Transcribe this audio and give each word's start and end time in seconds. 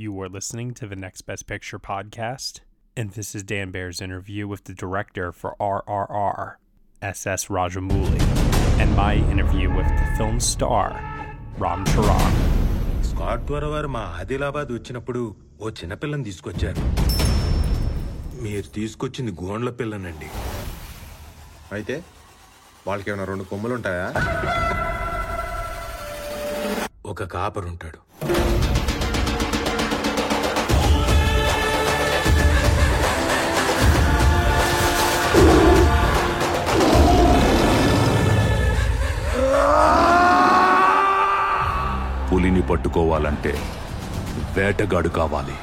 You 0.00 0.20
are 0.20 0.28
listening 0.28 0.74
to 0.74 0.86
the 0.86 0.96
Next 0.96 1.22
Best 1.22 1.46
Picture 1.46 1.78
podcast, 1.78 2.60
and 2.96 3.12
this 3.12 3.34
is 3.34 3.42
Dan 3.42 3.70
Baer's 3.70 4.00
interview 4.00 4.46
with 4.46 4.64
the 4.64 4.74
director 4.74 5.32
for 5.32 5.54
RRR, 5.58 6.56
SS 7.02 7.46
Rajamouli, 7.48 8.20
and 8.78 8.94
my 8.94 9.14
interview 9.30 9.68
with 9.70 9.88
the 9.90 10.06
film 10.18 10.38
star, 10.42 10.86
Ram 11.58 11.82
Charan. 11.86 12.34
Scott 13.08 13.44
ద్వారా 13.48 13.68
వారు 13.72 13.88
మా 13.94 14.00
ఆదిలాబాద్ 14.20 14.70
వచ్చినప్పుడు 14.74 15.20
ఓ 15.60 15.70
చిన్నపిల్లని 15.78 16.24
తీసుకొచ్చారు 16.28 16.82
మీరు 18.44 18.66
తీసుకొచ్చింది 18.76 19.32
గోండ్ల 19.40 19.70
పిల్లనండి 19.78 20.28
అయితే 21.76 21.96
వాళ్ళకి 22.86 23.10
ఏమైనా 23.12 23.26
రెండు 23.32 23.46
కొమ్ములు 23.52 23.74
ఉంటాయా 23.78 24.08
ఒక 27.12 27.24
కాపరుంటాడు 27.36 28.00
పులిని 42.41 42.61
పట్టుకోవాలంటే 42.61 43.51
వేటగాడు 44.57 45.09
కావాలి. 45.09 45.55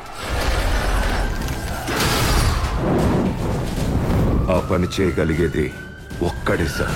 ఆ 4.54 4.58
పని 4.70 4.88
చేయగలిగేది 4.96 5.64
ఒక్కడే 6.22 6.68
సార్. 6.76 6.94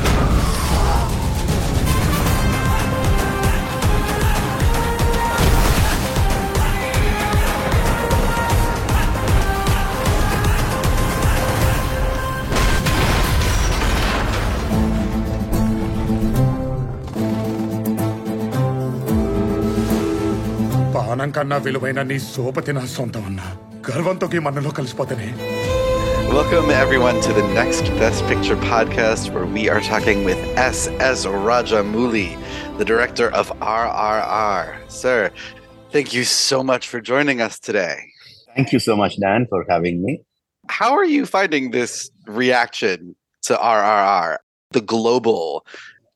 పానం 21.21 21.29
కన్నా 21.35 21.57
విలువైన 21.65 21.99
నీ 22.09 22.15
సోపతి 22.33 22.71
నా 22.77 22.83
సొంతం 22.93 23.23
అన్నా 23.29 23.47
గర్వంతో 23.87 24.27
ఈ 24.37 24.41
మనలో 24.47 24.71
కలిసిపోతేనే 24.79 25.29
Welcome, 26.37 26.69
everyone, 26.83 27.17
to 27.25 27.31
the 27.37 27.43
Next 27.57 27.85
Best 27.99 28.21
Picture 28.29 28.57
podcast, 28.71 29.25
where 29.33 29.45
we 29.57 29.63
are 29.73 29.79
talking 29.89 30.19
with 30.29 30.39
S.S. 30.75 31.19
Rajamouli, 31.45 32.27
the 32.79 32.87
director 32.91 33.27
of 33.41 33.45
RRR. 33.75 34.65
Sir, 35.01 35.19
thank 35.93 36.09
you 36.17 36.23
so 36.47 36.57
much 36.71 36.83
for 36.91 36.99
joining 37.11 37.39
us 37.47 37.55
today. 37.67 37.97
Thank 38.57 38.73
you 38.73 38.81
so 38.87 38.95
much, 39.01 39.15
Dan, 39.25 39.47
for 39.53 39.61
having 39.73 39.97
me. 40.05 40.13
How 40.79 40.91
are 40.99 41.09
you 41.15 41.23
finding 41.37 41.71
this 41.77 41.93
reaction 42.41 42.97
to 43.43 43.53
RRR, 43.77 44.31
the 44.71 44.83
global 44.95 45.43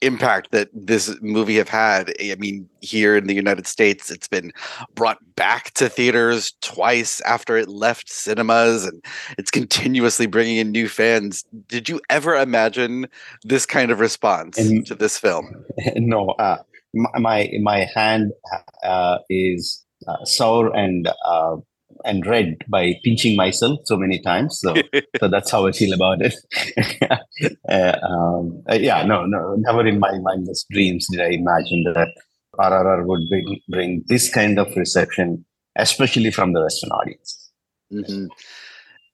impact 0.02 0.50
that 0.52 0.68
this 0.72 1.14
movie 1.20 1.56
have 1.56 1.68
had? 1.68 2.12
I 2.20 2.34
mean, 2.38 2.68
here 2.80 3.16
in 3.16 3.26
the 3.26 3.34
United 3.34 3.66
States, 3.66 4.10
it's 4.10 4.28
been 4.28 4.52
brought 4.94 5.18
back 5.36 5.72
to 5.74 5.88
theaters 5.88 6.54
twice 6.62 7.20
after 7.22 7.56
it 7.56 7.68
left 7.68 8.10
cinemas, 8.10 8.84
and 8.84 9.04
it's 9.38 9.50
continuously 9.50 10.26
bringing 10.26 10.56
in 10.58 10.70
new 10.70 10.88
fans. 10.88 11.44
Did 11.68 11.88
you 11.88 12.00
ever 12.10 12.34
imagine 12.34 13.06
this 13.44 13.66
kind 13.66 13.90
of 13.90 14.00
response 14.00 14.58
In- 14.58 14.84
to 14.84 14.94
this 14.94 15.18
film? 15.18 15.64
no, 15.96 16.30
uh, 16.30 16.58
my, 16.94 17.18
my 17.18 17.50
my 17.60 17.88
hand 17.94 18.32
uh, 18.82 19.18
is 19.28 19.84
uh, 20.06 20.24
sore 20.24 20.74
and 20.76 21.08
uh, 21.24 21.56
and 22.04 22.26
red 22.26 22.58
by 22.68 22.94
pinching 23.04 23.36
myself 23.36 23.80
so 23.84 23.96
many 23.96 24.20
times. 24.20 24.58
So 24.60 24.74
so 25.20 25.28
that's 25.28 25.50
how 25.50 25.66
I 25.66 25.72
feel 25.72 25.94
about 25.94 26.18
it. 26.22 26.34
uh, 27.68 27.96
um, 28.06 28.62
uh, 28.70 28.74
yeah, 28.74 29.04
no, 29.04 29.26
no, 29.26 29.56
never 29.58 29.86
in 29.86 29.98
my 29.98 30.12
wildest 30.18 30.68
dreams 30.70 31.06
did 31.10 31.20
I 31.20 31.30
imagine 31.30 31.84
that 31.94 32.08
RRR 32.58 33.06
would 33.06 33.28
bring, 33.28 33.60
bring 33.68 34.04
this 34.06 34.32
kind 34.32 34.58
of 34.58 34.74
reception, 34.76 35.44
especially 35.76 36.30
from 36.30 36.52
the 36.52 36.62
Western 36.62 36.90
audience. 36.90 37.50
Mhm. 37.92 38.28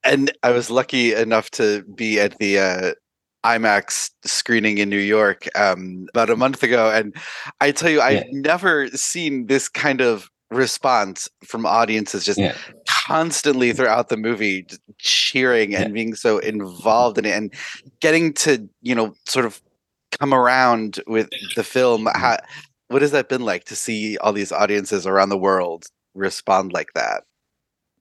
And 0.04 0.32
I 0.42 0.50
was 0.50 0.70
lucky 0.70 1.14
enough 1.14 1.50
to 1.52 1.84
be 1.94 2.18
at 2.18 2.38
the 2.38 2.58
uh, 2.58 2.92
IMAX 3.44 4.10
screening 4.24 4.78
in 4.78 4.88
New 4.88 4.98
York 4.98 5.48
um, 5.56 6.06
about 6.10 6.30
a 6.30 6.36
month 6.36 6.62
ago, 6.62 6.90
and 6.90 7.14
I 7.60 7.70
tell 7.72 7.90
you, 7.90 8.00
I've 8.00 8.26
never 8.32 8.88
seen 8.88 9.46
this 9.46 9.68
kind 9.68 10.00
of 10.00 10.31
response 10.52 11.28
from 11.44 11.66
audiences 11.66 12.24
just 12.24 12.38
Yeah. 12.38 12.54
constantly 12.88 13.72
throughout 13.72 14.08
the 14.08 14.16
movie 14.16 14.66
cheering 14.98 15.74
and 15.74 15.92
being 15.94 16.14
so 16.14 16.38
involved 16.38 17.18
in 17.18 17.24
it 17.24 17.32
and 17.32 17.52
getting 18.00 18.32
to 18.34 18.68
you 18.82 18.94
know 18.94 19.14
sort 19.26 19.46
of 19.46 19.60
come 20.20 20.32
around 20.34 21.00
with 21.06 21.28
the 21.56 21.64
film 21.64 22.06
how, 22.14 22.36
what 22.88 23.02
has 23.02 23.10
that 23.12 23.28
been 23.28 23.42
like 23.42 23.64
to 23.64 23.74
see 23.76 24.18
all 24.18 24.32
these 24.32 24.52
audiences 24.52 25.06
around 25.06 25.30
the 25.30 25.38
world 25.38 25.84
respond 26.14 26.72
like 26.72 26.92
that 26.94 27.24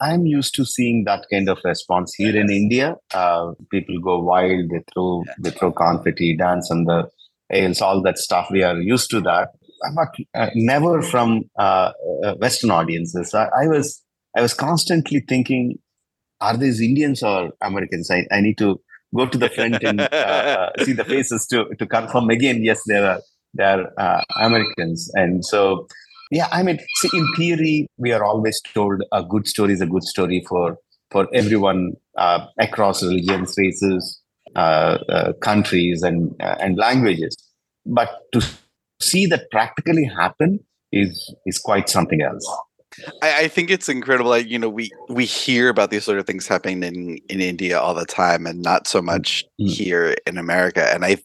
I'm 0.01 0.25
used 0.25 0.55
to 0.55 0.65
seeing 0.65 1.03
that 1.05 1.25
kind 1.31 1.47
of 1.47 1.59
response 1.63 2.15
here 2.15 2.35
in 2.35 2.49
India. 2.49 2.95
Uh, 3.13 3.51
people 3.69 3.99
go 3.99 4.17
wild, 4.19 4.71
they 4.71 4.81
throw 4.91 5.23
they 5.39 5.51
throw 5.51 5.71
confetti, 5.71 6.35
dance 6.35 6.71
on 6.71 6.85
the 6.85 7.07
aisles, 7.53 7.81
all 7.81 8.01
that 8.01 8.17
stuff. 8.17 8.47
We 8.49 8.63
are 8.63 8.79
used 8.81 9.11
to 9.11 9.21
that, 9.21 9.49
but 9.95 10.15
uh, 10.33 10.49
never 10.55 11.01
from 11.01 11.43
uh, 11.57 11.91
uh, 12.23 12.35
Western 12.35 12.71
audiences. 12.71 13.33
I, 13.33 13.49
I 13.63 13.67
was 13.67 14.01
I 14.35 14.41
was 14.41 14.53
constantly 14.53 15.23
thinking, 15.27 15.77
are 16.39 16.57
these 16.57 16.81
Indians 16.81 17.23
or 17.23 17.51
Americans? 17.61 18.09
I, 18.09 18.25
I 18.31 18.41
need 18.41 18.57
to 18.59 18.79
go 19.15 19.25
to 19.25 19.37
the 19.37 19.49
front 19.49 19.83
and 19.83 20.01
uh, 20.01 20.05
uh, 20.11 20.69
see 20.83 20.93
the 20.93 21.05
faces 21.05 21.45
to 21.47 21.65
to 21.77 21.85
confirm 21.85 22.29
again. 22.29 22.63
Yes, 22.63 22.81
they 22.87 22.97
are 22.97 23.19
they 23.53 23.63
are 23.63 23.91
uh, 23.97 24.21
Americans, 24.39 25.11
and 25.15 25.43
so 25.43 25.87
yeah, 26.31 26.47
I 26.51 26.63
mean, 26.63 26.79
see, 26.95 27.09
in 27.13 27.27
theory, 27.35 27.87
we 27.97 28.13
are 28.13 28.23
always 28.23 28.61
told 28.73 29.03
a 29.11 29.21
good 29.21 29.47
story 29.47 29.73
is 29.73 29.81
a 29.81 29.85
good 29.85 30.03
story 30.03 30.43
for 30.47 30.77
for 31.11 31.27
everyone 31.33 31.91
uh, 32.17 32.45
across 32.57 33.03
religions, 33.03 33.53
races, 33.57 34.21
uh, 34.55 34.97
uh, 35.09 35.33
countries, 35.41 36.03
and 36.03 36.33
uh, 36.41 36.55
and 36.61 36.77
languages. 36.77 37.35
But 37.85 38.09
to 38.33 38.41
see 39.01 39.25
that 39.27 39.49
practically 39.51 40.05
happen 40.05 40.59
is 40.91 41.33
is 41.45 41.57
quite 41.57 41.89
something 41.89 42.21
else. 42.21 42.47
I, 43.21 43.43
I 43.43 43.47
think 43.47 43.71
it's 43.71 43.87
incredible. 43.87 44.29
Like, 44.29 44.47
you 44.47 44.59
know, 44.59 44.69
we 44.69 44.91
we 45.07 45.25
hear 45.25 45.69
about 45.69 45.91
these 45.91 46.03
sort 46.03 46.19
of 46.19 46.25
things 46.25 46.47
happening 46.47 46.83
in 46.83 47.17
in 47.29 47.39
India 47.39 47.79
all 47.79 47.93
the 47.93 48.05
time, 48.05 48.45
and 48.45 48.61
not 48.61 48.87
so 48.87 49.01
much 49.01 49.45
here 49.57 50.15
in 50.27 50.37
America. 50.37 50.93
And 50.93 51.05
I 51.05 51.17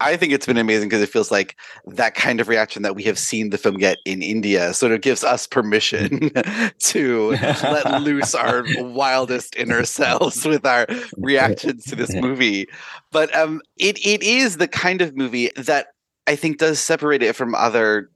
I 0.00 0.16
think 0.16 0.32
it's 0.32 0.46
been 0.46 0.56
amazing 0.56 0.88
because 0.88 1.02
it 1.02 1.08
feels 1.08 1.30
like 1.30 1.56
that 1.86 2.14
kind 2.14 2.40
of 2.40 2.48
reaction 2.48 2.82
that 2.82 2.96
we 2.96 3.04
have 3.04 3.18
seen 3.18 3.50
the 3.50 3.58
film 3.58 3.76
get 3.76 3.98
in 4.04 4.20
India 4.22 4.74
sort 4.74 4.92
of 4.92 5.00
gives 5.00 5.22
us 5.22 5.46
permission 5.46 6.30
to 6.80 7.30
let 7.30 8.02
loose 8.02 8.34
our 8.34 8.64
wildest 8.78 9.54
inner 9.56 9.84
selves 9.84 10.44
with 10.44 10.66
our 10.66 10.86
reactions 11.16 11.84
to 11.84 11.94
this 11.94 12.14
movie. 12.14 12.66
But 13.12 13.34
um, 13.36 13.62
it 13.78 14.04
it 14.04 14.22
is 14.24 14.56
the 14.56 14.68
kind 14.68 15.00
of 15.00 15.16
movie 15.16 15.50
that 15.54 15.88
I 16.26 16.36
think 16.36 16.58
does 16.58 16.78
separate 16.80 17.22
it 17.22 17.34
from 17.36 17.54
other 17.54 18.10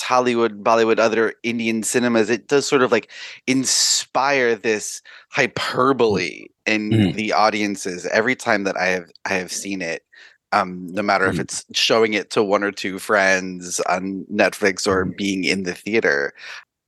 Hollywood, 0.00 0.64
Bollywood, 0.64 0.98
other 0.98 1.34
Indian 1.42 1.82
cinemas, 1.82 2.30
it 2.30 2.48
does 2.48 2.66
sort 2.66 2.82
of 2.82 2.90
like 2.92 3.10
inspire 3.46 4.54
this 4.56 5.02
hyperbole 5.30 6.46
in 6.66 6.90
Mhm. 6.90 7.14
the 7.14 7.32
audiences 7.32 8.06
every 8.06 8.34
time 8.36 8.64
that 8.64 8.76
I 8.76 8.86
have 8.86 9.10
I 9.26 9.34
have 9.34 9.52
seen 9.52 9.82
it. 9.82 10.04
Um, 10.52 10.86
no 10.88 11.02
matter 11.02 11.28
if 11.28 11.36
Mhm. 11.36 11.40
it's 11.40 11.64
showing 11.74 12.14
it 12.14 12.30
to 12.30 12.42
one 12.42 12.62
or 12.64 12.72
two 12.72 12.98
friends 12.98 13.80
on 13.88 14.24
Netflix 14.32 14.86
or 14.86 15.04
Mhm. 15.06 15.16
being 15.16 15.44
in 15.44 15.64
the 15.64 15.74
theater. 15.74 16.32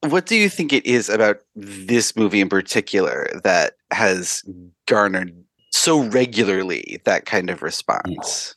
What 0.03 0.27
do 0.27 0.37
you 0.37 0.49
think 0.49 0.73
it 0.73 0.87
is 0.87 1.09
about 1.09 1.43
this 1.57 2.17
movie 2.17 2.41
in 2.41 2.49
particular 2.49 3.29
that 3.45 3.75
has 3.93 4.45
garnered 4.87 5.33
so 5.73 6.01
regularly 6.05 7.01
that 7.05 7.27
kind 7.27 7.51
of 7.51 7.63
response? 7.63 8.55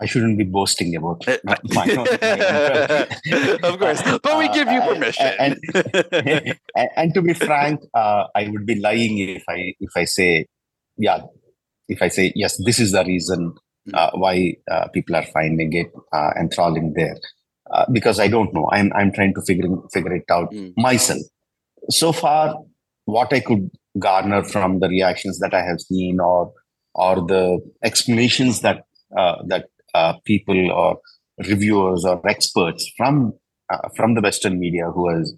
I 0.00 0.06
shouldn't 0.06 0.36
be 0.38 0.44
boasting 0.44 0.94
about 0.96 1.26
Uh, 1.28 1.36
my, 1.46 1.56
my 1.74 1.86
my 1.96 2.06
of 3.68 3.78
course, 3.78 4.02
but 4.22 4.38
we 4.38 4.48
give 4.58 4.68
you 4.70 4.80
Uh, 4.80 4.88
permission. 4.92 5.30
and, 5.38 5.54
and, 6.12 6.88
and 6.96 7.14
to 7.14 7.22
be 7.22 7.32
frank, 7.32 7.80
uh, 7.94 8.24
I 8.34 8.48
would 8.48 8.66
be 8.66 8.76
lying 8.80 9.18
if 9.18 9.44
I 9.48 9.74
if 9.80 9.90
I 9.96 10.04
say, 10.04 10.46
yeah, 10.98 11.20
if 11.88 12.02
I 12.02 12.08
say 12.08 12.32
yes, 12.34 12.56
this 12.64 12.78
is 12.78 12.92
the 12.92 13.04
reason 13.04 13.54
uh, 13.94 14.10
why 14.14 14.54
uh, 14.70 14.88
people 14.88 15.16
are 15.16 15.26
finding 15.32 15.72
it 15.72 15.88
uh, 16.12 16.30
enthralling 16.38 16.92
there, 16.94 17.16
uh, 17.70 17.86
because 17.92 18.18
I 18.20 18.28
don't 18.28 18.52
know. 18.52 18.68
I'm 18.72 18.92
I'm 18.94 19.12
trying 19.12 19.34
to 19.34 19.42
figure 19.42 19.68
figure 19.92 20.14
it 20.14 20.28
out 20.30 20.52
Mm. 20.52 20.72
myself. 20.76 21.22
So 21.90 22.12
far, 22.12 22.56
what 23.04 23.32
I 23.32 23.40
could 23.40 23.70
garner 23.98 24.42
from 24.44 24.80
the 24.80 24.88
reactions 24.88 25.38
that 25.38 25.54
I 25.54 25.62
have 25.62 25.80
seen, 25.80 26.20
or 26.20 26.52
or 26.94 27.16
the 27.26 27.60
explanations 27.82 28.60
that 28.62 28.84
uh, 29.16 29.36
that 29.46 29.66
uh, 29.96 30.12
people 30.24 30.70
or 30.70 30.98
reviewers 31.50 32.04
or 32.04 32.16
experts 32.28 32.90
from 32.96 33.32
uh, 33.72 33.88
from 33.96 34.14
the 34.14 34.20
Western 34.20 34.58
media 34.58 34.86
who 34.94 35.08
has 35.08 35.34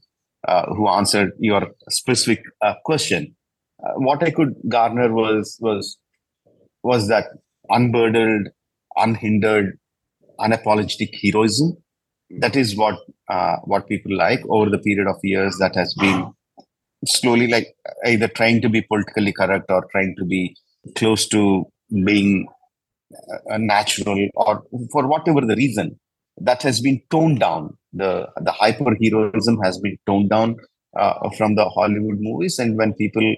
uh, 0.47 0.67
who 0.75 0.89
answered 0.89 1.33
your 1.39 1.63
specific 1.89 2.43
uh, 2.63 2.75
question. 2.85 3.35
Uh, 3.83 3.95
what 3.97 4.23
I 4.23 4.31
could 4.31 4.55
garner 4.69 5.13
was 5.13 5.57
was 5.61 5.99
was 6.83 7.09
that 7.09 7.27
unburdened, 7.71 8.51
unhindered, 8.97 9.79
unapologetic 10.41 11.15
heroism. 11.23 11.77
That 12.45 12.57
is 12.57 12.77
what 12.77 12.99
uh, 13.29 13.57
what 13.65 13.89
people 13.89 14.17
like 14.17 14.43
over 14.49 14.71
the 14.71 14.79
period 14.79 15.09
of 15.09 15.17
years. 15.23 15.57
That 15.59 15.75
has 15.75 15.95
been 15.95 16.33
slowly 17.07 17.49
like 17.49 17.75
either 18.07 18.29
trying 18.29 18.61
to 18.63 18.69
be 18.69 18.83
politically 18.83 19.33
correct 19.33 19.67
or 19.69 19.85
trying 19.93 20.15
to 20.19 20.25
be 20.25 20.57
close 20.97 21.27
to 21.29 21.67
being 22.05 22.49
natural 23.59 24.29
or 24.35 24.63
for 24.93 25.07
whatever 25.07 25.41
the 25.41 25.57
reason 25.57 25.99
that 26.37 26.63
has 26.63 26.81
been 26.81 27.01
toned 27.11 27.41
down 27.41 27.77
the 27.93 28.29
the 28.43 28.53
hyper 28.53 28.97
heroism 29.03 29.59
has 29.63 29.79
been 29.79 29.97
toned 30.07 30.31
down 30.31 30.57
uh, 30.97 31.29
from 31.37 31.55
the 31.55 31.69
hollywood 31.69 32.19
movies 32.21 32.59
and 32.59 32.77
when 32.77 32.93
people 32.95 33.35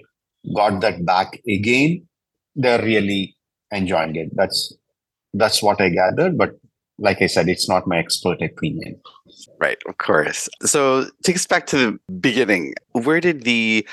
got 0.55 0.81
that 0.81 1.05
back 1.05 1.39
again 1.47 2.05
they're 2.55 2.83
really 2.83 3.35
enjoying 3.71 4.15
it 4.15 4.29
that's 4.35 4.73
that's 5.33 5.63
what 5.63 5.79
i 5.79 5.89
gathered 5.89 6.37
but 6.37 6.51
like 6.97 7.21
i 7.21 7.27
said 7.27 7.47
it's 7.47 7.69
not 7.69 7.87
my 7.87 7.97
expert 7.97 8.41
opinion 8.41 8.99
Right, 9.59 9.77
of 9.87 9.97
course. 9.97 10.49
So 10.63 11.07
take 11.23 11.35
us 11.35 11.47
back 11.47 11.67
to 11.67 11.77
the 11.77 12.13
beginning. 12.19 12.73
Where 12.93 13.21
did 13.21 13.43
the 13.43 13.87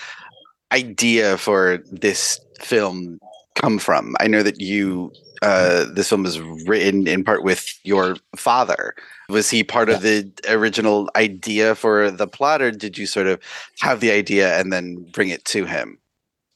idea 0.73 1.39
for 1.39 1.79
this 1.91 2.41
film 2.61 3.19
come 3.55 3.79
from? 3.79 4.17
I 4.21 4.27
know 4.27 4.43
that 4.43 4.61
you 4.61 5.13
uh, 5.43 5.85
this 5.93 6.09
film 6.09 6.23
was 6.25 6.41
written 6.67 7.07
in 7.07 7.25
part 7.25 7.43
with 7.45 7.79
your 7.85 8.17
father. 8.37 8.95
Was 9.29 9.51
he 9.51 9.63
part 9.63 9.89
of 9.91 10.03
the 10.03 10.31
original 10.49 11.11
idea 11.17 11.75
for 11.75 12.11
the 12.11 12.27
plot, 12.27 12.63
or 12.63 12.71
did 12.71 12.97
you 12.97 13.07
sort 13.07 13.27
of 13.27 13.41
have 13.81 14.01
the 14.01 14.11
idea 14.11 14.59
and 14.59 14.73
then 14.73 15.05
bring 15.13 15.29
it 15.29 15.45
to 15.47 15.65
him? 15.67 15.99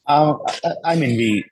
Uh, 0.07 0.35
I- 0.63 0.93
I 0.93 0.95
mean, 0.95 1.17
we 1.17 1.45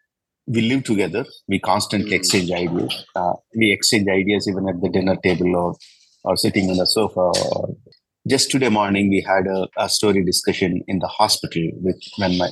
we 0.47 0.61
live 0.61 0.83
together. 0.83 1.23
We 1.47 1.59
constantly 1.59 2.11
Mm. 2.11 2.15
exchange 2.15 2.51
ideas. 2.51 3.05
Uh, 3.15 3.33
we 3.55 3.71
exchange 3.71 4.07
ideas 4.09 4.47
even 4.49 4.67
at 4.67 4.81
the 4.81 4.89
dinner 4.89 5.15
table 5.23 5.55
or 5.55 5.75
or 6.23 6.35
sitting 6.35 6.69
on 6.69 6.77
the 6.77 6.85
sofa. 6.87 7.31
Just 8.27 8.51
today 8.51 8.69
morning, 8.69 9.09
we 9.09 9.21
had 9.21 9.47
a, 9.47 9.67
a 9.77 9.89
story 9.89 10.23
discussion 10.23 10.83
in 10.87 10.99
the 10.99 11.07
hospital 11.07 11.69
with 11.81 11.99
when 12.17 12.37
my 12.37 12.49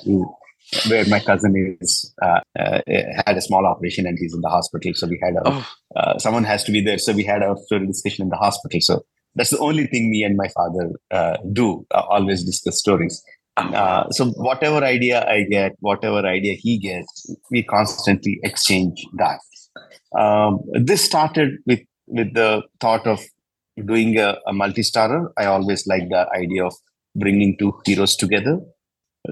where 0.88 1.06
my 1.08 1.20
cousin 1.20 1.78
is 1.82 2.14
uh, 2.22 2.40
uh, 2.60 2.80
had 3.26 3.38
a 3.38 3.42
small 3.42 3.66
operation 3.66 4.06
and 4.06 4.18
he's 4.20 4.34
in 4.34 4.42
the 4.42 4.50
hospital. 4.50 4.92
So 4.94 5.08
we 5.08 5.20
had 5.22 5.36
a 5.36 5.42
Oh, 5.46 5.66
uh, 5.96 6.18
someone 6.20 6.44
has 6.44 6.64
to 6.66 6.72
be 6.72 6.82
there. 6.82 6.98
So 6.98 7.14
we 7.14 7.24
had 7.24 7.42
our 7.42 7.58
story 7.66 7.88
discussion 7.88 8.24
in 8.24 8.30
the 8.30 8.38
hospital. 8.38 8.80
So 8.82 9.06
that's 9.36 9.50
the 9.50 9.60
only 9.60 9.88
thing 9.88 10.10
me 10.10 10.24
and 10.24 10.38
my 10.38 10.48
father 10.50 10.92
uh, 11.12 11.38
do. 11.54 11.86
Uh, 11.94 12.04
always 12.10 12.44
discuss 12.44 12.78
stories. 12.80 13.24
Uh, 13.58 14.10
so 14.12 14.26
whatever 14.32 14.84
idea 14.86 15.28
I 15.28 15.44
get, 15.44 15.74
whatever 15.80 16.26
idea 16.26 16.54
he 16.54 16.78
gets, 16.78 17.36
we 17.52 17.64
constantly 17.64 18.40
exchange 18.44 19.06
that. 19.18 19.40
Um, 20.18 20.60
this 20.74 21.04
started 21.04 21.58
with 21.66 21.82
with 22.08 22.34
the 22.34 22.64
thought 22.80 23.06
of 23.06 23.22
doing 23.86 24.18
a, 24.18 24.38
a 24.48 24.54
multi-starrer. 24.54 25.30
I 25.38 25.46
always 25.46 25.86
like 25.88 26.10
the 26.10 26.28
idea 26.34 26.66
of 26.66 26.74
bringing 27.16 27.58
two 27.58 27.74
heroes 27.86 28.16
together. 28.16 28.60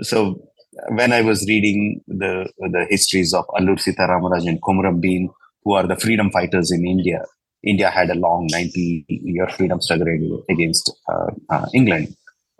So 0.01 0.41
when 0.89 1.11
I 1.11 1.21
was 1.21 1.45
reading 1.47 2.01
the 2.07 2.49
the 2.59 2.85
histories 2.89 3.33
of 3.33 3.45
Allur 3.59 3.79
Sita 3.79 4.01
Ramaraj 4.01 4.47
and 4.47 4.61
Komuram 4.61 5.01
Bheem, 5.01 5.29
who 5.63 5.73
are 5.73 5.87
the 5.87 5.95
freedom 5.95 6.31
fighters 6.31 6.71
in 6.71 6.85
India, 6.85 7.23
India 7.63 7.89
had 7.89 8.09
a 8.09 8.15
long 8.15 8.47
90 8.51 9.05
year 9.07 9.47
freedom 9.49 9.81
struggle 9.81 10.43
against 10.49 10.91
uh, 11.09 11.31
uh, 11.49 11.65
England. 11.73 12.15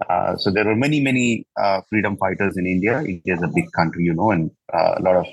Uh, 0.09 0.35
so 0.35 0.51
there 0.51 0.65
were 0.65 0.75
many, 0.75 0.99
many 0.99 1.45
uh, 1.59 1.81
freedom 1.89 2.17
fighters 2.17 2.55
in 2.57 2.67
India. 2.67 2.99
India 2.99 3.35
is 3.35 3.41
a 3.41 3.47
big 3.47 3.71
country, 3.71 4.03
you 4.03 4.13
know, 4.13 4.31
and 4.31 4.51
uh, 4.73 4.95
a 4.97 5.01
lot 5.01 5.15
of 5.15 5.25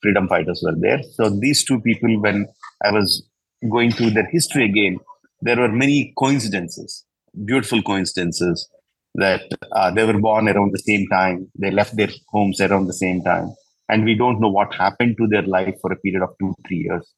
freedom 0.00 0.28
fighters 0.28 0.62
were 0.64 0.76
there. 0.76 1.02
So 1.14 1.28
these 1.28 1.64
two 1.64 1.80
people, 1.80 2.20
when 2.20 2.46
I 2.84 2.92
was 2.92 3.24
going 3.68 3.90
through 3.92 4.10
their 4.10 4.26
history 4.26 4.64
again, 4.64 4.98
there 5.40 5.56
were 5.56 5.72
many 5.72 6.12
coincidences, 6.16 7.04
beautiful 7.44 7.82
coincidences 7.82 8.68
that 9.14 9.42
uh, 9.72 9.90
they 9.90 10.04
were 10.04 10.18
born 10.18 10.48
around 10.48 10.72
the 10.72 10.78
same 10.78 11.06
time, 11.08 11.50
they 11.58 11.70
left 11.70 11.96
their 11.96 12.08
homes 12.28 12.60
around 12.60 12.86
the 12.86 12.94
same 12.94 13.22
time, 13.22 13.54
and 13.88 14.04
we 14.04 14.14
don't 14.14 14.40
know 14.40 14.48
what 14.48 14.74
happened 14.74 15.16
to 15.18 15.26
their 15.26 15.42
life 15.42 15.74
for 15.80 15.92
a 15.92 15.96
period 15.96 16.22
of 16.22 16.30
two, 16.40 16.54
three 16.66 16.78
years. 16.78 17.12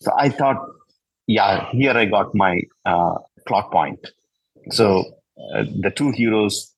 So 0.00 0.12
I 0.16 0.28
thought, 0.28 0.64
yeah, 1.26 1.70
here 1.72 1.92
I 1.92 2.04
got 2.06 2.34
my 2.34 2.60
uh, 2.84 3.14
plot 3.46 3.70
point. 3.72 3.98
So 4.70 5.04
uh, 5.54 5.64
the 5.80 5.92
two 5.94 6.10
heroes 6.10 6.74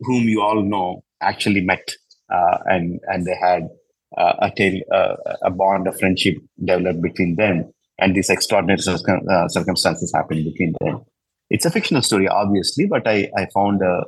whom 0.00 0.24
you 0.24 0.42
all 0.42 0.62
know 0.62 1.02
actually 1.20 1.60
met 1.60 1.94
uh, 2.32 2.58
and 2.66 3.00
and 3.08 3.26
they 3.26 3.34
had 3.34 3.68
uh, 4.16 4.34
a 4.40 4.50
tale, 4.50 4.80
uh, 4.92 5.16
a 5.42 5.50
bond 5.50 5.86
of 5.86 5.98
friendship 5.98 6.36
developed 6.64 7.02
between 7.02 7.36
them 7.36 7.70
and 7.98 8.14
these 8.14 8.30
extraordinary 8.30 8.78
circum- 8.78 9.26
circumstances 9.48 10.12
happened 10.14 10.44
between 10.44 10.74
them 10.80 11.04
it's 11.50 11.64
a 11.64 11.70
fictional 11.70 12.02
story 12.02 12.28
obviously 12.28 12.86
but 12.86 13.06
i 13.06 13.30
i 13.36 13.46
found 13.54 13.82
a, 13.82 14.04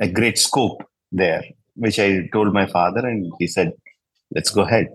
a 0.00 0.08
great 0.08 0.38
scope 0.38 0.82
there 1.12 1.42
which 1.76 1.98
i 1.98 2.26
told 2.32 2.52
my 2.52 2.66
father 2.66 3.06
and 3.06 3.32
he 3.38 3.46
said 3.46 3.72
let's 4.34 4.50
go 4.50 4.62
ahead 4.62 4.86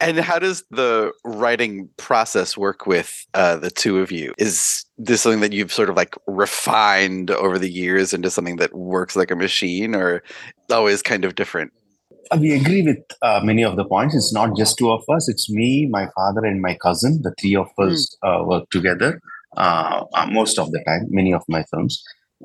And 0.00 0.18
how 0.18 0.38
does 0.38 0.64
the 0.70 1.12
writing 1.24 1.88
process 1.96 2.56
work 2.56 2.86
with 2.86 3.26
uh, 3.34 3.56
the 3.56 3.70
two 3.70 4.00
of 4.00 4.10
you? 4.10 4.34
Is 4.38 4.84
this 4.98 5.22
something 5.22 5.40
that 5.40 5.52
you've 5.52 5.72
sort 5.72 5.88
of 5.88 5.96
like 5.96 6.16
refined 6.26 7.30
over 7.30 7.58
the 7.58 7.70
years 7.70 8.12
into 8.12 8.30
something 8.30 8.56
that 8.56 8.74
works 8.74 9.14
like 9.14 9.30
a 9.30 9.36
machine, 9.36 9.94
or 9.94 10.22
always 10.70 11.02
kind 11.02 11.24
of 11.24 11.36
different? 11.36 11.72
Uh, 12.30 12.38
we 12.40 12.54
agree 12.54 12.82
with 12.82 12.98
uh, 13.22 13.40
many 13.42 13.62
of 13.62 13.76
the 13.76 13.84
points. 13.84 14.16
It's 14.16 14.32
not 14.32 14.56
just 14.56 14.78
two 14.78 14.90
of 14.90 15.04
us. 15.08 15.28
It's 15.28 15.48
me, 15.48 15.86
my 15.86 16.08
father, 16.16 16.44
and 16.44 16.60
my 16.60 16.74
cousin. 16.74 17.20
The 17.22 17.32
three 17.40 17.54
of 17.54 17.68
us 17.78 18.16
uh, 18.24 18.42
work 18.44 18.68
together 18.70 19.20
uh, 19.56 20.04
uh, 20.14 20.26
most 20.30 20.58
of 20.58 20.70
the 20.70 20.82
time. 20.86 21.06
Many 21.08 21.32
of 21.32 21.42
my 21.48 21.64
films. 21.64 22.02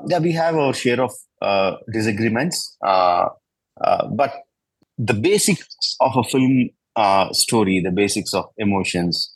Yeah, 0.08 0.20
we 0.20 0.32
have 0.34 0.56
our 0.56 0.74
share 0.74 1.01
of 1.01 1.12
uh, 1.41 1.75
disagreements, 1.91 2.77
uh, 2.86 3.25
uh, 3.84 4.08
but 4.08 4.34
the 4.98 5.13
basics 5.13 5.96
of 6.00 6.15
a 6.15 6.24
film 6.24 6.70
uh, 6.96 7.32
story, 7.34 7.82
the 7.82 7.91
basics 7.91 8.34
of 8.34 8.46
emotions, 8.58 9.36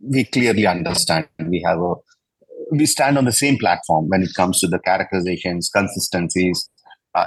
we 0.00 0.24
clearly 0.24 0.66
understand. 0.66 1.26
We 1.38 1.62
have 1.66 1.80
a 1.80 1.94
we 2.72 2.86
stand 2.86 3.18
on 3.18 3.24
the 3.24 3.32
same 3.32 3.58
platform 3.58 4.08
when 4.08 4.22
it 4.22 4.30
comes 4.36 4.60
to 4.60 4.68
the 4.68 4.78
characterizations, 4.78 5.70
consistencies, 5.74 6.70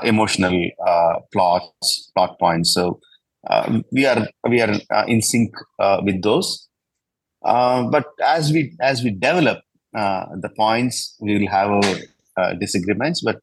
emotional 0.04 0.70
plots, 1.34 2.12
plot 2.16 2.40
points. 2.40 2.74
So 2.74 3.02
we 3.92 4.06
are 4.06 4.26
we 4.48 4.62
are 4.62 4.80
in 5.08 5.22
sync 5.22 5.52
with 6.04 6.22
those. 6.22 6.70
Uh, 7.44 7.84
but 7.84 8.06
as 8.24 8.52
we 8.52 8.76
as 8.82 9.04
we 9.04 9.12
develop 9.12 9.60
uh, 9.96 10.26
the 10.40 10.50
points, 10.50 11.16
we 11.20 11.38
will 11.38 11.48
have 11.50 11.70
our 11.70 11.96
uh, 12.38 12.54
disagreements. 12.54 13.22
But 13.22 13.40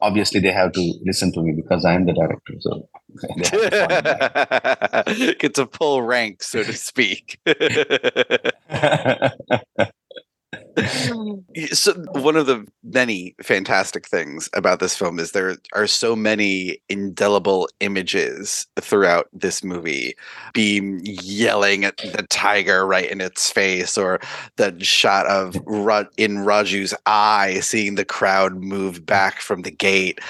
obviously, 0.00 0.40
they 0.40 0.52
have 0.52 0.72
to 0.72 0.94
listen 1.04 1.32
to 1.32 1.42
me 1.42 1.52
because 1.52 1.84
I 1.84 1.94
am 1.94 2.06
the 2.06 2.12
director. 2.12 2.54
So 2.60 2.88
they 3.36 3.78
have 3.78 5.04
to. 5.06 5.34
Get 5.38 5.54
to 5.54 5.66
pull 5.66 6.02
rank, 6.02 6.42
so 6.42 6.62
to 6.62 6.72
speak. 6.72 7.38
so 11.72 11.92
one 12.12 12.36
of 12.36 12.46
the 12.46 12.66
many 12.82 13.34
fantastic 13.42 14.06
things 14.06 14.48
about 14.54 14.80
this 14.80 14.96
film 14.96 15.18
is 15.18 15.32
there 15.32 15.56
are 15.72 15.86
so 15.86 16.16
many 16.16 16.78
indelible 16.88 17.68
images 17.80 18.66
throughout 18.80 19.28
this 19.32 19.62
movie. 19.62 20.14
Bheem 20.54 21.00
yelling 21.02 21.84
at 21.84 21.96
the 21.98 22.26
tiger 22.30 22.86
right 22.86 23.10
in 23.10 23.20
its 23.20 23.50
face 23.50 23.96
or 23.96 24.20
the 24.56 24.76
shot 24.82 25.26
of 25.26 25.56
Ra- 25.66 26.04
in 26.16 26.44
raju's 26.44 26.94
eye 27.06 27.60
seeing 27.60 27.94
the 27.94 28.04
crowd 28.04 28.56
move 28.56 29.04
back 29.06 29.40
from 29.40 29.62
the 29.62 29.70
gate. 29.70 30.20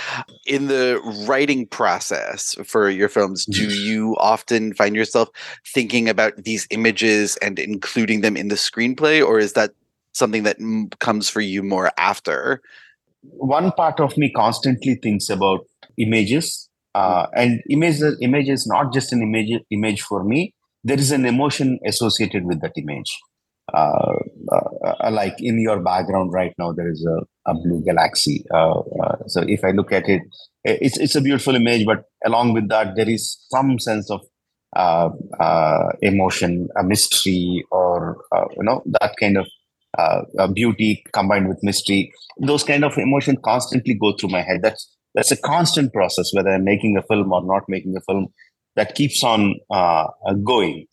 In 0.46 0.68
the 0.68 1.00
writing 1.26 1.66
process 1.66 2.54
for 2.64 2.90
your 2.90 3.08
films 3.08 3.46
do 3.46 3.66
mm-hmm. 3.66 3.86
you 3.86 4.16
often 4.18 4.74
find 4.74 4.94
yourself 4.94 5.28
thinking 5.66 6.08
about 6.08 6.36
these 6.44 6.66
images 6.70 7.36
and 7.38 7.58
including 7.58 8.20
them 8.20 8.36
in 8.36 8.48
the 8.48 8.54
screenplay 8.54 9.24
or 9.24 9.38
is 9.38 9.54
that 9.54 9.72
something 10.14 10.44
that 10.44 10.60
m- 10.60 10.88
comes 11.00 11.28
for 11.28 11.40
you 11.40 11.62
more 11.62 11.92
after. 11.98 12.60
One 13.22 13.72
part 13.72 14.00
of 14.00 14.16
me 14.16 14.30
constantly 14.32 14.96
thinks 14.96 15.28
about 15.30 15.60
images 15.98 16.68
uh, 16.94 17.26
and 17.34 17.60
image 17.70 18.00
image 18.20 18.48
is 18.48 18.66
not 18.66 18.92
just 18.92 19.12
an 19.12 19.22
image 19.22 19.60
image 19.70 20.02
for 20.02 20.24
me. 20.24 20.54
There 20.84 20.98
is 20.98 21.10
an 21.12 21.24
emotion 21.26 21.78
associated 21.86 22.44
with 22.44 22.60
that 22.60 22.72
image. 22.76 23.18
Uh, 23.72 24.12
uh, 24.52 25.10
like 25.10 25.34
in 25.40 25.58
your 25.58 25.80
background 25.80 26.32
right 26.32 26.52
now 26.58 26.70
there 26.72 26.88
is 26.90 27.04
a, 27.06 27.50
a 27.50 27.54
blue 27.54 27.82
galaxy. 27.84 28.44
Uh, 28.52 28.80
uh, 28.80 29.16
so 29.26 29.42
if 29.48 29.64
i 29.64 29.70
look 29.70 29.90
at 29.90 30.06
it 30.08 30.20
it's, 30.64 30.98
it's 30.98 31.16
a 31.16 31.20
beautiful 31.20 31.54
image 31.54 31.86
but 31.86 32.04
along 32.26 32.52
with 32.52 32.68
that 32.68 32.94
there 32.94 33.08
is 33.08 33.38
some 33.50 33.78
sense 33.78 34.10
of 34.10 34.20
uh, 34.76 35.08
uh, 35.40 35.88
emotion 36.02 36.68
a 36.76 36.84
mystery 36.84 37.64
or 37.70 38.18
uh, 38.32 38.44
you 38.56 38.62
know 38.62 38.82
that 39.00 39.14
kind 39.20 39.36
of 39.38 39.46
uh, 39.98 40.22
uh, 40.38 40.46
beauty 40.46 41.02
combined 41.12 41.48
with 41.48 41.58
mystery 41.62 42.12
those 42.38 42.64
kind 42.64 42.84
of 42.84 42.96
emotions 42.98 43.38
constantly 43.44 43.94
go 43.94 44.12
through 44.12 44.30
my 44.30 44.42
head. 44.42 44.60
That's 44.62 44.90
that's 45.14 45.30
a 45.30 45.36
constant 45.36 45.92
process 45.92 46.30
whether 46.32 46.50
i'm 46.50 46.64
making 46.64 46.96
a 46.96 47.02
film 47.02 47.32
or 47.32 47.44
not 47.44 47.62
making 47.68 47.96
a 47.96 48.00
film 48.00 48.28
that 48.76 48.96
keeps 48.96 49.22
on 49.22 49.54
uh, 49.70 50.08
going. 50.42 50.86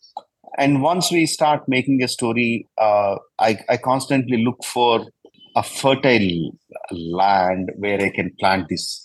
And 0.56 0.82
once 0.82 1.10
we 1.10 1.26
start 1.26 1.62
making 1.66 2.02
a 2.02 2.08
story 2.08 2.68
uh, 2.78 3.16
I, 3.38 3.58
I 3.68 3.76
constantly 3.78 4.44
look 4.44 4.62
for 4.64 5.06
a 5.56 5.62
fertile 5.62 6.52
land 6.90 7.72
where 7.76 8.00
i 8.00 8.10
can 8.10 8.30
plant 8.38 8.68
these 8.68 9.00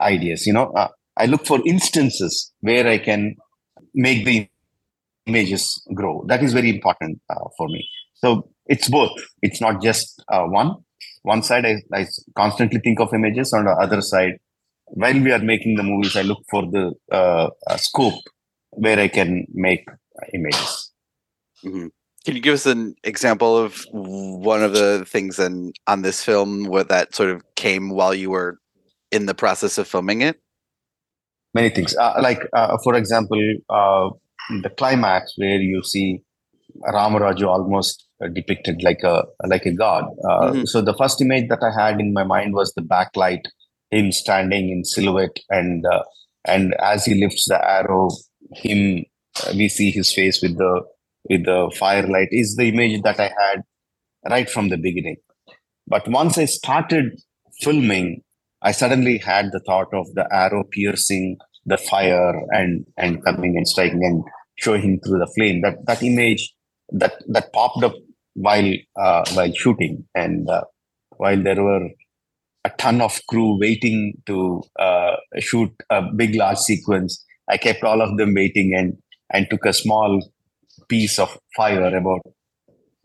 ideas 0.00 0.46
you 0.46 0.52
know? 0.52 0.72
Uh, 0.72 0.88
i 1.16 1.26
look 1.26 1.46
for 1.46 1.60
instances 1.64 2.52
where 2.60 2.86
i 2.88 2.98
can 2.98 3.36
make 3.94 4.24
the 4.24 4.48
images 5.26 5.82
grow. 5.94 6.24
That 6.28 6.42
is 6.42 6.52
very 6.52 6.70
important 6.70 7.20
uh, 7.28 7.48
for 7.56 7.68
me. 7.68 7.88
So 8.14 8.48
it's 8.66 8.88
both. 8.88 9.12
It's 9.42 9.60
not 9.60 9.82
just 9.82 10.22
uh, 10.32 10.44
one. 10.44 10.76
One 11.22 11.42
side 11.42 11.66
I, 11.66 11.82
I 11.92 12.06
constantly 12.36 12.80
think 12.80 13.00
of 13.00 13.12
images 13.12 13.52
on 13.52 13.64
the 13.64 13.72
other 13.72 14.00
side 14.00 14.38
while 14.86 15.20
we 15.20 15.32
are 15.32 15.40
making 15.40 15.76
the 15.76 15.82
movies 15.82 16.16
i 16.16 16.22
look 16.22 16.42
for 16.50 16.62
the 16.62 16.92
uh, 17.10 17.48
scope 17.76 18.22
where 18.70 18.98
i 18.98 19.08
can 19.08 19.46
make 19.52 19.86
images. 20.32 20.92
Mm-hmm. 21.64 21.86
can 22.24 22.36
you 22.36 22.42
give 22.42 22.54
us 22.54 22.66
an 22.66 22.94
example 23.02 23.56
of 23.56 23.84
one 23.90 24.62
of 24.62 24.72
the 24.72 25.04
things 25.06 25.38
in 25.38 25.72
on 25.86 26.02
this 26.02 26.22
film 26.22 26.64
where 26.64 26.84
that 26.84 27.14
sort 27.14 27.30
of 27.30 27.42
came 27.56 27.90
while 27.90 28.14
you 28.14 28.30
were 28.30 28.58
in 29.10 29.26
the 29.26 29.34
process 29.34 29.78
of 29.78 29.88
filming 29.88 30.20
it? 30.20 30.40
Many 31.54 31.70
things. 31.70 31.96
Uh, 31.96 32.18
like 32.20 32.42
uh, 32.52 32.76
for 32.84 32.94
example 32.94 33.40
uh, 33.70 34.10
the 34.62 34.70
climax 34.70 35.32
where 35.36 35.60
you 35.60 35.82
see 35.82 36.20
Ramaraju 36.92 37.48
almost 37.48 38.05
uh, 38.05 38.05
depicted 38.32 38.82
like 38.82 39.02
a 39.02 39.24
like 39.46 39.66
a 39.66 39.72
god. 39.72 40.04
Uh, 40.24 40.50
mm-hmm. 40.50 40.64
So 40.64 40.80
the 40.80 40.94
first 40.94 41.20
image 41.20 41.48
that 41.48 41.62
I 41.62 41.70
had 41.78 42.00
in 42.00 42.12
my 42.12 42.24
mind 42.24 42.54
was 42.54 42.72
the 42.74 42.82
backlight, 42.82 43.42
him 43.90 44.12
standing 44.12 44.70
in 44.70 44.84
silhouette, 44.84 45.38
and 45.50 45.84
uh, 45.86 46.02
and 46.46 46.74
as 46.74 47.04
he 47.04 47.20
lifts 47.20 47.46
the 47.46 47.62
arrow, 47.62 48.10
him 48.54 49.04
uh, 49.44 49.52
we 49.54 49.68
see 49.68 49.90
his 49.90 50.12
face 50.14 50.40
with 50.42 50.56
the 50.56 50.82
with 51.28 51.44
the 51.44 51.70
firelight. 51.78 52.28
Is 52.30 52.56
the 52.56 52.68
image 52.68 53.02
that 53.02 53.20
I 53.20 53.30
had 53.38 53.62
right 54.28 54.48
from 54.48 54.68
the 54.68 54.78
beginning. 54.78 55.16
But 55.86 56.08
once 56.08 56.36
I 56.38 56.46
started 56.46 57.20
filming, 57.60 58.22
I 58.62 58.72
suddenly 58.72 59.18
had 59.18 59.52
the 59.52 59.60
thought 59.60 59.92
of 59.92 60.06
the 60.14 60.26
arrow 60.32 60.64
piercing 60.64 61.38
the 61.64 61.76
fire 61.76 62.34
and 62.50 62.86
and 62.96 63.22
coming 63.24 63.56
and 63.56 63.68
striking 63.68 64.04
and 64.04 64.24
showing 64.56 65.00
through 65.00 65.18
the 65.18 65.32
flame. 65.36 65.60
That 65.62 65.84
that 65.86 66.02
image 66.02 66.54
that 66.90 67.22
that 67.28 67.52
popped 67.52 67.84
up 67.84 67.94
while 68.36 68.72
uh, 68.96 69.24
while 69.32 69.52
shooting, 69.52 70.04
and 70.14 70.48
uh, 70.48 70.64
while 71.16 71.42
there 71.42 71.62
were 71.62 71.88
a 72.64 72.70
ton 72.78 73.00
of 73.00 73.20
crew 73.28 73.58
waiting 73.58 74.14
to 74.26 74.62
uh, 74.78 75.16
shoot 75.38 75.70
a 75.90 76.02
big 76.02 76.34
large 76.34 76.58
sequence, 76.58 77.24
I 77.48 77.56
kept 77.56 77.82
all 77.82 78.02
of 78.02 78.16
them 78.18 78.34
waiting 78.34 78.74
and 78.74 78.96
and 79.32 79.48
took 79.50 79.64
a 79.64 79.72
small 79.72 80.20
piece 80.88 81.18
of 81.18 81.36
fire 81.56 81.96
about 81.96 82.20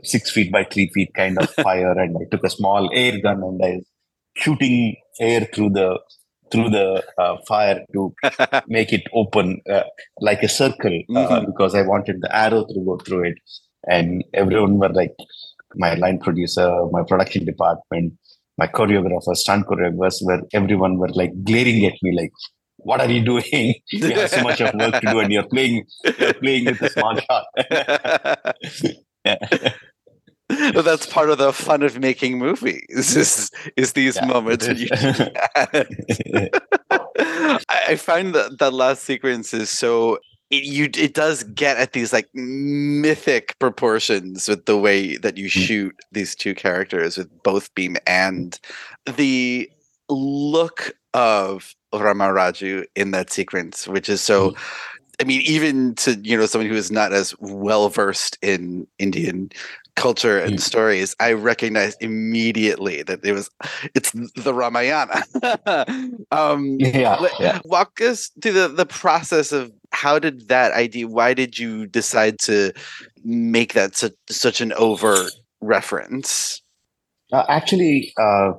six 0.04 0.32
feet 0.32 0.52
by 0.52 0.64
three 0.66 0.90
feet 0.94 1.14
kind 1.16 1.40
of 1.40 1.50
fire, 1.64 1.98
and 1.98 2.18
I 2.18 2.26
took 2.30 2.44
a 2.44 2.50
small 2.50 2.90
air 2.94 3.20
gun 3.22 3.42
and 3.42 3.64
I 3.64 3.72
was 3.78 3.86
shooting 4.36 4.96
air 5.20 5.48
through 5.54 5.72
the 5.72 6.00
through 6.52 6.70
the 6.70 7.02
uh, 7.18 7.38
fire 7.48 7.80
to 7.94 8.14
make 8.68 8.92
it 8.92 9.04
open 9.14 9.62
uh, 9.70 9.84
like 10.20 10.44
a 10.44 10.50
circle 10.50 11.02
uh, 11.16 11.28
mm-hmm. 11.28 11.46
because 11.46 11.74
I 11.76 11.84
wanted 11.84 12.18
the 12.20 12.36
arrow 12.36 12.66
to 12.66 12.86
go 12.86 12.98
through 12.98 13.30
it 13.30 13.38
and 13.88 14.24
everyone 14.34 14.78
were 14.78 14.90
like 14.90 15.16
my 15.76 15.94
line 15.96 16.20
producer 16.20 16.86
my 16.92 17.04
production 17.04 17.46
department 17.46 18.14
my 18.58 18.68
choreographer 18.68 19.36
stunt 19.36 19.66
choreographers 19.66 20.18
were 20.22 20.42
everyone 20.54 20.98
were 20.98 21.10
like 21.10 21.32
glaring 21.44 21.86
at 21.86 21.94
me 22.02 22.16
like 22.16 22.32
what 22.84 23.00
are 23.00 23.10
you 23.10 23.24
doing? 23.24 23.76
You 23.92 24.16
have 24.16 24.32
so 24.32 24.42
much 24.42 24.60
of 24.60 24.74
work 24.74 24.94
to 25.02 25.12
do 25.12 25.20
and 25.20 25.32
you're 25.32 25.48
playing 25.48 25.86
you're 26.18 26.34
playing 26.34 26.66
with 26.66 26.82
a 26.82 26.90
small 26.90 27.16
shot. 27.16 27.46
Well, 30.74 30.84
that's 30.84 31.06
part 31.06 31.30
of 31.30 31.38
the 31.38 31.54
fun 31.54 31.82
of 31.82 31.98
making 32.00 32.38
movies 32.38 32.84
is 33.16 33.50
is 33.78 33.94
these 33.94 34.18
yeah, 34.18 34.26
moments 34.26 34.68
when 34.68 34.78
you 34.78 34.88
I 37.70 37.96
find 37.96 38.36
that 38.36 38.58
that 38.60 38.74
last 38.74 39.04
sequence 39.04 39.54
is 39.54 39.70
so 39.70 40.20
it, 40.52 40.64
you 40.64 40.90
it 40.96 41.14
does 41.14 41.44
get 41.44 41.78
at 41.78 41.94
these 41.94 42.14
like 42.14 42.30
mythic 42.36 43.58
proportions 43.60 44.48
with 44.48 44.66
the 44.66 44.78
way 44.78 45.18
that 45.18 45.38
you 45.38 45.46
mm. 45.46 45.50
shoot 45.52 45.96
these 46.12 46.36
two 46.36 46.54
characters 46.54 47.18
with 47.18 47.30
both 47.44 47.74
Bheem 47.74 47.98
and 48.06 48.60
the 49.18 49.72
look 50.10 50.94
of 51.14 51.74
Ramaraju 51.94 52.86
in 52.96 53.12
that 53.12 53.32
sequence, 53.32 53.88
which 53.88 54.10
is 54.10 54.22
so. 54.22 54.52
Mm. 54.52 54.58
I 55.20 55.24
mean, 55.24 55.42
even 55.42 55.94
to 55.96 56.16
you 56.24 56.36
know 56.36 56.46
someone 56.48 56.70
who 56.70 56.76
is 56.76 56.92
not 56.92 57.14
as 57.14 57.36
well 57.40 57.90
versed 57.90 58.40
in 58.42 58.88
Indian 58.98 59.52
culture 59.96 60.40
and 60.40 60.56
mm. 60.56 60.60
stories, 60.60 61.16
I 61.20 61.34
recognized 61.34 62.02
immediately 62.02 63.04
that 63.04 63.24
it 63.24 63.34
was 63.34 63.50
it's 63.94 64.12
the 64.36 64.54
Ramayana. 64.54 65.24
um, 66.32 66.78
yeah, 66.80 67.24
yeah, 67.40 67.60
Walk 67.66 68.02
us 68.02 68.32
through 68.42 68.54
the, 68.54 68.68
the 68.70 68.86
process 68.86 69.52
of 69.52 69.72
how 69.92 70.20
did 70.20 70.48
that 70.48 70.72
idea 70.74 71.08
why 71.08 71.34
did 71.34 71.58
you 71.60 71.86
decide 71.88 72.40
to 72.40 72.74
make 73.24 73.74
that 73.74 73.96
such, 73.96 74.14
such 74.30 74.62
an 74.62 74.74
overt 74.74 75.32
reference? 75.62 76.62
Uh, 77.32 77.46
actually, 77.48 78.14
uh, 78.20 78.52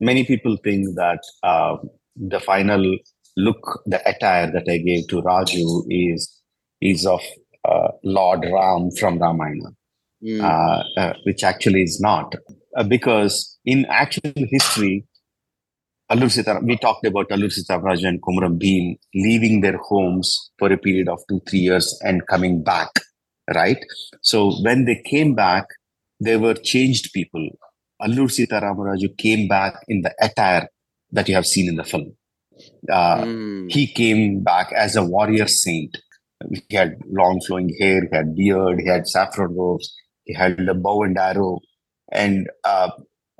many 0.00 0.24
people 0.24 0.56
think 0.64 0.86
that 0.96 1.20
uh, 1.42 1.76
the 2.16 2.40
final 2.40 2.96
look, 3.36 3.82
the 3.86 4.00
attire 4.08 4.50
that 4.50 4.66
I 4.70 4.78
gave 4.78 5.08
to 5.08 5.22
Raju 5.22 5.84
is 5.90 6.32
is 6.80 7.06
of 7.06 7.20
uh, 7.64 7.88
Lord 8.04 8.44
Ram 8.44 8.90
from 8.98 9.18
Ramayana 9.18 9.70
mm. 10.22 10.40
uh, 10.40 11.00
uh, 11.00 11.14
which 11.24 11.42
actually 11.42 11.82
is 11.82 12.00
not. 12.00 12.34
Uh, 12.76 12.84
because 12.84 13.58
in 13.64 13.86
actual 13.86 14.32
history, 14.36 15.04
Allur 16.10 16.28
Sitaram, 16.28 16.62
we 16.62 16.76
talked 16.76 17.04
about 17.04 17.28
Allur 17.30 17.50
Sitaramaraju 17.50 18.06
and 18.06 18.22
Komaram 18.22 18.60
Bheem 18.60 18.96
leaving 19.14 19.60
their 19.60 19.76
homes 19.76 20.50
for 20.56 20.72
a 20.72 20.78
period 20.78 21.08
of 21.08 21.20
two, 21.28 21.40
three 21.48 21.58
years 21.58 21.98
and 22.04 22.24
coming 22.28 22.62
back, 22.62 22.90
right? 23.52 23.84
So 24.22 24.52
when 24.62 24.84
they 24.84 25.02
came 25.04 25.34
back, 25.34 25.64
they 26.20 26.36
were 26.36 26.54
changed 26.54 27.12
people. 27.12 27.48
Allur 28.00 28.28
Sitaramaraju 28.28 29.18
came 29.18 29.48
back 29.48 29.74
in 29.88 30.02
the 30.02 30.14
attire 30.20 30.68
that 31.10 31.28
you 31.28 31.34
have 31.34 31.46
seen 31.46 31.68
in 31.68 31.74
the 31.74 31.84
film. 31.84 32.12
Uh, 32.90 33.22
mm. 33.22 33.72
He 33.72 33.88
came 33.88 34.44
back 34.44 34.72
as 34.72 34.94
a 34.94 35.04
warrior 35.04 35.48
saint. 35.48 35.98
He 36.68 36.76
had 36.76 36.98
long 37.10 37.40
flowing 37.40 37.74
hair, 37.80 38.02
he 38.02 38.16
had 38.16 38.36
beard, 38.36 38.80
he 38.80 38.86
had 38.86 39.08
saffron 39.08 39.56
robes, 39.56 39.92
he 40.24 40.34
held 40.34 40.60
a 40.60 40.74
bow 40.74 41.02
and 41.02 41.18
arrow, 41.18 41.60
and 42.12 42.48
uh, 42.62 42.90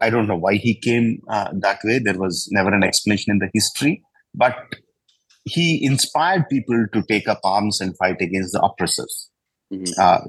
I 0.01 0.11
don't 0.11 0.27
know 0.27 0.37
why 0.37 0.55
he 0.55 0.75
came 0.75 1.21
uh, 1.29 1.49
that 1.61 1.81
way. 1.85 1.99
There 1.99 2.19
was 2.19 2.49
never 2.51 2.73
an 2.75 2.85
explanation 2.85 3.33
in 3.33 3.39
the 3.39 3.51
history, 3.55 4.03
but 4.35 4.57
he 5.45 5.85
inspired 5.85 6.49
people 6.51 6.87
to 6.93 7.03
take 7.09 7.29
up 7.29 7.41
arms 7.45 7.81
and 7.81 7.97
fight 7.97 8.21
against 8.21 8.53
the 8.53 8.61
oppressors. 8.61 9.31
Mm-hmm. 9.73 9.93
Uh, 9.99 10.21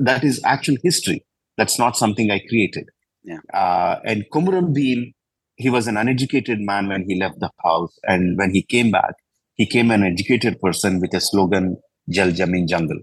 that 0.00 0.22
is 0.22 0.40
actual 0.44 0.76
history. 0.82 1.24
That's 1.56 1.78
not 1.78 1.96
something 1.96 2.30
I 2.30 2.40
created. 2.48 2.88
Yeah. 3.24 3.38
Uh, 3.52 3.98
and 4.04 4.24
Komuram 4.32 4.74
Bhim, 4.76 5.12
he 5.56 5.70
was 5.70 5.88
an 5.88 5.96
uneducated 5.96 6.60
man 6.60 6.88
when 6.88 7.04
he 7.08 7.18
left 7.18 7.40
the 7.40 7.50
house. 7.64 7.98
And 8.04 8.38
when 8.38 8.52
he 8.52 8.62
came 8.62 8.90
back, 8.90 9.14
he 9.54 9.66
came 9.66 9.90
an 9.90 10.04
educated 10.04 10.60
person 10.60 11.00
with 11.00 11.14
a 11.14 11.20
slogan, 11.20 11.78
Jal 12.10 12.30
Jamin 12.30 12.68
Jungle, 12.68 13.00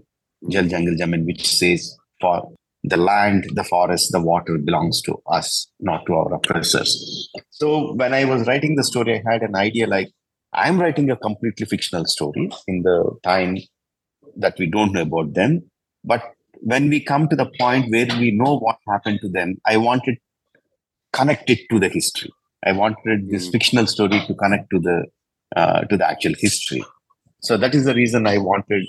Jal 0.48 0.66
Jungle 0.66 0.94
Jamin, 0.94 1.26
which 1.26 1.46
says, 1.46 1.96
for 2.20 2.52
the 2.84 2.98
land, 2.98 3.48
the 3.54 3.64
forest, 3.64 4.12
the 4.12 4.20
water 4.20 4.58
belongs 4.58 5.00
to 5.02 5.16
us, 5.26 5.68
not 5.80 6.04
to 6.06 6.14
our 6.14 6.34
oppressors. 6.34 7.30
So 7.50 7.94
when 7.94 8.12
I 8.12 8.26
was 8.26 8.46
writing 8.46 8.76
the 8.76 8.84
story, 8.84 9.14
I 9.14 9.32
had 9.32 9.42
an 9.42 9.56
idea 9.56 9.86
like, 9.86 10.10
I'm 10.52 10.78
writing 10.78 11.10
a 11.10 11.16
completely 11.16 11.66
fictional 11.66 12.04
story 12.04 12.50
in 12.68 12.82
the 12.82 13.18
time 13.24 13.56
that 14.36 14.58
we 14.58 14.66
don't 14.66 14.92
know 14.92 15.02
about 15.02 15.32
them. 15.32 15.62
But 16.04 16.22
when 16.60 16.90
we 16.90 17.00
come 17.00 17.26
to 17.28 17.36
the 17.36 17.50
point 17.58 17.90
where 17.90 18.06
we 18.18 18.30
know 18.30 18.58
what 18.58 18.76
happened 18.86 19.20
to 19.22 19.28
them, 19.30 19.56
I 19.66 19.78
wanted 19.78 20.18
connect 21.12 21.48
it 21.48 21.60
to 21.70 21.78
the 21.78 21.88
history. 21.88 22.30
I 22.66 22.72
wanted 22.72 23.30
this 23.30 23.48
fictional 23.48 23.86
story 23.86 24.22
to 24.26 24.34
connect 24.34 24.68
to 24.70 24.78
the 24.78 25.06
uh, 25.56 25.82
to 25.82 25.96
the 25.96 26.08
actual 26.08 26.34
history. 26.38 26.84
So 27.42 27.56
that 27.56 27.74
is 27.74 27.84
the 27.84 27.94
reason 27.94 28.26
I 28.26 28.38
wanted 28.38 28.84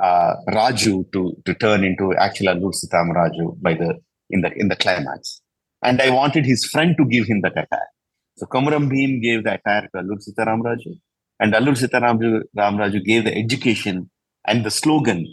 uh, 0.00 0.34
Raju 0.48 1.10
to 1.12 1.36
to 1.44 1.54
turn 1.54 1.84
into 1.84 2.14
actual 2.18 2.48
Allur 2.48 2.72
Sitam 2.72 3.14
Raju 3.14 3.60
by 3.60 3.74
the 3.74 4.00
in 4.30 4.40
the 4.40 4.52
in 4.56 4.68
the 4.68 4.76
climax, 4.76 5.40
and 5.82 6.00
I 6.00 6.10
wanted 6.10 6.44
his 6.44 6.64
friend 6.64 6.96
to 6.98 7.04
give 7.04 7.26
him 7.26 7.40
that 7.42 7.52
attire. 7.52 7.90
So 8.36 8.46
Komuram 8.46 8.90
Bhim 8.90 9.22
gave 9.22 9.44
the 9.44 9.54
attire 9.54 9.88
to 9.94 10.02
Allur 10.02 10.18
Sitaram 10.18 10.60
Raju, 10.62 10.98
and 11.40 11.54
Allur 11.54 11.74
Sitaram 11.74 12.18
Raju 12.56 13.04
gave 13.04 13.24
the 13.24 13.36
education 13.36 14.10
and 14.46 14.64
the 14.64 14.70
slogan 14.70 15.26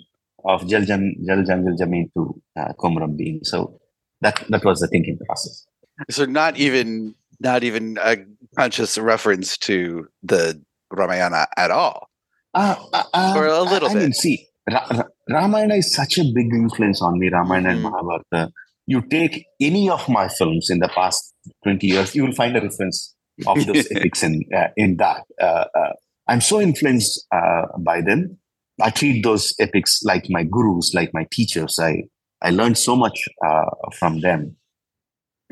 of 0.45 0.67
Jal, 0.67 0.83
Jan, 0.83 1.15
Jal 1.25 1.43
Jungle 1.43 1.75
Jameen 1.77 2.11
to 2.15 2.41
uh, 2.57 2.73
Komuram 2.79 3.17
Bhim. 3.19 3.45
So 3.45 3.79
that 4.21 4.43
that 4.49 4.63
was 4.63 4.79
the 4.79 4.87
thinking 4.87 5.17
process. 5.25 5.65
So 6.09 6.25
not 6.25 6.57
even 6.57 7.15
not 7.39 7.63
even 7.63 7.97
a 8.01 8.17
conscious 8.55 8.97
reference 8.97 9.57
to 9.57 10.07
the 10.23 10.61
Ramayana 10.91 11.47
at 11.57 11.71
all, 11.71 12.09
uh, 12.53 12.75
uh, 12.93 13.33
or 13.35 13.47
a 13.47 13.61
little 13.61 13.89
I, 13.89 13.93
bit. 13.93 13.99
I 13.99 14.03
mean, 14.03 14.13
see, 14.13 14.47
Ra- 14.69 14.87
Ra- 14.91 15.07
Ramayana 15.29 15.75
is 15.75 15.93
such 15.93 16.17
a 16.17 16.23
big 16.23 16.53
influence 16.53 17.01
on 17.01 17.19
me. 17.19 17.29
Ramayana 17.29 17.69
and 17.69 17.79
Mhm. 17.79 17.91
Mahabharata. 17.91 18.51
You 18.87 19.01
take 19.01 19.45
any 19.59 19.89
of 19.89 20.07
my 20.09 20.27
films 20.27 20.69
in 20.69 20.79
the 20.79 20.87
past 20.89 21.33
twenty 21.63 21.87
years, 21.87 22.15
you 22.15 22.23
will 22.25 22.33
find 22.33 22.55
a 22.57 22.61
reference 22.61 23.15
of 23.47 23.57
those 23.67 23.87
epics 23.91 24.23
in 24.23 24.43
uh, 24.55 24.67
in 24.77 24.97
that. 24.97 25.23
Uh, 25.41 25.65
uh, 25.75 25.93
I'm 26.27 26.41
so 26.41 26.61
influenced 26.61 27.25
uh, 27.31 27.63
by 27.79 28.01
them. 28.01 28.37
I 28.81 28.89
treat 28.89 29.23
those 29.23 29.53
epics 29.59 30.01
like 30.03 30.25
my 30.29 30.43
gurus, 30.43 30.93
like 30.93 31.11
my 31.13 31.25
teachers. 31.31 31.77
I 31.79 32.03
I 32.41 32.49
learned 32.51 32.77
so 32.77 32.95
much 32.95 33.17
uh, 33.45 33.69
from 33.99 34.21
them, 34.21 34.57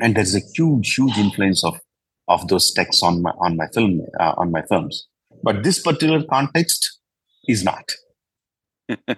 and 0.00 0.16
there's 0.16 0.34
a 0.34 0.40
huge, 0.56 0.94
huge 0.94 1.16
influence 1.18 1.64
of 1.64 1.80
of 2.28 2.46
those 2.48 2.72
texts 2.72 3.02
on 3.02 3.22
my 3.22 3.30
on 3.40 3.56
my 3.56 3.66
film 3.74 4.00
uh, 4.20 4.34
on 4.36 4.50
my 4.52 4.62
films. 4.62 5.06
But 5.42 5.62
this 5.62 5.80
particular 5.80 6.22
context 6.24 6.98
is 7.48 7.64
not. 7.64 7.84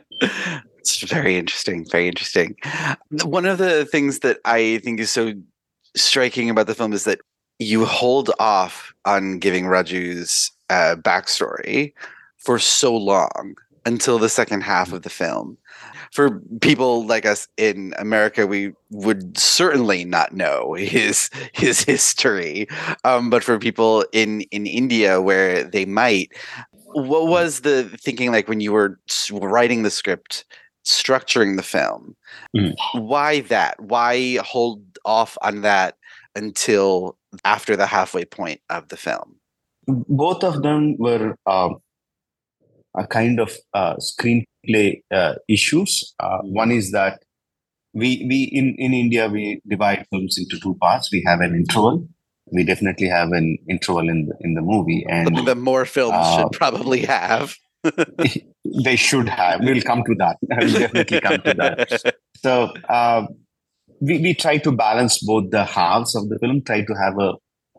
it's 0.78 1.00
very 1.02 1.36
interesting. 1.36 1.86
Very 1.90 2.08
interesting. 2.08 2.56
One 3.24 3.46
of 3.46 3.58
the 3.58 3.84
things 3.84 4.20
that 4.20 4.38
I 4.44 4.78
think 4.78 5.00
is 5.00 5.10
so 5.10 5.34
striking 5.96 6.50
about 6.50 6.66
the 6.66 6.74
film 6.74 6.92
is 6.92 7.04
that 7.04 7.20
you 7.58 7.84
hold 7.84 8.30
off 8.38 8.92
on 9.04 9.38
giving 9.38 9.66
Raju's 9.66 10.50
uh, 10.70 10.96
backstory 10.98 11.92
for 12.38 12.58
so 12.58 12.96
long 12.96 13.54
until 13.84 14.18
the 14.18 14.28
second 14.28 14.62
half 14.62 14.92
of 14.92 15.02
the 15.02 15.10
film. 15.10 15.58
For 16.12 16.40
people 16.60 17.06
like 17.06 17.24
us 17.24 17.48
in 17.56 17.94
America, 17.98 18.46
we 18.46 18.72
would 18.90 19.36
certainly 19.38 20.04
not 20.04 20.34
know 20.34 20.74
his 20.78 21.30
his 21.52 21.82
history. 21.82 22.68
Um, 23.04 23.30
but 23.30 23.42
for 23.42 23.58
people 23.58 24.04
in 24.12 24.42
in 24.50 24.66
India, 24.66 25.20
where 25.22 25.64
they 25.64 25.84
might, 25.84 26.30
what 26.94 27.26
was 27.26 27.60
the 27.60 27.84
thinking 28.00 28.32
like 28.32 28.48
when 28.48 28.60
you 28.60 28.72
were 28.72 28.98
writing 29.30 29.82
the 29.82 29.90
script, 29.90 30.44
structuring 30.84 31.56
the 31.56 31.62
film? 31.62 32.16
Mm. 32.56 32.74
Why 32.94 33.40
that? 33.42 33.80
Why 33.80 34.36
hold 34.36 34.82
off 35.04 35.36
on 35.42 35.62
that 35.62 35.96
until 36.34 37.16
after 37.44 37.76
the 37.76 37.86
halfway 37.86 38.24
point 38.24 38.60
of 38.70 38.88
the 38.88 38.96
film? 38.96 39.36
Both 39.86 40.44
of 40.44 40.62
them 40.62 40.96
were 40.98 41.36
um, 41.46 41.78
a 42.96 43.06
kind 43.06 43.40
of 43.40 43.56
uh, 43.74 43.96
screenplay 43.96 45.02
uh, 45.10 45.34
issues. 45.48 46.14
Uh, 46.20 46.38
one 46.42 46.70
is 46.70 46.92
that 46.92 47.22
we 47.94 48.24
we 48.28 48.44
in 48.44 48.74
in 48.78 48.94
India 48.94 49.28
we 49.28 49.60
divide 49.68 50.06
films 50.10 50.38
into 50.38 50.58
two 50.58 50.76
parts. 50.80 51.10
We 51.12 51.22
have 51.26 51.40
an 51.40 51.54
interval. 51.54 52.08
We 52.52 52.64
definitely 52.64 53.08
have 53.08 53.32
an 53.32 53.58
interval 53.68 54.08
in 54.08 54.26
the, 54.26 54.34
in 54.40 54.54
the 54.54 54.60
movie, 54.60 55.04
and 55.08 55.46
the 55.46 55.54
more 55.54 55.84
films 55.84 56.14
uh, 56.16 56.42
should 56.42 56.52
probably 56.52 57.00
have. 57.06 57.54
they 58.84 58.96
should 58.96 59.28
have. 59.28 59.60
We'll 59.60 59.82
come 59.82 60.04
to 60.04 60.14
that. 60.18 60.36
We'll 60.48 60.72
definitely 60.72 61.20
come 61.20 61.42
to 61.42 61.54
that. 61.54 62.14
So 62.36 62.72
uh, 62.88 63.26
we 64.00 64.18
we 64.18 64.34
try 64.34 64.58
to 64.58 64.72
balance 64.72 65.18
both 65.24 65.50
the 65.50 65.64
halves 65.64 66.14
of 66.14 66.28
the 66.28 66.38
film. 66.38 66.62
Try 66.62 66.82
to 66.82 66.94
have 66.94 67.18
a 67.18 67.32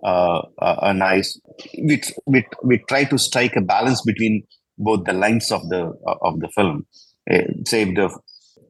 uh, 0.06 0.42
a, 0.60 0.78
a 0.82 0.94
nice. 0.94 1.40
We, 1.78 2.02
we 2.26 2.46
we 2.64 2.84
try 2.90 3.06
to 3.06 3.18
strike 3.18 3.56
a 3.56 3.62
balance 3.62 4.02
between 4.02 4.44
both 4.78 5.06
the 5.06 5.14
lengths 5.14 5.52
of 5.52 5.68
the 5.70 5.94
of 6.22 6.40
the 6.40 6.50
film. 6.50 6.86
Uh, 7.32 7.44
say 7.66 7.86
the 7.86 8.10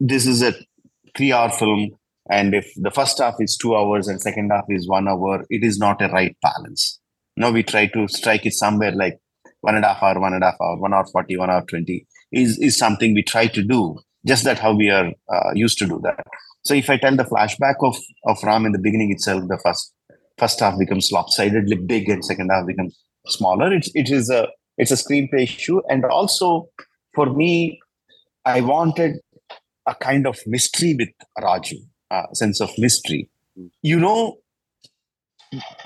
this 0.00 0.26
is 0.26 0.42
a 0.42 0.54
three 1.16 1.32
hour 1.32 1.50
film, 1.50 1.90
and 2.30 2.54
if 2.54 2.72
the 2.76 2.90
first 2.90 3.18
half 3.18 3.34
is 3.38 3.56
two 3.56 3.76
hours 3.76 4.08
and 4.08 4.20
second 4.20 4.50
half 4.50 4.64
is 4.68 4.88
one 4.88 5.08
hour, 5.08 5.44
it 5.50 5.62
is 5.62 5.78
not 5.78 6.00
a 6.00 6.08
right 6.08 6.36
balance. 6.40 7.00
No, 7.36 7.50
we 7.50 7.62
try 7.62 7.86
to 7.86 8.08
strike 8.08 8.46
it 8.46 8.52
somewhere 8.52 8.92
like 8.92 9.18
one 9.60 9.74
and 9.74 9.84
a 9.84 9.88
half 9.88 10.02
hour, 10.02 10.20
one 10.20 10.34
and 10.34 10.42
a 10.42 10.46
half 10.46 10.60
hour, 10.60 10.78
one 10.78 10.94
hour 10.94 11.06
40, 11.06 11.36
one 11.36 11.50
hour 11.50 11.64
20 11.68 12.06
is, 12.32 12.58
is 12.58 12.76
something 12.76 13.14
we 13.14 13.22
try 13.22 13.46
to 13.46 13.62
do. 13.62 13.98
Just 14.26 14.44
that 14.44 14.58
how 14.58 14.74
we 14.74 14.90
are 14.90 15.12
uh, 15.32 15.50
used 15.54 15.78
to 15.78 15.86
do 15.86 16.00
that. 16.02 16.24
So 16.64 16.74
if 16.74 16.88
I 16.88 16.96
tell 16.96 17.14
the 17.14 17.24
flashback 17.24 17.74
of, 17.82 17.96
of 18.26 18.42
Ram 18.42 18.64
in 18.64 18.72
the 18.72 18.78
beginning 18.78 19.10
itself, 19.10 19.44
the 19.48 19.58
first 19.62 19.92
first 20.38 20.58
half 20.60 20.78
becomes 20.78 21.12
lopsidedly 21.12 21.76
big 21.76 22.08
and 22.08 22.24
second 22.24 22.50
half 22.50 22.66
becomes 22.66 22.98
smaller. 23.26 23.72
It's 23.72 23.90
it 23.94 24.10
is 24.10 24.30
a 24.30 24.48
it's 24.78 24.90
a 24.90 24.94
screenplay 24.94 25.42
issue. 25.42 25.80
And 25.88 26.04
also 26.04 26.68
for 27.14 27.26
me, 27.26 27.80
I 28.44 28.62
wanted 28.62 29.16
a 29.86 29.94
kind 29.94 30.26
of 30.26 30.38
mystery 30.46 30.96
with 30.98 31.10
Raju, 31.38 31.76
a 32.14 32.34
sense 32.34 32.60
of 32.60 32.70
mystery. 32.78 33.28
You 33.82 33.98
know, 34.00 34.38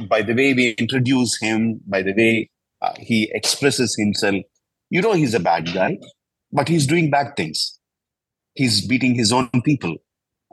by 0.09 0.23
the 0.23 0.35
way 0.35 0.55
we 0.55 0.71
introduce 0.71 1.39
him, 1.41 1.81
by 1.87 2.03
the 2.03 2.15
way 2.15 2.51
uh, 2.83 2.93
he 2.99 3.31
expresses 3.35 3.95
himself, 3.97 4.43
you 4.91 5.03
know 5.03 5.13
he's 5.13 5.35
a 5.35 5.41
bad 5.41 5.73
guy, 5.73 5.99
but 6.53 6.69
he's 6.69 6.87
doing 6.87 7.11
bad 7.11 7.37
things. 7.37 7.79
He's 8.55 8.87
beating 8.87 9.15
his 9.15 9.33
own 9.33 9.51
people. 9.65 9.97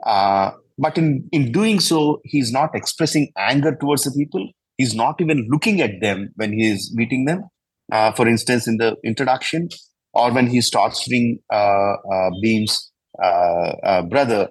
Uh, 0.04 0.52
but 0.78 0.98
in, 0.98 1.28
in 1.32 1.52
doing 1.52 1.80
so, 1.80 2.20
he's 2.24 2.52
not 2.52 2.74
expressing 2.74 3.32
anger 3.36 3.74
towards 3.74 4.04
the 4.04 4.12
people. 4.12 4.50
He's 4.76 4.94
not 4.94 5.20
even 5.20 5.48
looking 5.50 5.80
at 5.80 6.00
them 6.00 6.32
when 6.36 6.52
he 6.52 6.68
is 6.68 6.90
beating 6.90 7.24
them. 7.24 7.44
Uh, 7.90 8.12
for 8.12 8.28
instance, 8.28 8.68
in 8.68 8.76
the 8.76 8.96
introduction, 9.04 9.68
or 10.12 10.32
when 10.32 10.46
he 10.48 10.60
starts 10.60 11.02
shooting 11.02 11.38
uh, 11.52 11.94
uh, 12.12 12.30
Bheem's 12.42 12.90
uh, 13.22 13.72
uh, 13.82 14.02
brother, 14.02 14.48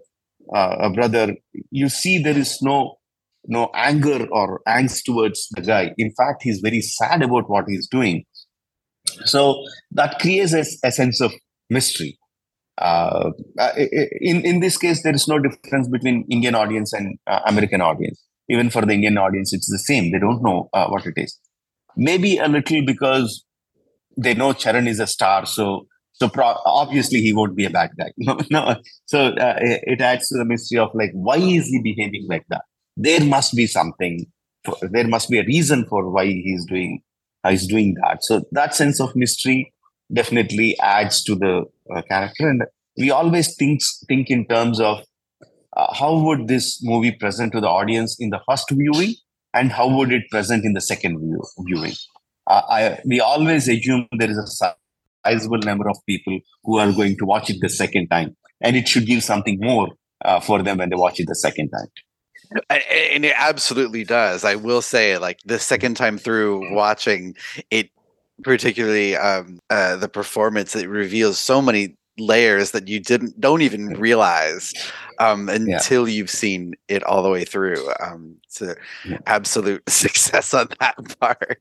uh, 0.54 0.76
a 0.80 0.90
brother, 0.90 1.36
you 1.72 1.90
see 1.90 2.18
there 2.18 2.38
is 2.38 2.62
no 2.62 2.96
no 3.48 3.70
anger 3.76 4.28
or 4.32 4.62
angst 4.68 5.04
towards 5.04 5.48
the 5.52 5.62
guy. 5.62 5.94
In 5.98 6.12
fact, 6.12 6.42
he's 6.44 6.62
very 6.62 6.82
sad 6.82 7.22
about 7.22 7.50
what 7.50 7.66
he's 7.68 7.88
doing. 7.88 8.26
So 9.26 9.64
that 9.92 10.20
creates 10.20 10.54
a, 10.54 10.66
a 10.84 10.92
sense 10.92 11.22
of 11.22 11.32
mystery. 11.70 12.18
Uh, 12.78 13.32
uh, 13.60 13.72
in 14.20 14.42
in 14.42 14.60
this 14.60 14.78
case, 14.78 15.04
there 15.04 15.16
is 15.16 15.28
no 15.28 15.40
difference 15.40 15.88
between 15.88 16.26
Indian 16.30 16.56
audience 16.56 16.92
and 16.92 17.18
uh, 17.28 17.40
American 17.46 17.82
audience. 17.82 18.22
Even 18.50 18.70
for 18.70 18.82
the 18.86 18.94
Indian 18.94 19.18
audience, 19.18 19.54
it's 19.54 19.72
the 19.72 19.80
same. 19.80 20.12
They 20.12 20.20
don't 20.20 20.44
know 20.44 20.70
uh, 20.74 20.88
what 20.88 21.06
it 21.06 21.14
is. 21.16 21.40
Maybe 21.96 22.38
a 22.38 22.48
little 22.48 22.86
because 22.86 23.46
they 24.18 24.34
know 24.34 24.54
Charan 24.54 24.88
is 24.88 25.00
a 25.00 25.08
star, 25.08 25.46
so 25.46 25.88
so 26.16 26.30
pro- 26.30 26.58
obviously 26.66 27.20
he 27.22 27.34
won't 27.34 27.56
be 27.56 27.66
a 27.66 27.70
bad 27.70 27.92
guy. 27.98 28.12
No, 28.18 28.38
no. 28.50 28.76
So 29.06 29.28
uh, 29.28 29.56
it, 29.60 30.02
adds 30.02 30.30
to 30.30 30.38
the 30.38 30.46
mystery 30.46 30.80
of 30.80 30.90
like 30.94 31.12
why 31.14 31.38
is 31.38 31.68
he 31.68 31.82
behaving 31.82 32.26
like 32.30 32.46
that? 32.50 32.64
There 32.96 33.24
must 33.24 33.56
be 33.56 33.68
something. 33.68 34.26
For, 34.66 34.76
there 34.82 35.08
must 35.08 35.30
be 35.30 35.40
a 35.40 35.44
reason 35.44 35.86
for 35.86 36.10
why 36.10 36.26
he's 36.26 36.66
doing 36.66 37.02
how 37.44 37.52
he's 37.52 37.68
doing 37.68 37.96
that. 38.02 38.24
So 38.24 38.44
that 38.52 38.74
sense 38.74 39.00
of 39.00 39.16
mystery 39.16 39.74
definitely 40.14 40.78
adds 40.80 41.24
to 41.24 41.36
the 41.36 41.66
uh, 41.94 42.02
character, 42.04 42.50
and 42.50 42.64
we 42.98 43.12
always 43.12 43.56
think 43.56 43.82
think 44.08 44.30
in 44.30 44.48
terms 44.48 44.80
of 44.80 45.04
uh, 45.76 45.94
how 45.94 46.18
would 46.18 46.48
this 46.48 46.82
movie 46.82 47.12
present 47.12 47.52
to 47.54 47.62
the 47.62 47.68
audience 47.68 48.18
in 48.20 48.30
the 48.30 48.40
first 48.48 48.72
viewing, 48.72 49.16
and 49.54 49.72
how 49.72 49.88
would 49.88 50.14
it 50.14 50.24
present 50.32 50.64
in 50.64 50.74
the 50.74 50.82
second 50.82 51.20
view, 51.20 51.44
viewing. 51.60 51.94
Uh, 52.48 52.62
I, 52.70 53.00
we 53.06 53.20
always 53.20 53.68
assume 53.68 54.08
there 54.18 54.30
is 54.30 54.38
a 54.38 54.48
sizable 55.26 55.58
number 55.60 55.90
of 55.90 55.98
people 56.08 56.40
who 56.64 56.78
are 56.78 56.92
going 56.92 57.18
to 57.18 57.26
watch 57.26 57.50
it 57.50 57.58
the 57.62 57.70
second 57.70 58.08
time, 58.08 58.36
and 58.62 58.76
it 58.76 58.88
should 58.88 59.06
give 59.06 59.24
something 59.24 59.60
more 59.60 59.90
uh, 60.24 60.40
for 60.40 60.62
them 60.62 60.78
when 60.78 60.90
they 60.90 60.96
watch 60.96 61.20
it 61.20 61.28
the 61.28 61.36
second 61.36 61.70
time. 61.70 61.88
and 62.70 63.26
it 63.26 63.34
absolutely 63.38 64.04
does. 64.04 64.46
I 64.46 64.56
will 64.56 64.82
say, 64.82 65.18
like 65.18 65.40
the 65.46 65.60
second 65.60 65.96
time 65.96 66.18
through 66.18 66.74
watching 66.74 67.36
it, 67.72 67.90
particularly 68.44 69.16
um, 69.16 69.60
uh, 69.70 69.96
the 69.96 70.10
performance, 70.10 70.76
it 70.76 70.88
reveals 70.88 71.40
so 71.40 71.62
many 71.62 71.98
layers 72.18 72.72
that 72.72 72.88
you 72.88 73.00
didn't 73.00 73.40
don't 73.40 73.62
even 73.62 73.88
realize 74.00 74.74
um, 75.20 75.50
until 75.50 76.08
yeah. 76.08 76.16
you've 76.16 76.30
seen 76.30 76.74
it 76.88 77.04
all 77.04 77.24
the 77.24 77.30
way 77.30 77.44
through. 77.46 77.92
Um, 78.00 78.38
it's 78.46 78.62
an 78.62 78.76
yeah. 79.06 79.18
absolute 79.26 79.84
success 79.90 80.54
on 80.54 80.68
that 80.80 80.96
part. 81.20 81.60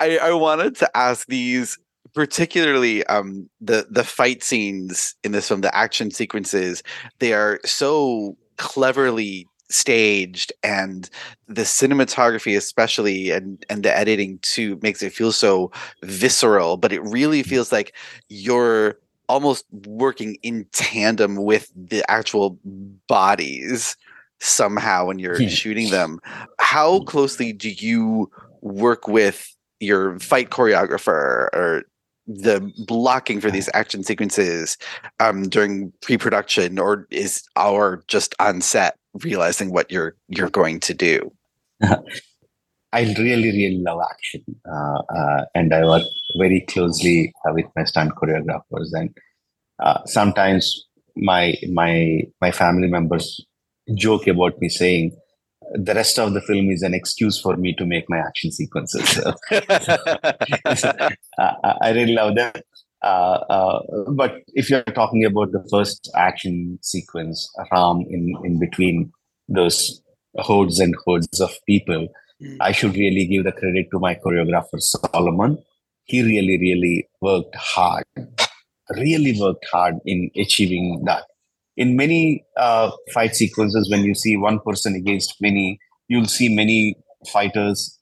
I, 0.00 0.18
I 0.18 0.32
wanted 0.32 0.76
to 0.76 0.96
ask 0.96 1.26
these 1.26 1.78
particularly 2.16 3.04
um, 3.06 3.48
the 3.60 3.86
the 3.88 4.02
fight 4.02 4.42
scenes 4.42 5.14
in 5.22 5.30
this 5.30 5.46
film, 5.46 5.60
the 5.60 5.76
action 5.76 6.10
sequences. 6.10 6.82
They 7.20 7.32
are 7.32 7.60
so 7.64 8.36
cleverly 8.56 9.46
staged 9.68 10.52
and 10.62 11.10
the 11.48 11.62
cinematography 11.62 12.56
especially 12.56 13.32
and 13.32 13.64
and 13.68 13.82
the 13.82 13.96
editing 13.96 14.38
too 14.42 14.78
makes 14.80 15.02
it 15.02 15.12
feel 15.12 15.32
so 15.32 15.72
visceral 16.04 16.76
but 16.76 16.92
it 16.92 17.02
really 17.02 17.42
feels 17.42 17.72
like 17.72 17.92
you're 18.28 18.96
almost 19.28 19.64
working 19.86 20.36
in 20.44 20.64
tandem 20.72 21.34
with 21.34 21.72
the 21.74 22.08
actual 22.08 22.56
bodies 23.08 23.96
somehow 24.38 25.06
when 25.06 25.18
you're 25.18 25.48
shooting 25.48 25.90
them. 25.90 26.20
How 26.60 27.00
closely 27.00 27.52
do 27.52 27.70
you 27.70 28.30
work 28.60 29.08
with 29.08 29.52
your 29.80 30.18
fight 30.20 30.50
choreographer 30.50 31.48
or 31.52 31.82
the 32.26 32.72
blocking 32.86 33.40
for 33.40 33.50
these 33.50 33.68
action 33.74 34.02
sequences 34.02 34.76
um, 35.20 35.48
during 35.48 35.92
pre-production 36.02 36.78
or 36.78 37.06
is 37.10 37.42
our 37.56 38.02
just 38.08 38.34
on 38.38 38.60
set 38.60 38.98
realizing 39.22 39.72
what 39.72 39.90
you're 39.90 40.16
you're 40.28 40.50
going 40.50 40.80
to 40.80 40.94
do? 40.94 41.32
I 42.92 43.02
really 43.18 43.50
really 43.50 43.82
love 43.86 44.00
action 44.10 44.42
uh, 44.66 45.02
uh, 45.14 45.44
and 45.54 45.74
i 45.74 45.84
work 45.84 46.04
very 46.38 46.62
closely 46.62 47.32
uh, 47.44 47.52
with 47.52 47.66
my 47.76 47.84
stunt 47.84 48.14
choreographers 48.14 48.88
and 48.92 49.10
uh, 49.82 49.98
sometimes 50.06 50.86
my 51.16 51.54
my 51.72 52.22
my 52.40 52.50
family 52.50 52.88
members 52.88 53.44
joke 53.94 54.26
about 54.26 54.58
me 54.60 54.68
saying 54.68 55.16
the 55.74 55.94
rest 55.94 56.18
of 56.18 56.32
the 56.34 56.40
film 56.40 56.70
is 56.70 56.82
an 56.82 56.94
excuse 56.94 57.40
for 57.40 57.56
me 57.56 57.74
to 57.74 57.86
make 57.86 58.08
my 58.08 58.18
action 58.18 58.50
sequences. 58.52 59.08
So, 59.08 59.34
I 61.38 61.90
really 61.94 62.14
love 62.14 62.36
that. 62.36 62.64
Uh, 63.02 63.38
uh, 63.48 64.10
but 64.10 64.42
if 64.54 64.70
you're 64.70 64.82
talking 64.82 65.24
about 65.24 65.52
the 65.52 65.66
first 65.70 66.10
action 66.14 66.78
sequence, 66.82 67.50
Ram 67.70 68.04
in, 68.08 68.34
in 68.44 68.58
between 68.58 69.12
those 69.48 70.02
hordes 70.36 70.80
and 70.80 70.94
hordes 71.04 71.40
of 71.40 71.54
people, 71.66 72.08
mm. 72.42 72.56
I 72.60 72.72
should 72.72 72.96
really 72.96 73.26
give 73.26 73.44
the 73.44 73.52
credit 73.52 73.88
to 73.92 73.98
my 73.98 74.14
choreographer, 74.14 74.80
Solomon. 74.80 75.58
He 76.04 76.22
really, 76.22 76.58
really 76.58 77.08
worked 77.20 77.54
hard 77.56 78.04
really 78.90 79.38
worked 79.38 79.66
hard 79.70 79.96
in 80.04 80.30
achieving 80.36 81.02
that. 81.04 81.24
In 81.76 81.96
many 81.96 82.44
uh, 82.56 82.90
fight 83.12 83.36
sequences, 83.36 83.90
when 83.90 84.04
you 84.04 84.14
see 84.14 84.36
one 84.36 84.60
person 84.60 84.94
against 84.94 85.34
many, 85.40 85.78
you'll 86.08 86.26
see 86.26 86.54
many 86.54 86.96
fighters 87.32 87.98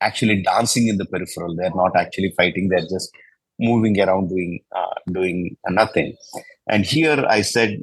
actually 0.00 0.42
dancing 0.42 0.88
in 0.88 0.98
the 0.98 1.06
peripheral. 1.06 1.56
They're 1.56 1.74
not 1.74 1.96
actually 1.96 2.34
fighting; 2.36 2.68
they're 2.68 2.80
just 2.80 3.10
moving 3.58 3.98
around 4.00 4.28
doing 4.28 4.60
uh, 4.76 4.94
doing 5.10 5.56
nothing. 5.68 6.16
And 6.68 6.84
here, 6.84 7.24
I 7.28 7.42
said, 7.42 7.78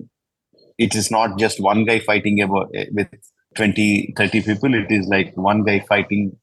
it 0.78 0.96
is 0.96 1.12
not 1.12 1.38
just 1.38 1.60
one 1.60 1.86
guy 1.86 2.00
fighting 2.00 2.42
about 2.42 2.72
eh, 2.74 2.86
with 2.92 3.08
20, 3.56 4.14
30 4.18 4.42
people. 4.42 4.74
It 4.74 4.92
is 4.92 5.08
like 5.08 5.36
one 5.36 5.64
guy 5.64 5.80
fighting 5.88 6.36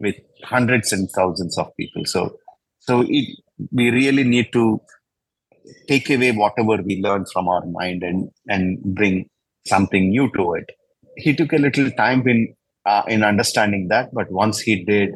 with 0.00 0.16
hundreds 0.44 0.92
and 0.92 1.10
thousands 1.10 1.58
of 1.58 1.74
people. 1.76 2.04
So, 2.06 2.36
so 2.80 3.04
it, 3.06 3.38
we 3.70 3.90
really 3.90 4.24
need 4.24 4.52
to 4.52 4.80
take 5.88 6.10
away 6.10 6.32
whatever 6.32 6.82
we 6.82 7.00
learned 7.00 7.26
from 7.32 7.48
our 7.48 7.64
mind 7.66 8.02
and 8.02 8.30
and 8.48 8.82
bring 8.82 9.28
something 9.66 10.10
new 10.10 10.30
to 10.36 10.54
it. 10.54 10.70
He 11.16 11.34
took 11.34 11.52
a 11.52 11.58
little 11.58 11.90
time 11.92 12.26
in 12.26 12.54
uh, 12.86 13.02
in 13.08 13.22
understanding 13.22 13.88
that 13.88 14.12
but 14.12 14.30
once 14.30 14.60
he 14.60 14.84
did 14.84 15.10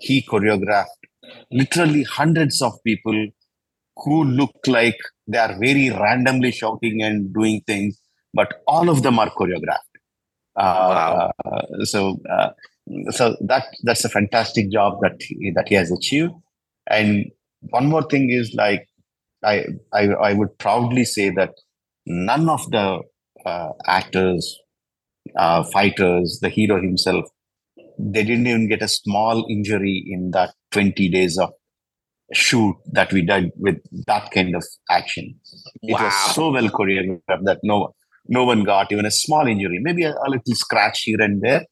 he 0.00 0.22
choreographed 0.22 1.02
literally 1.50 2.02
hundreds 2.02 2.60
of 2.62 2.72
people 2.84 3.26
who 3.96 4.24
look 4.24 4.54
like 4.66 4.98
they 5.26 5.38
are 5.38 5.56
very 5.58 5.90
randomly 5.90 6.50
shouting 6.50 7.02
and 7.02 7.32
doing 7.32 7.60
things 7.66 8.00
but 8.34 8.62
all 8.66 8.88
of 8.88 9.02
them 9.02 9.18
are 9.18 9.30
choreographed. 9.30 9.92
Uh, 10.56 10.62
wow. 10.62 11.32
Uh, 11.44 11.84
so 11.84 12.20
uh, 12.30 12.50
so 13.10 13.36
that 13.40 13.66
that's 13.84 14.04
a 14.04 14.08
fantastic 14.08 14.70
job 14.70 14.98
that 15.02 15.20
he, 15.22 15.50
that 15.54 15.68
he 15.68 15.74
has 15.74 15.90
achieved. 15.90 16.32
And 16.88 17.30
one 17.70 17.86
more 17.86 18.02
thing 18.02 18.30
is 18.30 18.54
like 18.54 18.88
I, 19.44 19.66
I, 19.92 20.08
I 20.08 20.32
would 20.34 20.56
proudly 20.58 21.04
say 21.04 21.30
that 21.30 21.54
none 22.06 22.48
of 22.48 22.70
the 22.70 23.00
uh, 23.44 23.68
actors, 23.86 24.58
uh, 25.36 25.64
fighters, 25.64 26.38
the 26.40 26.48
hero 26.48 26.80
himself, 26.80 27.24
they 27.98 28.24
didn't 28.24 28.46
even 28.46 28.68
get 28.68 28.82
a 28.82 28.88
small 28.88 29.46
injury 29.48 30.04
in 30.06 30.30
that 30.32 30.54
20 30.72 31.08
days 31.08 31.38
of 31.38 31.52
shoot 32.32 32.76
that 32.86 33.12
we 33.12 33.22
did 33.22 33.50
with 33.56 33.76
that 34.06 34.30
kind 34.30 34.56
of 34.56 34.64
action. 34.90 35.34
It 35.82 36.00
was 36.00 36.34
so 36.34 36.50
well 36.50 36.68
choreographed 36.68 37.44
that 37.44 37.58
no 37.62 37.94
no 38.28 38.44
one 38.44 38.64
got 38.64 38.92
even 38.92 39.04
a 39.04 39.10
small 39.10 39.46
injury, 39.46 39.78
maybe 39.80 40.04
a, 40.04 40.12
a 40.12 40.28
little 40.28 40.54
scratch 40.54 41.02
here 41.02 41.20
and 41.20 41.42
there, 41.42 41.64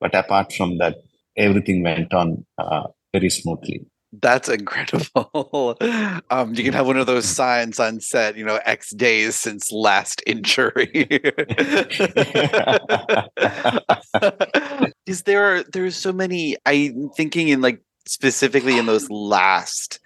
but 0.00 0.14
apart 0.14 0.52
from 0.52 0.78
that, 0.78 0.96
everything 1.36 1.82
went 1.82 2.12
on 2.14 2.44
uh, 2.56 2.84
very 3.12 3.30
smoothly. 3.30 3.86
That's 4.12 4.48
incredible. 4.48 5.76
Um, 6.30 6.54
you 6.54 6.62
can 6.62 6.74
have 6.74 6.86
one 6.86 6.98
of 6.98 7.06
those 7.06 7.24
signs 7.24 7.80
on 7.80 8.00
set, 8.00 8.36
you 8.36 8.44
know, 8.44 8.60
X 8.64 8.90
days 8.90 9.34
since 9.34 9.72
last 9.72 10.22
injury. 10.26 10.90
Is 15.06 15.22
there 15.22 15.62
there's 15.64 15.96
so 15.96 16.12
many 16.12 16.56
I'm 16.66 17.08
thinking 17.16 17.48
in 17.48 17.62
like 17.62 17.80
specifically 18.06 18.78
in 18.78 18.86
those 18.86 19.10
last 19.10 20.00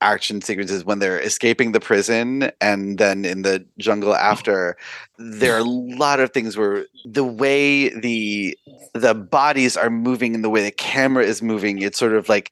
action 0.00 0.40
sequences 0.40 0.84
when 0.84 0.98
they're 0.98 1.20
escaping 1.20 1.72
the 1.72 1.80
prison 1.80 2.50
and 2.60 2.98
then 2.98 3.24
in 3.24 3.42
the 3.42 3.64
jungle 3.78 4.14
after 4.14 4.76
there 5.18 5.54
are 5.54 5.58
a 5.58 5.64
lot 5.64 6.20
of 6.20 6.32
things 6.32 6.56
where 6.56 6.86
the 7.04 7.24
way 7.24 7.90
the 7.90 8.56
the 8.94 9.14
bodies 9.14 9.76
are 9.76 9.90
moving 9.90 10.34
and 10.34 10.42
the 10.42 10.48
way 10.48 10.62
the 10.62 10.70
camera 10.70 11.22
is 11.22 11.42
moving 11.42 11.82
it's 11.82 11.98
sort 11.98 12.14
of 12.14 12.30
like 12.30 12.50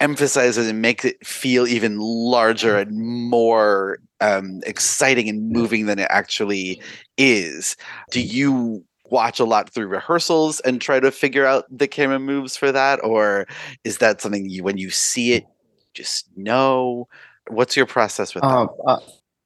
emphasizes 0.00 0.68
and 0.68 0.82
makes 0.82 1.04
it 1.04 1.24
feel 1.26 1.66
even 1.66 1.98
larger 1.98 2.78
and 2.78 2.92
more 3.30 3.98
um, 4.20 4.60
exciting 4.66 5.28
and 5.28 5.50
moving 5.50 5.86
than 5.86 5.98
it 5.98 6.08
actually 6.10 6.82
is. 7.16 7.76
Do 8.10 8.20
you 8.20 8.84
watch 9.10 9.40
a 9.40 9.44
lot 9.44 9.70
through 9.70 9.88
rehearsals 9.88 10.60
and 10.60 10.80
try 10.80 11.00
to 11.00 11.10
figure 11.10 11.46
out 11.46 11.64
the 11.70 11.88
camera 11.88 12.18
moves 12.18 12.56
for 12.56 12.72
that, 12.72 13.02
or 13.02 13.46
is 13.84 13.98
that 13.98 14.20
something 14.20 14.48
you, 14.48 14.62
when 14.62 14.78
you 14.78 14.90
see 14.90 15.32
it, 15.32 15.46
just 15.94 16.26
know? 16.36 17.08
What's 17.48 17.76
your 17.76 17.86
process 17.86 18.34
with 18.34 18.44
uh, 18.44 18.66
that? 18.66 18.70
Uh, 18.86 19.00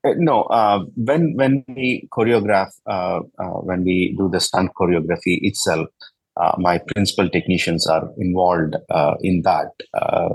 uh, 0.05 0.15
no, 0.17 0.43
uh, 0.45 0.85
when 0.97 1.35
when 1.37 1.65
we 1.69 2.09
choreograph, 2.11 2.71
uh, 2.87 3.21
uh, 3.39 3.61
when 3.63 3.85
we 3.85 4.15
do 4.19 4.29
the 4.29 4.41
stunt 4.41 4.73
choreography 4.75 5.39
itself, 5.43 5.89
uh, 5.89 6.12
my 6.59 6.79
principal 6.95 7.29
technicians 7.29 7.87
are 7.87 8.09
involved 8.19 8.77
uh, 8.91 9.15
in 9.21 9.43
that. 9.43 9.71
Uh, 9.95 10.31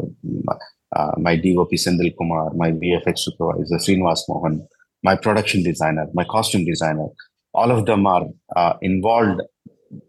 uh 0.96 1.12
my 1.18 1.36
DOP 1.36 1.72
Senthil 1.74 2.16
Kumar, 2.18 2.54
my 2.54 2.72
VFX 2.72 3.20
supervisor 3.20 3.76
Srinivas 3.76 4.22
Mohan, 4.30 4.66
my 5.04 5.16
production 5.16 5.64
designer, 5.64 6.06
my 6.14 6.24
costume 6.24 6.66
designer, 6.66 7.08
all 7.54 7.72
of 7.72 7.86
them 7.86 8.06
are 8.08 8.26
uh, 8.56 8.74
involved 8.82 9.42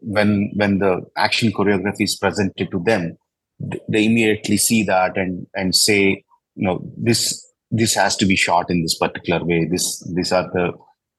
when 0.01 0.51
when 0.55 0.79
the 0.79 1.01
action 1.17 1.51
choreography 1.51 2.03
is 2.03 2.17
presented 2.17 2.71
to 2.71 2.83
them. 2.85 3.17
They 3.89 4.05
immediately 4.05 4.57
see 4.57 4.83
that 4.85 5.17
and 5.17 5.47
and 5.55 5.75
say, 5.75 6.25
you 6.55 6.67
know, 6.67 6.81
this 6.97 7.45
this 7.71 7.95
has 7.95 8.17
to 8.17 8.27
be 8.27 8.37
shot 8.37 8.71
in 8.71 8.83
this 8.83 8.97
particular 8.97 9.45
way. 9.45 9.67
This 9.71 10.01
these 10.15 10.33
are 10.33 10.49
the 10.53 10.73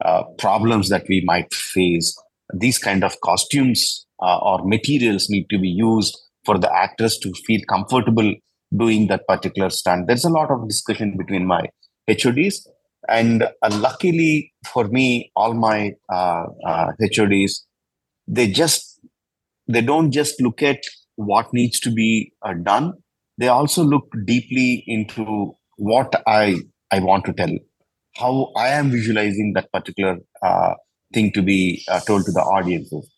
uh, 0.03 0.23
problems 0.37 0.89
that 0.89 1.05
we 1.09 1.21
might 1.21 1.53
face. 1.53 2.17
These 2.53 2.79
kind 2.79 3.03
of 3.03 3.19
costumes 3.21 4.05
uh, 4.05 4.08
or 4.21 4.65
materials 4.65 5.29
need 5.29 5.47
to 5.49 5.57
be 5.57 5.69
used 5.69 6.17
for 6.45 6.57
the 6.57 6.73
actors 6.73 7.17
to 7.19 7.31
feel 7.45 7.61
comfortable 7.69 8.33
doing 8.75 9.07
that 9.07 9.27
particular 9.27 9.69
stunt. 9.69 10.07
There's 10.07 10.25
a 10.25 10.29
lot 10.29 10.51
of 10.51 10.67
discussion 10.67 11.17
between 11.17 11.45
my 11.45 11.67
HODs. 12.07 12.67
And 13.07 13.43
uh, 13.43 13.79
luckily 13.79 14.53
for 14.67 14.85
me, 14.87 15.31
all 15.35 15.53
my 15.53 15.93
uh, 16.09 16.45
HODs, 16.65 17.65
uh, 17.65 17.65
they 18.27 18.47
just, 18.47 18.99
they 19.67 19.81
don't 19.81 20.11
just 20.11 20.41
look 20.41 20.61
at 20.61 20.79
what 21.15 21.53
needs 21.53 21.79
to 21.81 21.91
be 21.91 22.33
uh, 22.43 22.53
done. 22.53 22.93
They 23.37 23.47
also 23.47 23.83
look 23.83 24.11
deeply 24.25 24.83
into 24.85 25.55
what 25.77 26.21
I, 26.27 26.57
I 26.91 26.99
want 26.99 27.25
to 27.25 27.33
tell, 27.33 27.55
how 28.17 28.51
I 28.55 28.69
am 28.69 28.91
visualizing 28.91 29.53
that 29.53 29.71
particular 29.71 30.17
uh, 30.43 30.73
thing 31.13 31.31
to 31.33 31.41
be 31.41 31.83
told 32.05 32.25
to 32.25 32.31
the 32.31 32.41
audiences 32.41 33.09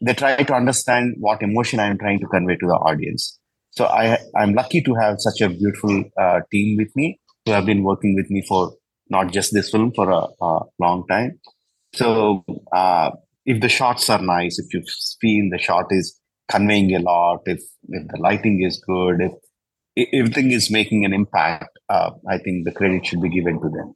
they 0.00 0.14
try 0.14 0.36
to 0.42 0.54
understand 0.54 1.14
what 1.18 1.42
emotion 1.42 1.80
I'm 1.80 1.98
trying 1.98 2.20
to 2.20 2.26
convey 2.26 2.56
to 2.56 2.66
the 2.66 2.74
audience. 2.74 3.38
So 3.72 3.86
I 3.86 4.18
I'm 4.36 4.54
lucky 4.54 4.82
to 4.82 4.94
have 4.94 5.16
such 5.18 5.40
a 5.40 5.48
beautiful 5.48 6.04
uh, 6.18 6.40
team 6.50 6.76
with 6.76 6.90
me 6.96 7.20
who 7.44 7.52
have 7.52 7.66
been 7.66 7.82
working 7.82 8.14
with 8.14 8.30
me 8.30 8.42
for 8.48 8.72
not 9.08 9.32
just 9.32 9.52
this 9.52 9.70
film 9.70 9.92
for 9.94 10.10
a, 10.10 10.26
a 10.40 10.60
long 10.78 11.06
time. 11.08 11.38
So 11.94 12.44
uh, 12.72 13.10
if 13.44 13.60
the 13.60 13.68
shots 13.68 14.08
are 14.08 14.22
nice, 14.22 14.58
if 14.58 14.72
you 14.72 14.82
feel 15.20 15.50
the 15.50 15.58
shot 15.58 15.86
is 15.90 16.18
conveying 16.50 16.94
a 16.94 17.00
lot, 17.00 17.40
if 17.46 17.60
if 17.88 18.08
the 18.08 18.18
lighting 18.18 18.62
is 18.62 18.82
good, 18.86 19.20
if 19.96 20.08
everything 20.12 20.52
is 20.52 20.70
making 20.70 21.04
an 21.04 21.12
impact, 21.12 21.70
uh, 21.88 22.10
I 22.28 22.38
think 22.38 22.64
the 22.64 22.72
credit 22.72 23.06
should 23.06 23.20
be 23.20 23.28
given 23.28 23.60
to 23.60 23.68
them. 23.68 23.94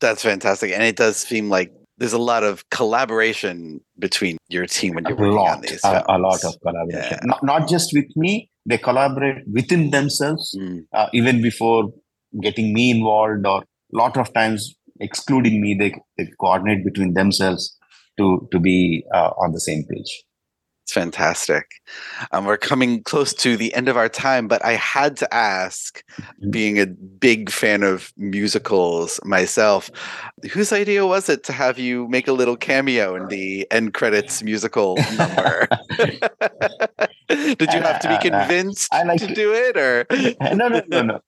That's 0.00 0.22
fantastic, 0.22 0.72
and 0.72 0.82
it 0.82 0.96
does 0.96 1.16
seem 1.16 1.48
like 1.48 1.72
there's 2.00 2.14
a 2.14 2.18
lot 2.18 2.42
of 2.42 2.68
collaboration 2.70 3.80
between 3.98 4.38
your 4.48 4.66
team 4.66 4.94
when 4.94 5.04
you're 5.04 5.18
a 5.18 5.20
working 5.20 5.36
lot, 5.36 5.56
on 5.56 5.60
these. 5.60 5.84
a, 5.84 6.02
a 6.08 6.18
lot 6.18 6.42
of 6.44 6.54
collaboration. 6.62 7.18
Yeah. 7.20 7.26
Not, 7.32 7.44
not 7.44 7.68
just 7.68 7.92
with 7.92 8.06
me, 8.16 8.50
they 8.66 8.78
collaborate 8.78 9.44
within 9.52 9.90
themselves, 9.90 10.56
Mm. 10.58 10.80
uh, 10.94 11.08
even 11.12 11.42
before 11.42 11.92
getting 12.40 12.72
me 12.72 12.90
involved, 12.90 13.46
or 13.46 13.60
a 13.62 13.96
lot 13.96 14.16
of 14.16 14.32
times 14.32 14.74
excluding 14.98 15.60
me, 15.60 15.74
they, 15.78 15.94
they 16.16 16.30
coordinate 16.40 16.84
between 16.84 17.14
themselves 17.14 17.76
to 18.18 18.48
to 18.52 18.58
be 18.58 19.04
uh, 19.14 19.30
on 19.38 19.52
the 19.52 19.60
same 19.60 19.84
page. 19.84 20.24
It's 20.90 20.94
fantastic. 20.96 21.80
Um, 22.32 22.46
we're 22.46 22.56
coming 22.56 23.04
close 23.04 23.32
to 23.34 23.56
the 23.56 23.72
end 23.74 23.88
of 23.88 23.96
our 23.96 24.08
time, 24.08 24.48
but 24.48 24.64
I 24.64 24.72
had 24.72 25.16
to 25.18 25.32
ask, 25.32 26.02
Mm-hmm. 26.20 26.50
being 26.50 26.80
a 26.80 26.86
big 26.86 27.48
fan 27.48 27.84
of 27.84 28.12
musicals 28.16 29.20
myself, 29.24 29.88
whose 30.50 30.72
idea 30.72 31.06
was 31.06 31.28
it 31.28 31.44
to 31.44 31.52
have 31.52 31.78
you 31.78 32.08
make 32.08 32.26
a 32.26 32.32
little 32.32 32.56
cameo 32.56 33.14
in 33.14 33.28
the 33.28 33.66
end 33.70 33.94
credits 33.94 34.42
musical 34.42 34.96
number? 35.16 35.68
Did 37.28 37.72
you 37.72 37.80
have 37.80 38.00
to 38.00 38.08
be 38.08 38.18
convinced 38.30 38.92
I 38.92 39.04
like 39.04 39.20
to 39.20 39.28
to- 39.28 39.34
do 39.34 39.54
it, 39.54 39.76
or 39.76 40.06
no, 40.54 40.66
no, 40.68 40.82
no, 40.88 41.02
no. 41.02 41.20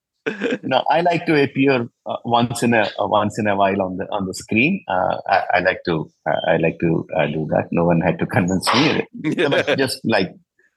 No, 0.62 0.84
I 0.88 1.00
like 1.00 1.26
to 1.26 1.42
appear 1.42 1.88
uh, 2.06 2.16
once 2.24 2.62
in 2.62 2.74
a 2.74 2.88
uh, 2.98 3.06
once 3.08 3.38
in 3.38 3.46
a 3.48 3.56
while 3.56 3.82
on 3.82 3.96
the 3.96 4.06
on 4.10 4.26
the 4.26 4.34
screen. 4.34 4.84
Uh, 4.88 5.16
I, 5.26 5.42
I 5.54 5.58
like 5.60 5.80
to 5.86 6.10
uh, 6.26 6.36
I 6.46 6.56
like 6.58 6.78
to 6.80 7.06
uh, 7.16 7.26
do 7.26 7.46
that. 7.50 7.68
No 7.72 7.84
one 7.84 8.00
had 8.00 8.18
to 8.20 8.26
convince 8.26 8.72
me. 8.74 9.06
But 9.50 9.76
just 9.76 10.00
like 10.04 10.30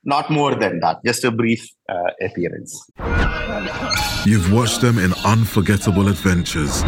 not 0.04 0.30
more 0.32 0.56
than 0.56 0.80
that. 0.80 1.04
Just 1.06 1.24
a 1.24 1.32
brief 1.32 1.68
uh, 1.90 2.12
appearance. 2.22 2.74
You've 4.26 4.52
watched 4.52 4.82
them 4.82 4.98
in 4.98 5.14
unforgettable 5.24 6.08
adventures, 6.08 6.84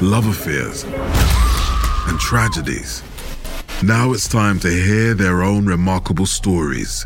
love 0.00 0.26
affairs, 0.26 0.84
and 2.08 2.18
tragedies. 2.18 3.02
Now 3.82 4.12
it's 4.12 4.28
time 4.28 4.58
to 4.60 4.68
hear 4.70 5.14
their 5.14 5.42
own 5.42 5.66
remarkable 5.66 6.26
stories. 6.26 7.04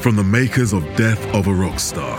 From 0.00 0.16
the 0.16 0.24
makers 0.24 0.72
of 0.72 0.82
Death 0.96 1.24
of 1.32 1.46
a 1.46 1.54
Rock 1.54 1.78
Star 1.78 2.18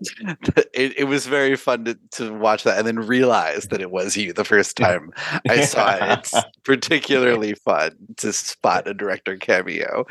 it, 0.74 0.98
it 0.98 1.04
was 1.04 1.26
very 1.26 1.56
fun 1.56 1.84
to, 1.84 1.98
to 2.12 2.32
watch 2.34 2.64
that 2.64 2.78
and 2.78 2.86
then 2.86 2.98
realize 2.98 3.66
that 3.68 3.80
it 3.80 3.90
was 3.90 4.16
you 4.16 4.32
the 4.32 4.44
first 4.44 4.76
time 4.76 5.12
I 5.48 5.62
saw 5.62 5.94
it. 5.94 6.18
It's 6.18 6.34
particularly 6.64 7.54
fun 7.54 7.96
to 8.18 8.32
spot 8.32 8.88
a 8.88 8.94
director 8.94 9.36
cameo. 9.36 10.06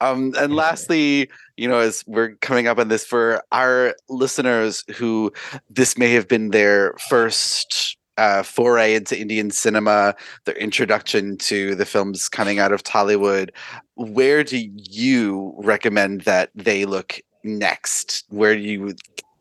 Um, 0.00 0.34
and 0.36 0.54
lastly, 0.54 1.30
you 1.56 1.68
know, 1.68 1.78
as 1.78 2.04
we're 2.06 2.36
coming 2.36 2.66
up 2.66 2.78
on 2.78 2.88
this 2.88 3.04
for 3.04 3.42
our 3.52 3.94
listeners 4.08 4.84
who 4.96 5.32
this 5.70 5.96
may 5.96 6.12
have 6.12 6.28
been 6.28 6.50
their 6.50 6.94
first 7.08 7.96
uh, 8.16 8.42
foray 8.42 8.94
into 8.94 9.18
Indian 9.18 9.50
cinema, 9.50 10.14
their 10.44 10.56
introduction 10.56 11.36
to 11.38 11.74
the 11.74 11.86
films 11.86 12.28
coming 12.28 12.58
out 12.58 12.72
of 12.72 12.82
Tollywood, 12.82 13.50
where 13.96 14.44
do 14.44 14.68
you 14.76 15.54
recommend 15.58 16.22
that 16.22 16.50
they 16.54 16.84
look 16.84 17.20
next? 17.42 18.24
Where 18.28 18.54
do 18.54 18.60
you 18.60 18.94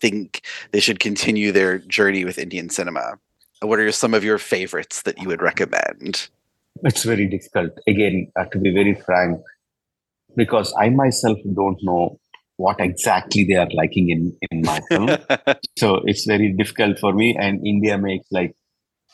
think 0.03 0.41
they 0.71 0.81
should 0.81 0.99
continue 0.99 1.51
their 1.53 1.79
journey 1.79 2.25
with 2.25 2.37
Indian 2.37 2.69
cinema? 2.69 3.17
What 3.61 3.79
are 3.79 3.91
some 3.93 4.13
of 4.13 4.23
your 4.23 4.37
favorites 4.37 5.03
that 5.03 5.17
you 5.21 5.29
would 5.29 5.41
recommend? 5.41 6.27
It's 6.83 7.03
very 7.03 7.27
difficult. 7.27 7.71
Again, 7.87 8.29
uh, 8.37 8.45
to 8.51 8.59
be 8.59 8.73
very 8.73 8.95
frank, 8.95 9.39
because 10.35 10.73
I 10.77 10.89
myself 10.89 11.37
don't 11.55 11.77
know 11.81 12.19
what 12.57 12.81
exactly 12.81 13.45
they 13.45 13.55
are 13.55 13.69
liking 13.73 14.09
in 14.09 14.21
in 14.51 14.61
my 14.71 14.79
film. 14.89 15.09
so 15.77 16.01
it's 16.05 16.25
very 16.25 16.51
difficult 16.51 16.99
for 16.99 17.13
me. 17.13 17.37
And 17.39 17.65
India 17.65 17.97
makes 17.97 18.27
like 18.31 18.53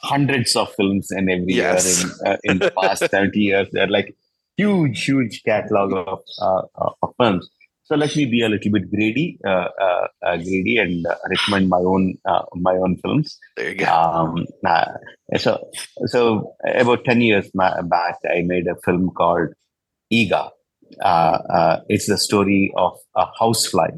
hundreds 0.02 0.56
of 0.56 0.74
films 0.74 1.12
and 1.12 1.30
every 1.30 1.54
Yes. 1.54 1.86
year 1.86 2.12
in, 2.26 2.28
uh, 2.32 2.38
in 2.50 2.60
the 2.60 2.72
past 2.82 3.04
30 3.12 3.40
years. 3.40 3.68
They're 3.72 3.88
like 4.00 4.16
huge, 4.58 5.06
huge 5.06 5.44
catalog 5.46 5.94
of, 5.94 6.20
uh, 6.42 6.62
uh, 6.84 6.92
of 7.04 7.14
films. 7.22 7.48
So 7.90 7.96
let 7.96 8.16
me 8.16 8.26
be 8.26 8.44
a 8.44 8.50
little 8.50 8.72
bit 8.72 8.92
greedy, 8.92 9.40
uh, 9.44 9.70
uh, 9.82 10.08
uh, 10.24 10.38
greedy, 10.38 10.78
and 10.78 11.08
uh, 11.08 11.16
recommend 11.28 11.70
my 11.70 11.80
own 11.80 12.20
uh, 12.24 12.44
my 12.54 12.76
own 12.76 12.98
films. 12.98 13.40
There 13.58 13.70
you 13.70 13.76
go. 13.78 13.88
Um, 13.88 14.46
uh, 14.64 14.86
so 15.38 15.68
so 16.06 16.54
about 16.76 17.04
ten 17.04 17.20
years 17.22 17.50
back, 17.56 18.18
I 18.30 18.44
made 18.44 18.68
a 18.68 18.76
film 18.86 19.10
called 19.10 19.50
Eega. 20.14 20.52
Uh, 21.04 21.40
uh, 21.50 21.82
it's 21.90 22.06
the 22.06 22.20
story 22.20 22.72
of 22.78 22.96
a 23.16 23.26
housefly. 23.40 23.90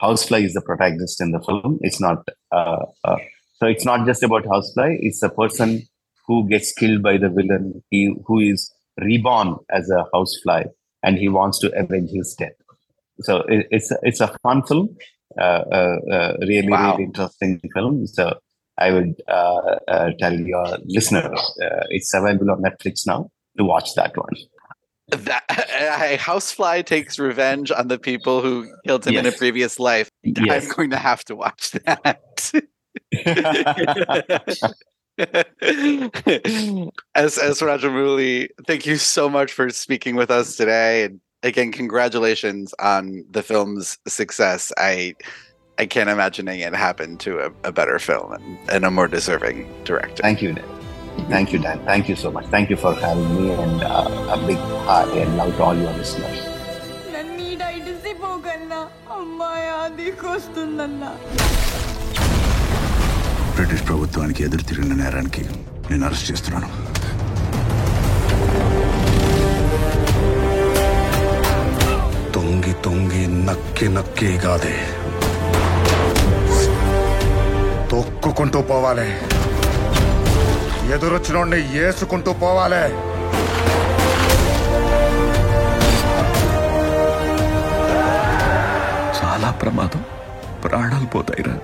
Housefly 0.00 0.44
is 0.44 0.54
the 0.54 0.60
protagonist 0.60 1.20
in 1.20 1.30
the 1.30 1.40
film. 1.40 1.78
It's 1.80 2.00
not 2.00 2.26
uh, 2.50 2.86
uh, 3.04 3.18
so. 3.54 3.66
It's 3.68 3.84
not 3.84 4.04
just 4.04 4.24
about 4.24 4.46
housefly. 4.46 4.96
It's 4.98 5.22
a 5.22 5.30
person 5.30 5.86
who 6.26 6.48
gets 6.48 6.72
killed 6.72 7.04
by 7.04 7.18
the 7.18 7.28
villain. 7.28 7.84
He 7.88 8.16
who 8.26 8.40
is 8.40 8.74
reborn 9.00 9.58
as 9.70 9.90
a 9.90 10.06
housefly, 10.12 10.64
and 11.04 11.18
he 11.18 11.28
wants 11.28 11.60
to 11.60 11.72
avenge 11.78 12.10
his 12.10 12.34
death. 12.34 12.50
So 13.20 13.38
it, 13.48 13.66
it's 13.70 13.90
a- 13.90 13.98
it's 14.02 14.20
a 14.20 14.28
fun 14.42 14.62
film. 14.64 14.96
Uh, 15.38 15.42
uh, 15.72 15.96
uh, 16.12 16.36
really, 16.40 16.68
Wow. 16.68 16.92
really 16.92 17.04
interesting 17.04 17.60
film. 17.74 18.06
So 18.06 18.38
I 18.78 18.90
would 18.90 19.14
uh, 19.28 19.76
uh, 19.88 20.10
tell 20.18 20.34
your 20.34 20.76
listeners 20.86 21.38
uh, 21.62 21.84
it's 21.88 22.12
available 22.14 22.50
on 22.50 22.62
Netflix 22.62 23.06
now 23.06 23.30
to 23.56 23.64
watch 23.64 23.94
that 23.94 24.16
one. 24.16 24.34
That 25.08 25.42
a 25.50 26.16
housefly 26.16 26.82
takes 26.82 27.18
revenge 27.18 27.70
on 27.70 27.88
the 27.88 27.98
people 27.98 28.40
who 28.42 28.66
killed 28.86 29.06
him 29.06 29.16
in 29.16 29.26
a 29.26 29.32
previous 29.32 29.78
life. 29.78 30.10
Yes. 30.22 30.64
I'm 30.64 30.70
going 30.74 30.90
to 30.90 30.96
have 30.98 31.24
to 31.26 31.36
watch 31.36 31.72
that. 31.72 32.52
S.S. 37.14 37.60
Rajamouli, 37.60 38.48
thank 38.66 38.86
you 38.86 38.96
so 38.96 39.28
much 39.28 39.52
for 39.52 39.68
speaking 39.70 40.16
with 40.16 40.30
us 40.30 40.56
today. 40.56 41.04
And 41.04 41.20
again, 41.43 41.71
congratulations 41.71 42.73
on 42.79 43.03
the 43.31 43.43
film's 43.43 43.97
success. 44.07 44.71
I 44.77 45.15
I 45.77 45.85
can't 45.85 46.09
imagine 46.09 46.47
it 46.47 46.75
happened 46.75 47.19
to 47.21 47.31
a, 47.39 47.49
a 47.69 47.71
better 47.71 47.99
film 47.99 48.33
and, 48.33 48.45
and 48.69 48.85
a 48.85 48.91
more 48.91 49.07
deserving 49.07 49.57
director. 49.83 50.21
Thank 50.23 50.41
you, 50.41 50.53
Dan. 50.53 50.69
Thank 51.29 51.53
you, 51.53 51.59
Dan. 51.59 51.79
Thank 51.85 52.09
you 52.09 52.15
so 52.15 52.31
much. 52.31 52.45
Thank 52.55 52.69
you 52.71 52.77
for 52.77 52.93
having 52.95 53.29
me, 53.37 53.45
and 53.63 53.83
uh, 53.83 54.35
a 54.35 54.37
big 54.47 54.57
hi 54.89 55.03
and 55.21 55.37
love 55.37 55.55
to 55.57 55.63
all 55.67 55.77
your 55.85 55.93
listeners. 56.01 56.39
నన్ను 57.15 57.43
ఈడ 57.51 57.63
ఇడిసిపోకన్నా 57.77 58.81
అమ్మాయి 59.17 59.69
ఆదికొస్తుందన్నా 59.81 61.11
British 63.57 63.83
ప్రభుత్వానికి 63.89 64.41
ఎదురు 64.47 64.63
తిరిగిన 64.69 64.95
నేరానికి 65.03 65.43
నేను 65.89 66.03
arrest 66.07 66.29
చేస్తున్నాను 66.31 66.69
తొంగి 72.72 72.84
తొంగి 72.84 73.44
నక్కి 73.46 73.88
నక్కి 73.88 74.38
కాదే 74.38 74.76
తొక్కుకుంటూ 77.90 78.62
పోవాలి. 78.62 79.10
ఎదురొచ్చినోడిని 80.94 81.88
ఏసుకుంటూ 81.88 82.32
పోవాలి. 82.32 82.84
చాలా 89.20 89.50
ప్రమాదం. 89.50 90.04
ప్రాణాలు 90.64 91.06
పోతాయిరా. 91.06 91.54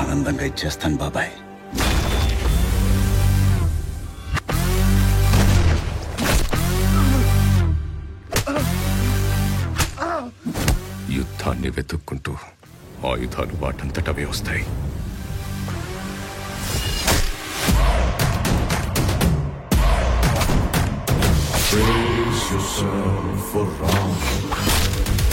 ఆనందంగా 0.00 0.44
ఇచ్చేస్తాను 0.44 0.96
బాబాయ్. 0.96 1.30
వెతుక్కుంటూ 11.76 12.32
ఆయుధాలు 13.10 13.54
వాటంతటవే 13.62 14.24
వస్తాయి 14.24 14.64
Brace 21.64 22.50
yourself 22.50 23.12
for 23.44 23.66
round. 23.78 25.32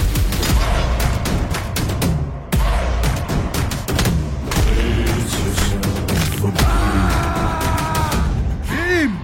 Bhim! 8.69 9.15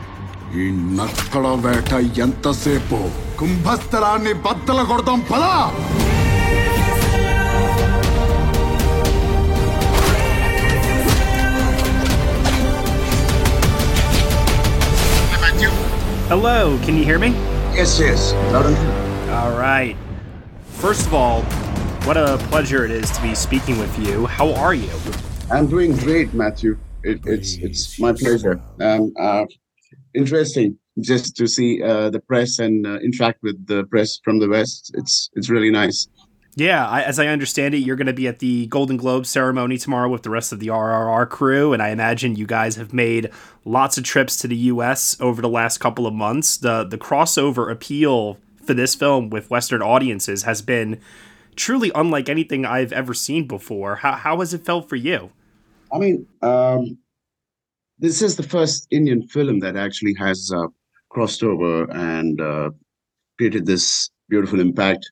ఈ 0.56 0.65
నక్కల 0.97 1.47
వేట 1.63 1.91
ఎంతసేపు 2.19 2.99
కుంభస్థలాన్ని 3.39 4.34
బద్దల 4.45 4.82
కొడదాం 4.84 5.21
పదా 5.32 5.54
Hello, 16.27 16.79
can 16.83 16.97
you 16.97 17.03
hear 17.03 17.19
me? 17.19 17.27
Yes, 17.77 17.99
yes. 17.99 18.33
Loud 18.51 18.65
and 18.65 18.75
clear. 18.75 19.35
All 19.35 19.55
right. 19.55 19.95
First 20.69 21.05
of 21.05 21.13
all, 21.13 21.43
what 22.03 22.17
a 22.17 22.39
pleasure 22.49 22.83
it 22.83 22.89
is 22.89 23.11
to 23.11 23.21
be 23.21 23.35
speaking 23.35 23.77
with 23.77 23.95
you. 23.99 24.25
How 24.25 24.51
are 24.55 24.73
you? 24.73 24.89
I'm 25.51 25.67
doing 25.67 25.95
great, 25.95 26.33
Matthew. 26.33 26.79
It, 27.03 27.21
it's 27.27 27.57
it's 27.57 27.99
my 27.99 28.11
pleasure. 28.11 28.59
Um, 28.81 29.13
uh, 29.19 29.45
interesting 30.15 30.79
just 30.99 31.35
to 31.38 31.45
see 31.45 31.83
uh, 31.83 32.09
the 32.09 32.21
press 32.21 32.57
and 32.57 32.88
uh, 32.88 32.95
interact 33.03 33.43
with 33.43 33.63
the 33.67 33.83
press 33.83 34.19
from 34.23 34.39
the 34.39 34.49
West. 34.49 34.95
It's 34.95 35.29
it's 35.33 35.51
really 35.51 35.69
nice. 35.69 36.07
Yeah, 36.57 36.87
I, 36.87 37.01
as 37.01 37.19
I 37.19 37.27
understand 37.27 37.73
it, 37.73 37.79
you're 37.79 37.97
going 37.97 38.07
to 38.07 38.13
be 38.13 38.29
at 38.29 38.39
the 38.39 38.67
Golden 38.67 38.95
Globe 38.95 39.25
ceremony 39.25 39.77
tomorrow 39.77 40.09
with 40.09 40.23
the 40.23 40.29
rest 40.29 40.53
of 40.53 40.59
the 40.59 40.67
RRR 40.67 41.29
crew, 41.29 41.73
and 41.73 41.83
I 41.83 41.89
imagine 41.89 42.37
you 42.37 42.47
guys 42.47 42.77
have 42.77 42.93
made 42.93 43.29
lots 43.65 43.97
of 43.97 44.05
trips 44.05 44.37
to 44.37 44.47
the 44.47 44.55
U.S. 44.55 45.17
over 45.19 45.41
the 45.41 45.49
last 45.49 45.79
couple 45.79 46.07
of 46.07 46.13
months. 46.13 46.55
the 46.55 46.85
The 46.85 46.97
crossover 46.97 47.69
appeal 47.69 48.37
for 48.63 48.73
this 48.73 48.95
film 48.95 49.29
with 49.29 49.49
Western 49.49 49.81
audiences 49.81 50.43
has 50.43 50.61
been 50.61 51.01
truly 51.57 51.91
unlike 51.93 52.29
anything 52.29 52.65
I've 52.65 52.93
ever 52.93 53.13
seen 53.13 53.47
before. 53.47 53.97
How 53.97 54.13
how 54.13 54.39
has 54.39 54.53
it 54.53 54.65
felt 54.65 54.87
for 54.87 54.95
you? 54.95 55.31
I 55.91 55.97
mean, 55.97 56.25
um, 56.41 56.97
this 57.99 58.21
is 58.21 58.37
the 58.37 58.43
first 58.43 58.87
Indian 58.91 59.27
film 59.27 59.59
that 59.59 59.75
actually 59.75 60.13
has 60.15 60.51
uh, 60.55 60.67
crossed 61.09 61.43
over 61.43 61.89
and 61.91 62.39
uh, 62.39 62.69
created 63.37 63.65
this 63.65 64.09
beautiful 64.29 64.61
impact, 64.61 65.05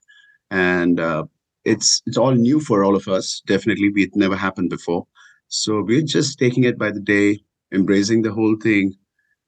and 0.49 0.99
uh, 0.99 1.25
it's 1.65 2.01
it's 2.05 2.17
all 2.17 2.33
new 2.33 2.59
for 2.59 2.83
all 2.83 2.95
of 2.95 3.07
us. 3.07 3.41
Definitely, 3.47 3.89
we 3.89 4.03
it 4.03 4.15
never 4.15 4.35
happened 4.35 4.69
before, 4.69 5.05
so 5.47 5.81
we're 5.81 6.01
just 6.01 6.39
taking 6.39 6.63
it 6.63 6.77
by 6.77 6.91
the 6.91 6.99
day, 6.99 7.39
embracing 7.73 8.21
the 8.21 8.33
whole 8.33 8.55
thing, 8.61 8.93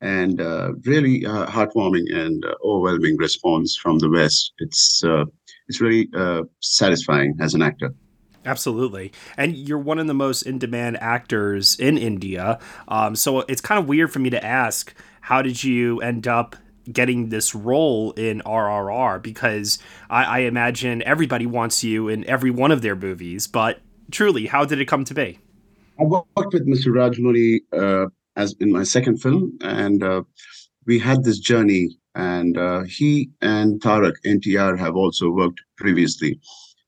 and 0.02 0.42
uh, 0.42 0.74
really 0.86 1.26
uh, 1.26 1.46
heartwarming 1.48 2.14
and 2.14 2.46
uh, 2.46 2.54
overwhelming 2.64 3.18
response 3.18 3.76
from 3.76 4.00
the 4.00 4.10
West. 4.10 4.54
It's 4.60 5.04
uh, 5.04 5.26
it's 5.68 5.82
really 5.82 6.10
uh, 6.16 6.44
satisfying 6.62 7.36
as 7.42 7.54
an 7.54 7.62
actor. 7.62 7.94
Absolutely. 8.46 9.12
And 9.38 9.56
you're 9.56 9.80
one 9.80 9.98
of 9.98 10.06
the 10.06 10.14
most 10.14 10.44
in 10.44 10.60
demand 10.60 11.02
actors 11.02 11.76
in 11.80 11.98
India. 11.98 12.60
Um, 12.88 13.16
so 13.16 13.40
it's 13.40 13.62
kind 13.62 13.80
of 13.80 13.88
weird 13.88 14.14
for 14.14 14.20
me 14.20 14.30
to 14.30 14.46
ask 14.46 14.94
how 15.22 15.42
did 15.42 15.64
you 15.64 16.00
end 16.02 16.28
up 16.28 16.56
getting 16.92 17.30
this 17.30 17.56
role 17.56 18.12
in 18.12 18.42
RRR? 18.46 19.22
Because 19.22 19.80
I, 20.10 20.24
I 20.24 20.40
imagine 20.40 21.02
everybody 21.04 21.46
wants 21.46 21.84
you 21.84 22.08
in 22.08 22.28
every 22.30 22.52
one 22.52 22.72
of 22.72 22.82
their 22.82 22.96
movies. 22.96 23.48
But 23.48 23.80
truly, 24.12 24.48
how 24.48 24.66
did 24.66 24.80
it 24.80 24.86
come 24.86 25.06
to 25.06 25.14
be? 25.14 25.40
I 26.00 26.04
worked 26.04 26.54
with 26.54 26.68
Mr. 26.68 26.88
Rajmouli 26.88 27.62
uh, 27.74 28.10
as 28.36 28.56
in 28.60 28.72
my 28.72 28.84
second 28.84 29.22
film, 29.22 29.58
and 29.62 30.04
uh, 30.04 30.24
we 30.86 31.00
had 31.00 31.24
this 31.24 31.40
journey. 31.40 31.98
And 32.16 32.58
uh, 32.58 32.84
he 32.84 33.30
and 33.42 33.82
Tarak 33.82 34.14
NTR 34.26 34.80
have 34.80 34.96
also 34.96 35.30
worked 35.30 35.62
previously. 35.78 36.40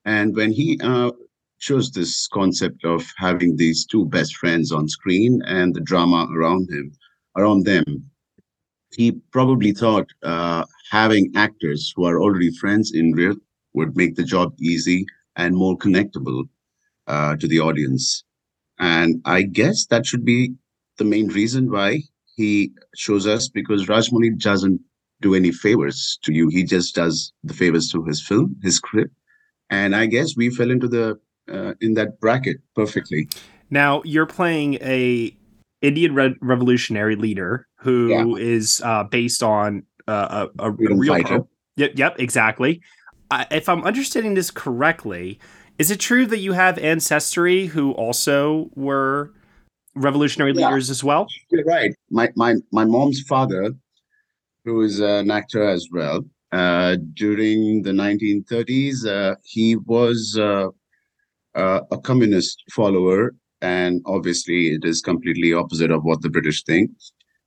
And 0.05 0.33
when 0.33 0.53
he 0.53 0.79
uh, 0.81 1.11
chose 1.59 1.91
this 1.91 2.27
concept 2.27 2.85
of 2.85 3.05
having 3.17 3.57
these 3.57 3.85
two 3.85 4.05
best 4.05 4.37
friends 4.37 4.71
on 4.71 4.87
screen 4.87 5.41
and 5.45 5.75
the 5.75 5.81
drama 5.81 6.27
around 6.33 6.69
him, 6.71 6.93
around 7.35 7.65
them, 7.65 8.09
he 8.97 9.11
probably 9.31 9.71
thought 9.71 10.07
uh, 10.23 10.65
having 10.89 11.31
actors 11.35 11.93
who 11.95 12.05
are 12.05 12.19
already 12.19 12.51
friends 12.51 12.91
in 12.91 13.11
real 13.13 13.35
would 13.73 13.95
make 13.95 14.15
the 14.15 14.23
job 14.23 14.55
easy 14.59 15.05
and 15.35 15.55
more 15.55 15.77
connectable 15.77 16.49
uh, 17.05 17.35
to 17.37 17.47
the 17.47 17.59
audience. 17.59 18.23
And 18.79 19.21
I 19.23 19.43
guess 19.43 19.85
that 19.85 20.07
should 20.07 20.25
be 20.25 20.55
the 20.97 21.05
main 21.05 21.27
reason 21.27 21.71
why 21.71 22.01
he 22.35 22.71
chose 22.95 23.27
us 23.27 23.47
because 23.47 23.85
Rajmouli 23.85 24.39
doesn't 24.39 24.81
do 25.21 25.35
any 25.35 25.51
favors 25.51 26.17
to 26.23 26.33
you. 26.33 26.47
He 26.47 26.63
just 26.63 26.95
does 26.95 27.31
the 27.43 27.53
favors 27.53 27.91
to 27.91 28.03
his 28.03 28.19
film, 28.19 28.55
his 28.63 28.77
script. 28.77 29.13
And 29.69 29.95
I 29.95 30.07
guess 30.07 30.35
we 30.35 30.49
fell 30.49 30.71
into 30.71 30.87
the 30.87 31.19
uh, 31.51 31.73
in 31.81 31.93
that 31.93 32.19
bracket 32.19 32.57
perfectly. 32.75 33.29
Now 33.69 34.01
you're 34.05 34.25
playing 34.25 34.75
a 34.75 35.37
Indian 35.81 36.15
Re- 36.15 36.35
revolutionary 36.41 37.15
leader 37.15 37.67
who 37.77 38.35
is 38.35 38.81
uh, 38.83 39.03
based 39.03 39.43
on 39.43 39.83
uh, 40.07 40.47
a, 40.59 40.65
a, 40.65 40.71
real. 40.71 41.13
fighter. 41.13 41.41
Yep, 41.77 41.91
yep, 41.95 42.15
exactly. 42.19 42.81
I, 43.29 43.45
if 43.51 43.69
I'm 43.69 43.83
understanding 43.83 44.33
this 44.33 44.51
correctly, 44.51 45.39
is 45.77 45.91
it 45.91 45.99
true 45.99 46.25
that 46.25 46.39
you 46.39 46.53
have 46.53 46.77
ancestry 46.79 47.67
who 47.67 47.91
also 47.91 48.69
were 48.75 49.33
revolutionary 49.95 50.53
Yeah. 50.53 50.67
leaders 50.67 50.89
as 50.89 51.03
well? 51.03 51.27
You're 51.51 51.65
right. 51.65 51.93
My 52.09 52.29
my 52.35 52.55
my 52.71 52.85
mom's 52.85 53.21
father, 53.21 53.73
who 54.65 54.81
is 54.81 54.99
an 54.99 55.29
actor 55.29 55.63
as 55.63 55.87
well, 55.91 56.25
uh, 56.51 56.97
during 57.13 57.83
the 57.83 57.91
1930s, 57.91 59.05
uh, 59.05 59.35
he 59.43 59.75
was 59.75 60.37
uh, 60.39 60.69
uh, 61.55 61.81
a 61.91 61.97
communist 61.99 62.63
follower, 62.71 63.35
and 63.61 64.01
obviously 64.05 64.69
it 64.69 64.85
is 64.85 65.01
completely 65.01 65.53
opposite 65.53 65.91
of 65.91 66.03
what 66.03 66.21
the 66.21 66.29
British 66.29 66.63
think. 66.63 66.91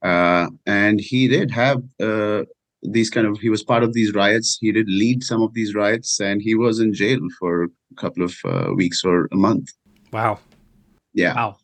Uh, 0.01 0.49
and 0.65 0.99
he 0.99 1.27
did 1.27 1.51
have 1.51 1.83
uh, 2.01 2.43
these 2.81 3.09
kind 3.09 3.27
of. 3.27 3.39
He 3.39 3.49
was 3.49 3.63
part 3.63 3.83
of 3.83 3.93
these 3.93 4.13
riots. 4.13 4.57
He 4.59 4.71
did 4.71 4.87
lead 4.89 5.23
some 5.23 5.41
of 5.41 5.53
these 5.53 5.75
riots, 5.75 6.19
and 6.19 6.41
he 6.41 6.55
was 6.55 6.79
in 6.79 6.93
jail 6.93 7.19
for 7.39 7.63
a 7.65 7.95
couple 7.95 8.23
of 8.23 8.35
uh, 8.45 8.73
weeks 8.75 9.03
or 9.03 9.27
a 9.31 9.35
month. 9.35 9.69
Wow. 10.11 10.39
Yeah. 11.13 11.35
Wow. 11.35 11.57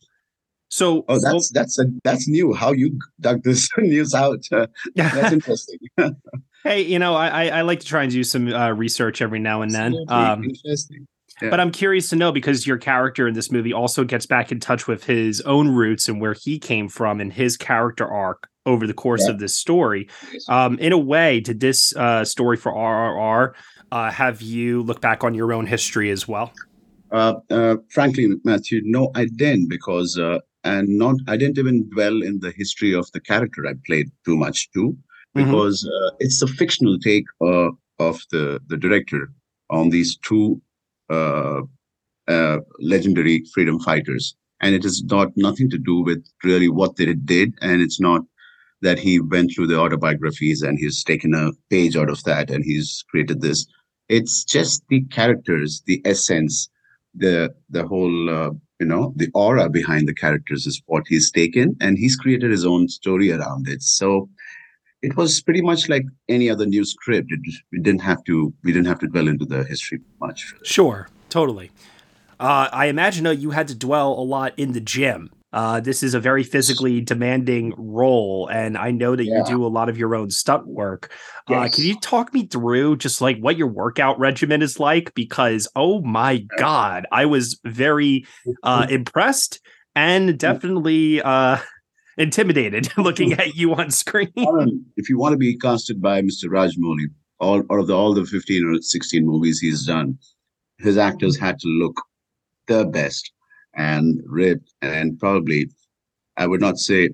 So 0.70 1.06
oh, 1.08 1.20
that's 1.22 1.50
that's 1.52 1.80
a, 1.80 1.86
that's 2.04 2.28
new. 2.28 2.54
How 2.54 2.74
you 2.74 3.00
dug 3.22 3.44
this 3.44 3.70
news 3.78 4.14
out? 4.14 4.46
Uh, 4.52 4.68
that's 4.96 5.34
interesting. 5.34 5.80
Hey, 6.64 6.82
you 6.82 7.00
know, 7.00 7.14
I, 7.14 7.28
I 7.28 7.48
I 7.60 7.62
like 7.62 7.80
to 7.80 7.86
try 7.86 8.04
and 8.04 8.12
do 8.12 8.24
some 8.26 8.52
uh, 8.52 8.72
research 8.72 9.22
every 9.22 9.40
now 9.40 9.62
and 9.62 9.72
then. 9.72 9.96
Um, 10.10 10.44
interesting. 10.44 11.08
Yeah. 11.42 11.50
But 11.52 11.60
I'm 11.60 11.72
curious 11.72 12.10
to 12.10 12.16
know 12.16 12.32
because 12.32 12.66
your 12.66 12.78
character 12.78 13.28
in 13.28 13.34
this 13.36 13.52
movie 13.52 13.74
also 13.74 14.04
gets 14.04 14.26
back 14.26 14.52
in 14.52 14.60
touch 14.60 14.88
with 14.88 15.04
his 15.04 15.42
own 15.42 15.70
roots 15.70 16.08
and 16.10 16.20
where 16.20 16.34
he 16.34 16.58
came 16.58 16.90
from 16.90 17.20
and 17.22 17.32
his 17.32 17.58
character 17.58 18.08
arc 18.08 18.48
over 18.66 18.88
the 18.88 18.94
course 18.94 19.26
Yeah. 19.26 19.34
of 19.34 19.40
this 19.40 19.56
story. 19.56 20.10
Um, 20.50 20.80
in 20.80 20.92
a 20.94 20.98
way, 20.98 21.40
did 21.40 21.60
this 21.60 21.96
uh, 21.96 22.26
story 22.26 22.58
for 22.58 22.72
RRR 22.74 23.54
uh, 23.92 24.12
have 24.12 24.42
you 24.42 24.82
look 24.84 25.00
back 25.00 25.24
on 25.24 25.34
your 25.34 25.54
own 25.54 25.66
history 25.66 26.10
as 26.12 26.28
well? 26.28 26.52
Uh, 27.12 27.36
uh, 27.50 27.76
frankly, 27.90 28.28
Matthew, 28.44 28.82
no, 28.84 29.12
I 29.16 29.26
didn't 29.26 29.70
because, 29.70 30.18
uh, 30.18 30.40
and 30.66 30.90
not, 30.98 31.16
I 31.28 31.38
didn't 31.38 31.58
even 31.58 31.88
dwell 31.92 32.22
in 32.22 32.40
the 32.40 32.52
history 32.52 32.94
of 32.94 33.10
the 33.14 33.22
character 33.22 33.66
I 33.66 33.74
played 33.86 34.10
too 34.26 34.36
much 34.36 34.70
too, 34.74 34.98
Mhm. 35.38 35.46
because 35.46 35.88
uh, 35.88 36.10
it's 36.20 36.42
a 36.42 36.48
fictional 36.48 37.00
take 37.00 37.26
uh, 37.42 37.70
of 38.00 38.22
the 38.32 38.60
the 38.68 38.76
director 38.76 39.32
on 39.70 39.90
these 39.90 40.18
two 40.18 40.62
legendary 42.80 43.44
freedom 43.54 43.80
fighters, 43.80 44.36
and 44.62 44.76
it 44.76 44.86
is 44.86 45.04
not 45.04 45.32
nothing 45.36 45.70
to 45.70 45.78
do 45.78 46.02
with 46.02 46.26
really 46.44 46.70
what 46.70 46.96
they 46.96 47.14
did, 47.14 47.54
and 47.62 47.82
it's 47.82 48.00
not 48.00 48.22
that 48.82 49.00
he 49.00 49.20
went 49.20 49.52
through 49.54 49.68
the 49.68 49.80
autobiographies 49.80 50.62
and 50.62 50.78
he's 50.78 51.04
taken 51.04 51.34
a 51.34 51.52
page 51.70 51.96
out 51.96 52.10
of 52.10 52.24
that 52.24 52.52
and 52.52 52.64
he's 52.64 53.04
created 53.10 53.42
this. 53.42 53.66
It's 54.10 54.44
just 54.44 54.84
the 54.90 55.02
characters, 55.06 55.84
the 55.86 56.02
essence, 56.06 56.70
the 57.16 57.54
the 57.70 57.86
whole 57.86 58.30
uh, 58.30 58.52
you 58.80 58.86
know 58.86 59.14
the 59.16 59.30
aura 59.34 59.70
behind 59.70 60.08
the 60.08 60.14
characters 60.14 60.68
is 60.68 60.82
what 60.86 61.04
he's 61.08 61.32
taken, 61.32 61.76
and 61.82 61.98
he's 61.98 62.16
created 62.16 62.52
his 62.52 62.66
own 62.66 62.88
story 62.88 63.32
around 63.32 63.68
it. 63.68 63.82
So 63.82 64.30
it 65.08 65.18
was 65.18 65.42
pretty 65.42 65.62
much 65.62 65.82
like 65.94 66.06
any 66.30 66.48
other 66.54 66.66
new 66.66 66.86
script. 66.86 67.28
It, 67.36 67.40
we 67.72 67.80
didn't 67.88 68.02
have 68.12 68.22
to 68.26 68.36
we 68.64 68.72
didn't 68.74 68.88
have 68.88 69.00
to 69.04 69.08
dwell 69.08 69.28
into 69.28 69.46
the 69.46 69.64
history 69.64 70.00
much. 70.20 70.54
Sure, 70.64 71.08
totally. 71.30 71.72
Uh, 72.40 72.68
I 72.72 72.86
imagine 72.88 73.24
though 73.24 73.32
you 73.46 73.52
had 73.52 73.68
to 73.70 73.76
dwell 73.76 74.12
a 74.14 74.26
lot 74.36 74.54
in 74.58 74.74
the 74.74 74.82
gym 74.96 75.30
Uh, 75.54 75.80
this 75.80 76.04
is 76.04 76.14
a 76.14 76.20
very 76.20 76.44
physically 76.44 77.00
demanding 77.02 77.74
role, 77.78 78.50
and 78.52 78.78
I 78.78 78.92
know 78.92 79.16
that 79.16 79.24
Yeah. 79.26 79.38
you 79.38 79.44
do 79.56 79.66
a 79.66 79.72
lot 79.78 79.88
of 79.90 79.98
your 79.98 80.14
own 80.14 80.30
stunt 80.30 80.68
work. 80.68 81.10
Uh, 81.48 81.70
can 81.74 81.86
you 81.86 81.96
talk 82.02 82.34
me 82.34 82.42
through 82.54 82.98
just 82.98 83.22
like 83.22 83.38
what 83.40 83.56
your 83.58 83.72
workout 83.84 84.20
regimen 84.20 84.62
is 84.62 84.78
like? 84.78 85.08
Because 85.16 85.64
oh 85.74 86.02
my 86.02 86.34
god, 86.58 87.08
I 87.14 87.26
was 87.26 87.46
very 87.64 88.26
uh, 88.62 88.86
impressed 89.00 89.62
and 89.96 90.38
definitely 90.38 91.22
uh, 91.24 91.58
intimidated 92.18 92.90
looking 92.98 93.34
at 93.34 93.56
you 93.56 93.74
on 93.76 93.92
screen. 93.92 94.32
If 94.96 95.10
you 95.10 95.18
want 95.18 95.34
to 95.34 95.38
be 95.38 95.58
casted 95.58 96.02
by 96.02 96.22
Mr. 96.22 96.46
Rajmouli, 96.46 97.06
all 97.40 97.60
out 97.72 97.80
of 97.80 97.88
the 97.88 97.94
all 97.96 98.14
the 98.14 98.26
15 98.26 98.66
or 98.66 98.82
16 98.82 99.26
movies 99.26 99.60
he's 99.60 99.86
done, 99.86 100.18
his 100.80 100.98
actors 100.98 101.38
had 101.38 101.60
to 101.60 101.68
look 101.68 102.02
the 102.68 102.86
best 102.86 103.32
and 103.76 104.20
ripped 104.26 104.74
and 104.82 105.18
probably 105.20 105.70
I 106.36 106.48
would 106.48 106.62
not 106.62 106.78
say 106.78 107.12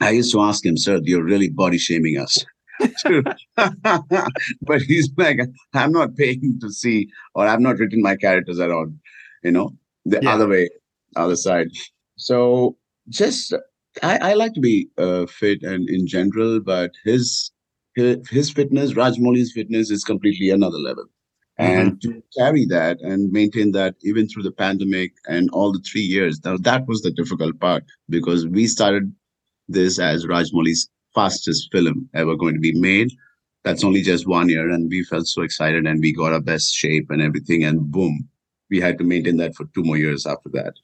I 0.00 0.10
used 0.10 0.32
to 0.32 0.40
ask 0.42 0.64
him, 0.64 0.76
sir, 0.76 1.00
you're 1.02 1.22
really 1.24 1.48
body 1.50 1.78
shaming 1.78 2.18
us. 2.18 2.44
but 3.06 4.82
he's 4.82 5.08
like, 5.16 5.38
I'm 5.72 5.92
not 5.92 6.16
paying 6.16 6.58
to 6.60 6.70
see, 6.70 7.08
or 7.34 7.46
I've 7.46 7.60
not 7.60 7.78
written 7.78 8.02
my 8.02 8.16
characters 8.16 8.58
at 8.58 8.70
all, 8.70 8.88
you 9.42 9.52
know, 9.52 9.70
the 10.04 10.18
Yeah. 10.22 10.34
other 10.34 10.48
way, 10.48 10.68
other 11.16 11.36
side. 11.36 11.68
So 12.16 12.76
just 13.08 13.54
I, 14.02 14.30
I 14.30 14.34
like 14.34 14.54
to 14.54 14.60
be 14.60 14.88
uh, 14.98 15.26
fit 15.26 15.62
and 15.62 15.88
in 15.88 16.06
general, 16.06 16.60
but 16.60 16.92
his 17.04 17.52
his, 17.94 18.28
his 18.28 18.50
fitness, 18.50 18.92
Rajmouli's 18.92 19.52
fitness, 19.52 19.90
is 19.90 20.02
completely 20.02 20.50
another 20.50 20.78
level. 20.78 21.04
And 21.56 22.02
to 22.02 22.20
carry 22.36 22.64
that 22.66 23.00
and 23.00 23.30
maintain 23.30 23.70
that 23.72 23.94
even 24.02 24.26
through 24.28 24.42
the 24.42 24.50
pandemic 24.50 25.12
and 25.28 25.48
all 25.50 25.70
the 25.70 25.78
three 25.88 26.00
years, 26.00 26.40
that, 26.40 26.64
that 26.64 26.88
was 26.88 27.02
the 27.02 27.12
difficult 27.12 27.60
part 27.60 27.84
because 28.08 28.44
we 28.48 28.66
started 28.66 29.14
this 29.68 30.00
as 30.00 30.26
Rajmouli's 30.26 30.90
fastest 31.14 31.70
film 31.70 32.08
ever 32.12 32.34
going 32.34 32.54
to 32.54 32.60
be 32.60 32.74
made. 32.74 33.12
That's 33.62 33.84
only 33.84 34.02
just 34.02 34.26
one 34.26 34.48
year, 34.48 34.68
and 34.68 34.90
we 34.90 35.04
felt 35.04 35.28
so 35.28 35.42
excited 35.42 35.86
and 35.86 36.00
we 36.00 36.12
got 36.12 36.32
our 36.32 36.40
best 36.40 36.74
shape 36.74 37.08
and 37.10 37.22
everything, 37.22 37.62
and 37.62 37.90
boom, 37.90 38.28
we 38.68 38.80
had 38.80 38.98
to 38.98 39.04
maintain 39.04 39.36
that 39.36 39.54
for 39.54 39.66
two 39.74 39.84
more 39.84 39.96
years 39.96 40.26
after 40.26 40.48
that. 40.50 40.74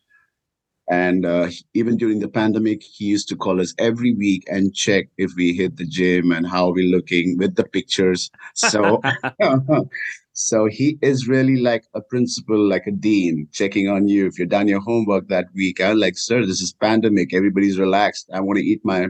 And 0.91 1.25
uh, 1.25 1.51
even 1.73 1.97
during 1.97 2.19
the 2.19 2.29
pandemic, 2.29 2.83
he 2.83 3.05
used 3.05 3.29
to 3.29 3.37
call 3.37 3.61
us 3.61 3.73
every 3.79 4.13
week 4.13 4.43
and 4.49 4.75
check 4.75 5.07
if 5.19 5.31
we 5.37 5.53
hit 5.53 5.77
the 5.77 5.87
gym 5.87 6.33
and 6.33 6.45
how 6.45 6.71
we're 6.71 6.91
looking 6.91 7.39
with 7.39 7.55
the 7.55 7.63
pictures. 7.63 8.29
So, 8.55 9.01
so 10.33 10.67
he 10.67 10.99
is 11.01 11.29
really 11.29 11.59
like 11.59 11.85
a 11.95 12.01
principal, 12.01 12.59
like 12.69 12.89
a 12.89 12.91
dean, 12.91 13.47
checking 13.53 13.89
on 13.89 14.09
you 14.09 14.27
if 14.27 14.37
you've 14.37 14.49
done 14.49 14.67
your 14.67 14.81
homework 14.81 15.29
that 15.29 15.47
week. 15.55 15.81
I'm 15.81 15.97
like, 15.97 16.19
sir, 16.19 16.45
this 16.45 16.61
is 16.61 16.73
pandemic. 16.73 17.33
Everybody's 17.33 17.79
relaxed. 17.79 18.29
I 18.35 18.41
want 18.41 18.59
to 18.59 18.65
eat 18.65 18.81
my 18.85 19.07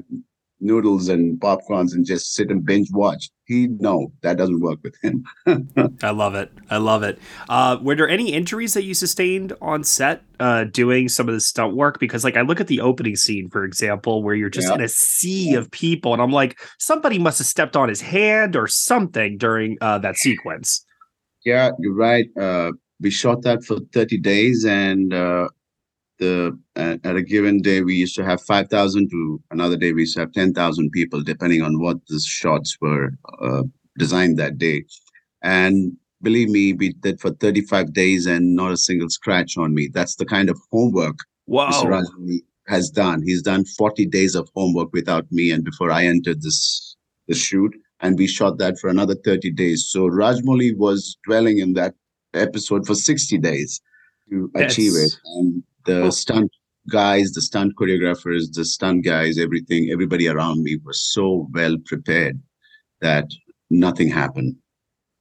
noodles 0.61 1.09
and 1.09 1.41
popcorns 1.41 1.95
and 1.95 2.05
just 2.05 2.35
sit 2.35 2.51
and 2.51 2.65
binge 2.65 2.89
watch. 2.93 3.31
He 3.47 3.67
no, 3.67 4.13
that 4.23 4.37
doesn't 4.37 4.61
work 4.61 4.79
with 4.83 4.95
him. 5.03 5.25
I 6.03 6.11
love 6.11 6.35
it. 6.35 6.53
I 6.71 6.77
love 6.77 7.03
it. 7.03 7.19
Uh, 7.49 7.79
were 7.83 7.97
there 7.97 8.09
any 8.09 8.33
injuries 8.33 8.75
that 8.75 8.85
you 8.85 8.95
sustained 8.95 9.53
on 9.61 9.83
set 9.83 10.23
uh, 10.39 10.65
doing 10.65 11.09
some 11.09 11.29
of 11.29 11.35
the 11.35 11.41
stunt 11.41 11.75
work? 11.77 11.99
Because, 11.99 12.23
like, 12.23 12.37
I 12.37 12.43
look 12.43 12.61
at 12.61 12.69
the 12.69 12.81
opening 12.81 13.17
scene, 13.17 13.49
for 13.51 13.65
example, 13.65 14.23
where 14.23 14.35
you're 14.35 14.51
just 14.51 14.69
Yeah. 14.69 14.75
in 14.77 14.81
a 14.83 14.89
sea 14.89 15.55
of 15.55 15.71
people, 15.71 16.13
and 16.13 16.23
I'm 16.23 16.31
like, 16.31 16.61
somebody 16.79 17.19
must 17.19 17.39
have 17.39 17.47
stepped 17.49 17.77
on 17.77 17.89
his 17.89 18.01
hand 18.01 18.55
or 18.55 18.69
something 18.69 19.37
during 19.37 19.79
uh, 19.81 19.99
that 19.99 20.17
sequence. 20.17 20.85
Yeah, 21.45 21.71
you're 21.81 21.95
right. 21.95 22.27
Uh, 22.39 22.73
we 23.01 23.11
shot 23.11 23.43
that 23.43 23.65
for 23.65 23.79
30 23.93 24.19
days, 24.19 24.65
and 24.65 25.13
uh, 25.15 25.49
the 26.21 26.57
at, 26.77 27.05
at 27.05 27.17
a 27.17 27.23
given 27.23 27.61
day 27.61 27.81
we 27.81 27.95
used 27.97 28.15
to 28.15 28.25
have 28.25 28.41
5,000 28.43 29.11
to 29.11 29.43
another 29.51 29.77
day 29.77 29.93
we 29.93 30.03
used 30.03 30.15
to 30.15 30.21
have 30.21 30.33
10,000 30.33 30.91
people, 30.91 31.23
depending 31.23 31.63
on 31.63 31.81
what 31.81 31.97
the 32.09 32.21
shots 32.21 32.77
were 32.81 33.11
uh, 33.43 33.65
designed 33.99 34.39
that 34.39 34.59
day. 34.59 34.85
And 35.43 35.97
believe 36.23 36.51
me, 36.51 36.75
we 36.75 36.93
did 36.93 37.21
for 37.21 37.31
35 37.31 37.93
days 37.93 38.27
and 38.27 38.55
not 38.55 38.73
a 38.73 38.77
single 38.77 39.09
scratch 39.09 39.57
on 39.57 39.75
me. 39.75 39.89
That's 39.93 40.17
the 40.17 40.27
kind 40.27 40.49
of 40.49 40.61
homework 40.71 41.17
Whoa. 41.47 41.69
Mr. 41.71 41.87
Rajani 41.87 42.39
has 42.69 42.91
done. 42.91 43.23
He's 43.25 43.43
done 43.43 43.65
40 43.65 44.07
days 44.07 44.37
of 44.37 44.49
homework 44.55 44.93
without 44.93 45.27
me, 45.33 45.51
and 45.51 45.65
before 45.65 45.91
I 45.91 46.05
entered 46.05 46.43
this 46.43 46.97
the 47.27 47.35
shoot, 47.35 47.73
and 48.01 48.19
we 48.19 48.27
shot 48.27 48.59
that 48.59 48.79
for 48.79 48.89
another 48.89 49.15
30 49.15 49.51
days. 49.53 49.87
So 49.89 50.09
Rajmouli 50.09 50.77
was 50.77 51.17
dwelling 51.25 51.59
in 51.59 51.75
that 51.75 51.95
episode 52.35 52.87
for 52.87 52.95
60 52.95 53.39
days 53.39 53.81
to 54.31 54.51
achieve 54.55 54.93
it. 54.93 55.11
That's- 55.11 55.21
And 55.37 55.63
the 55.85 56.11
stunt 56.11 56.51
guys, 56.89 57.33
the 57.33 57.41
stunt 57.41 57.75
choreographers, 57.77 58.53
the 58.53 58.65
stunt 58.65 59.05
guys, 59.05 59.39
everything, 59.39 59.91
everybody 59.91 60.29
around 60.29 60.63
me 60.63 60.79
was 60.85 61.03
so 61.03 61.49
well 61.53 61.77
prepared 61.87 62.41
that 63.01 63.27
nothing 63.71 64.09
happened. 64.09 64.57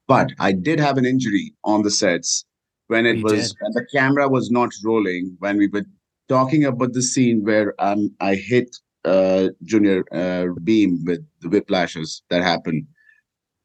But 0.07 0.31
I 0.39 0.51
did 0.53 0.79
have 0.79 0.97
an 0.97 1.05
injury 1.05 1.53
on 1.63 1.83
the 1.83 1.91
sets 1.91 2.45
when 2.87 3.05
it 3.05 3.17
You 3.17 3.23
was 3.23 3.55
when 3.59 3.71
the 3.73 3.85
camera 3.93 4.27
was 4.27 4.49
not 4.49 4.71
rolling 4.83 5.35
when 5.39 5.57
we 5.57 5.67
were 5.67 5.85
talking 6.27 6.65
about 6.65 6.93
the 6.93 7.03
scene 7.03 7.43
where 7.43 7.73
um 7.79 8.11
I 8.19 8.35
hit 8.35 8.75
uh 9.05 9.49
Junior 9.63 10.03
uh, 10.11 10.47
Bheem 10.63 11.05
with 11.05 11.25
the 11.41 11.47
whiplashes 11.47 12.21
that 12.29 12.41
happened. 12.41 12.85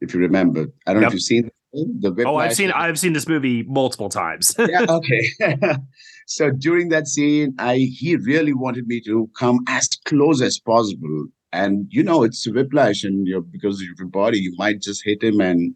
If 0.00 0.12
you 0.12 0.20
remember, 0.20 0.66
I 0.86 0.92
don't 0.92 1.00
know 1.00 1.08
if 1.08 1.14
you've 1.14 1.22
seen 1.22 1.50
the 1.72 2.12
whiplash. 2.12 2.26
Oh, 2.26 2.36
I've 2.36 2.54
seen 2.54 2.70
I've 2.70 2.98
seen 2.98 3.14
this 3.14 3.26
movie 3.26 3.62
multiple 3.62 4.10
times. 4.10 4.54
yeah, 4.58 4.84
okay. 4.88 5.30
so 6.26 6.50
during 6.50 6.88
that 6.90 7.06
scene, 7.08 7.54
I 7.58 7.76
he 7.78 8.16
really 8.16 8.54
wanted 8.54 8.86
me 8.86 9.00
to 9.02 9.28
come 9.38 9.60
as 9.68 9.88
close 10.06 10.40
as 10.42 10.58
possible. 10.58 11.26
And 11.52 11.86
you 11.90 12.02
know, 12.02 12.22
it's 12.24 12.46
whiplash, 12.48 13.04
and 13.04 13.26
you 13.26 13.42
because 13.50 13.80
of 13.80 13.86
your 13.98 14.08
body, 14.08 14.38
you 14.38 14.54
might 14.58 14.80
just 14.82 15.04
hit 15.04 15.22
him, 15.22 15.40
and 15.40 15.74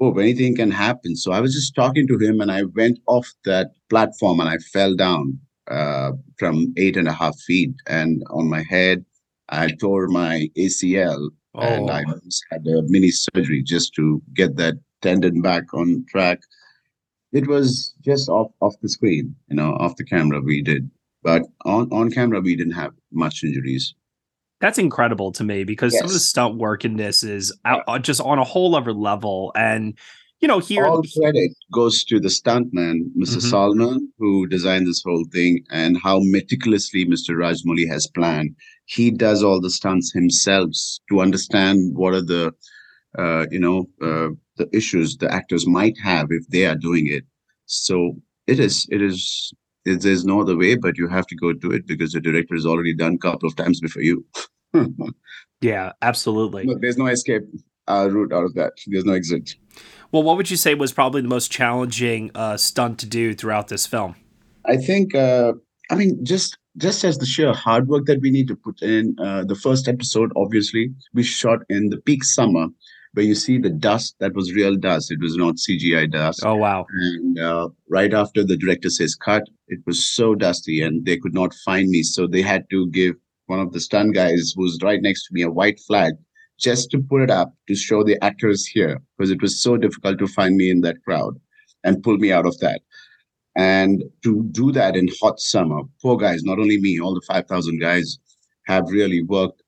oh, 0.00 0.16
anything 0.18 0.56
can 0.56 0.70
happen. 0.70 1.16
So 1.16 1.32
I 1.32 1.40
was 1.40 1.54
just 1.54 1.74
talking 1.74 2.06
to 2.08 2.18
him, 2.18 2.40
and 2.40 2.50
I 2.50 2.62
went 2.64 2.98
off 3.06 3.28
that 3.44 3.72
platform, 3.90 4.40
and 4.40 4.48
I 4.48 4.58
fell 4.72 4.94
down 4.94 5.38
uh, 5.70 6.12
from 6.38 6.72
eight 6.76 6.96
and 6.96 7.08
a 7.08 7.12
half 7.12 7.38
feet, 7.40 7.74
and 7.86 8.22
on 8.30 8.48
my 8.48 8.62
head, 8.68 9.04
I 9.48 9.68
tore 9.80 10.08
my 10.08 10.48
ACL, 10.56 11.30
and 11.54 11.90
I 11.90 12.02
Oh. 12.06 12.20
had 12.50 12.66
a 12.66 12.82
mini 12.88 13.10
surgery 13.10 13.62
just 13.62 13.94
to 13.94 14.22
get 14.34 14.56
that 14.56 14.74
tendon 15.02 15.42
back 15.42 15.72
on 15.74 16.04
track 16.08 16.40
it 17.32 17.46
was 17.46 17.94
just 18.02 18.28
off 18.28 18.50
off 18.60 18.74
the 18.82 18.88
screen 18.88 19.34
you 19.48 19.56
know 19.56 19.74
off 19.74 19.96
the 19.96 20.04
camera 20.04 20.40
we 20.40 20.62
did. 20.62 20.90
But 21.22 21.42
on 21.64 21.88
on 21.92 22.10
camera 22.10 22.40
we 22.40 22.56
didn't 22.56 22.74
have 22.74 22.92
much 23.12 23.42
injuries. 23.44 23.94
That's 24.60 24.78
incredible 24.78 25.30
to 25.32 25.44
me 25.44 25.62
because 25.64 25.96
some 25.96 26.06
of 26.06 26.12
the 26.12 26.18
stunt 26.18 26.56
work 26.58 26.84
in 26.84 26.96
this 26.96 27.22
is 27.22 27.56
out, 27.64 27.82
uh, 27.86 27.98
just 27.98 28.20
on 28.20 28.38
a 28.40 28.44
whole 28.44 28.74
other 28.74 28.92
level. 28.92 29.52
And, 29.54 29.96
you 30.40 30.48
know, 30.48 30.58
here, 30.58 30.84
all 30.84 31.04
credit 31.16 31.52
goes 31.72 32.02
to 32.06 32.18
the 32.18 32.28
stuntman 32.28 32.96
mr 33.16 33.36
Mhm. 33.38 33.50
salman 33.50 34.12
who 34.18 34.48
designed 34.48 34.86
this 34.88 35.02
whole 35.06 35.24
thing 35.32 35.64
and 35.70 35.96
how 36.02 36.18
meticulously 36.22 37.04
mr 37.06 37.36
rajmouli 37.36 37.86
has 37.88 38.08
planned. 38.08 38.56
He 38.86 39.10
does 39.12 39.44
all 39.44 39.60
the 39.60 39.70
stunts 39.70 40.12
himself 40.12 40.70
to 41.08 41.20
understand 41.20 41.94
what 41.96 42.14
are 42.14 42.22
the 42.34 42.52
uh, 43.16 43.46
you 43.52 43.60
know 43.60 43.88
uh, 44.02 44.30
the 44.58 44.68
issues 44.72 45.16
the 45.16 45.32
actors 45.32 45.66
might 45.66 45.96
have 46.02 46.28
if 46.30 46.46
they 46.48 46.66
are 46.66 46.76
doing 46.76 47.06
it 47.06 47.24
so 47.66 48.16
it 48.46 48.60
is 48.60 48.86
it 48.90 49.00
is 49.02 49.52
it, 49.84 50.02
there's 50.02 50.24
no 50.24 50.40
other 50.40 50.56
way 50.56 50.76
but 50.76 50.98
you 50.98 51.08
have 51.08 51.26
to 51.26 51.36
go 51.36 51.52
do 51.52 51.70
it 51.70 51.86
because 51.86 52.12
the 52.12 52.20
director 52.20 52.54
has 52.54 52.66
already 52.66 52.94
done 52.94 53.14
a 53.14 53.18
couple 53.18 53.48
of 53.48 53.56
times 53.56 53.80
before 53.80 54.02
you 54.02 54.24
yeah, 55.60 55.92
absolutely. 56.02 56.64
No, 56.64 56.76
there's 56.78 56.98
no 56.98 57.06
escape 57.06 57.42
uh, 57.86 58.08
route 58.10 58.32
out 58.32 58.44
of 58.44 58.54
that 58.54 58.74
there's 58.86 59.04
no 59.04 59.14
exit 59.14 59.54
Well, 60.12 60.22
what 60.22 60.36
would 60.36 60.50
you 60.50 60.58
say 60.58 60.74
was 60.74 60.92
probably 60.92 61.22
the 61.22 61.28
most 61.28 61.50
challenging 61.50 62.30
uh, 62.34 62.56
stunt 62.56 62.98
to 63.00 63.06
do 63.06 63.34
throughout 63.34 63.68
this 63.68 63.86
film? 63.86 64.14
I 64.66 64.76
think, 64.76 65.14
uh, 65.14 65.54
I 65.90 65.94
mean, 65.94 66.22
just 66.24 66.58
just 66.76 67.02
as 67.02 67.18
the 67.18 67.26
sheer 67.26 67.52
hard 67.52 67.88
work 67.88 68.06
that 68.06 68.20
we 68.20 68.30
need 68.30 68.46
to 68.48 68.56
put 68.56 68.82
in. 68.82 69.16
Uh, 69.18 69.44
the 69.44 69.56
first 69.56 69.88
episode, 69.88 70.30
obviously, 70.36 70.92
we 71.12 71.22
shot 71.22 71.60
in 71.68 71.88
the 71.88 71.96
peak 71.96 72.22
summer, 72.22 72.66
where 73.18 73.26
you 73.26 73.34
see 73.34 73.58
the 73.58 73.68
dust. 73.68 74.14
That 74.20 74.34
was 74.34 74.52
real 74.52 74.76
dust. 74.76 75.10
It 75.10 75.20
was 75.20 75.34
not 75.34 75.56
CGI 75.56 76.08
dust. 76.08 76.40
Oh, 76.44 76.54
wow. 76.54 76.86
And 76.88 77.36
uh, 77.36 77.68
right 77.90 78.14
after 78.14 78.44
the 78.44 78.56
director 78.56 78.90
says 78.90 79.16
cut, 79.16 79.42
it 79.66 79.80
was 79.86 80.06
so 80.06 80.36
dusty, 80.36 80.82
and 80.82 81.04
they 81.04 81.16
could 81.16 81.34
not 81.34 81.52
find 81.64 81.90
me. 81.90 82.04
So 82.04 82.28
they 82.28 82.42
had 82.42 82.70
to 82.70 82.88
give 82.90 83.16
one 83.46 83.58
of 83.58 83.72
the 83.72 83.80
stunt 83.80 84.14
guys, 84.14 84.54
who's 84.54 84.78
right 84.84 85.02
next 85.02 85.26
to 85.26 85.34
me, 85.34 85.42
a 85.42 85.50
white 85.50 85.80
flag, 85.80 86.12
just 86.60 86.92
to 86.92 87.00
put 87.00 87.22
it 87.22 87.28
up 87.28 87.52
to 87.66 87.74
show 87.74 88.04
the 88.04 88.22
actors 88.22 88.64
here, 88.68 89.02
because 89.16 89.32
it 89.32 89.42
was 89.42 89.60
so 89.60 89.76
difficult 89.76 90.20
to 90.20 90.28
find 90.28 90.54
me 90.54 90.70
in 90.70 90.82
that 90.82 91.02
crowd, 91.02 91.40
and 91.82 92.04
pull 92.04 92.18
me 92.18 92.30
out 92.30 92.46
of 92.46 92.56
that. 92.60 92.82
And 93.56 94.04
to 94.22 94.44
do 94.52 94.70
that 94.70 94.94
in 94.94 95.08
hot 95.20 95.40
summer, 95.40 95.80
poor 96.00 96.16
guys, 96.16 96.44
not 96.44 96.60
only 96.60 96.80
me, 96.80 97.00
all 97.00 97.14
the 97.14 97.26
5,000 97.26 97.80
guys 97.80 98.16
have 98.66 98.84
really 98.90 99.24
worked 99.24 99.60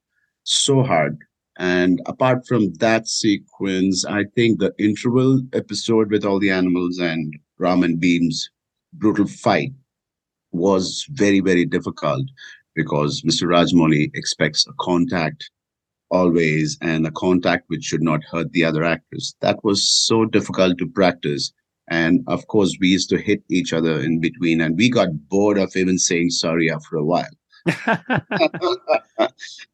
so 0.45 0.85
hard. 0.85 1.19
And 1.61 2.01
apart 2.07 2.47
from 2.49 2.73
that 2.79 3.07
sequence, 3.07 4.07
I 4.07 4.25
think 4.35 4.59
the 4.59 4.73
interval 4.79 5.43
episode 5.53 6.11
with 6.11 6.25
all 6.25 6.39
the 6.39 6.51
animals 6.51 6.99
and 6.99 7.39
Ramen 7.61 8.01
Bheem's 8.01 8.49
brutal 8.95 9.27
fight 9.27 9.73
was 10.53 11.05
very, 11.11 11.41
very 11.41 11.67
difficult 11.67 12.25
because 12.75 13.21
Mr. 13.27 13.47
Rajmouli 13.47 14.11
expects 14.15 14.67
a 14.67 14.73
contact 14.81 15.51
always 16.11 16.79
and 16.81 17.07
a 17.07 17.11
contact 17.11 17.65
which 17.67 17.85
should 17.85 18.03
not 18.03 18.25
hurt 18.25 18.51
the 18.53 18.65
other 18.65 18.83
actors. 18.83 19.37
That 19.43 19.63
was 19.63 19.87
so 19.87 20.25
difficult 20.25 20.79
to 20.79 20.89
practice. 20.89 21.53
And 21.91 22.25
of 22.27 22.47
course, 22.47 22.75
we 22.81 22.89
used 22.89 23.11
to 23.11 23.19
hit 23.19 23.43
each 23.51 23.75
other 23.75 24.01
in 24.01 24.19
between, 24.19 24.63
and 24.63 24.79
we 24.79 24.89
got 24.89 25.29
bored 25.29 25.59
of 25.59 25.77
even 25.77 25.99
saying 25.99 26.31
sorry 26.31 26.71
after 26.71 26.97
a 26.97 27.05
while. 27.05 27.35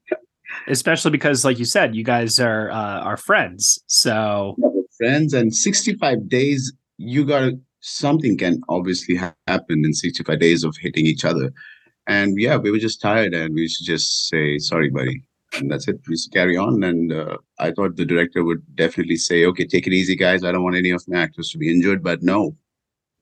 Especially 0.68 1.10
because, 1.10 1.44
like 1.44 1.58
you 1.58 1.64
said, 1.64 1.94
you 1.94 2.04
guys 2.04 2.40
are 2.40 2.70
uh, 2.70 3.00
are 3.00 3.16
friends. 3.16 3.82
So 3.86 4.56
friends, 4.96 5.32
and 5.32 5.54
65 5.54 6.28
days, 6.28 6.72
you 6.96 7.24
got 7.24 7.52
something 7.80 8.36
can 8.36 8.60
obviously 8.68 9.16
ha- 9.16 9.34
happen 9.46 9.84
in 9.84 9.92
65 9.92 10.40
days 10.40 10.64
of 10.64 10.76
hitting 10.80 11.06
each 11.06 11.24
other. 11.24 11.52
And 12.08 12.40
yeah, 12.40 12.56
we 12.56 12.70
were 12.70 12.78
just 12.78 13.00
tired, 13.00 13.34
and 13.34 13.54
we 13.54 13.68
should 13.68 13.86
just 13.86 14.28
say 14.28 14.58
sorry, 14.58 14.90
buddy 14.90 15.22
and 15.54 15.70
that's 15.70 15.88
it. 15.88 16.00
We 16.08 16.16
should 16.16 16.32
carry 16.32 16.56
on. 16.56 16.82
And 16.82 17.12
uh, 17.12 17.38
I 17.58 17.70
thought 17.70 17.96
the 17.96 18.04
director 18.04 18.44
would 18.44 18.62
definitely 18.74 19.16
say, 19.16 19.44
"Okay, 19.44 19.66
take 19.66 19.86
it 19.86 19.92
easy, 19.92 20.16
guys. 20.16 20.44
I 20.44 20.52
don't 20.52 20.62
want 20.62 20.76
any 20.76 20.90
of 20.90 21.04
my 21.08 21.20
actors 21.20 21.50
to 21.50 21.58
be 21.58 21.70
injured." 21.70 22.02
But 22.02 22.22
no, 22.22 22.56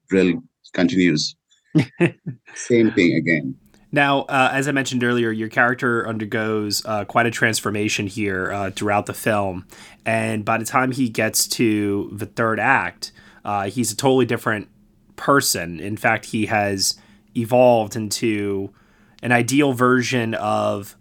drill 0.09 0.42
continues. 0.72 1.36
Same 2.55 2.92
thing 2.92 3.14
again. 3.14 3.57
Now, 3.95 4.22
uh, 4.22 4.51
as 4.53 4.66
I 4.66 4.72
mentioned 4.72 5.05
earlier, 5.05 5.30
your 5.30 5.49
character 5.49 6.05
undergoes 6.09 6.82
uh, 6.84 7.05
quite 7.05 7.26
a 7.26 7.30
transformation 7.30 8.09
here 8.09 8.51
uh, 8.51 8.70
throughout 8.72 9.07
the 9.07 9.14
film, 9.14 9.68
and 10.05 10.45
by 10.45 10.59
the 10.59 10.64
time 10.64 10.90
he 10.90 11.09
gets 11.09 11.47
to 11.49 12.11
the 12.12 12.26
third 12.26 12.59
act, 12.59 13.12
uh, 13.45 13.70
he's 13.70 13.92
a 13.92 13.97
totally 13.97 14.26
different 14.26 14.66
person. 15.14 15.78
In 15.78 15.97
fact, 15.97 16.24
he 16.24 16.47
has 16.47 16.99
evolved 17.36 17.95
into 17.95 18.74
an 19.22 19.30
ideal 19.30 19.72
version 19.72 20.34
of 20.34 20.97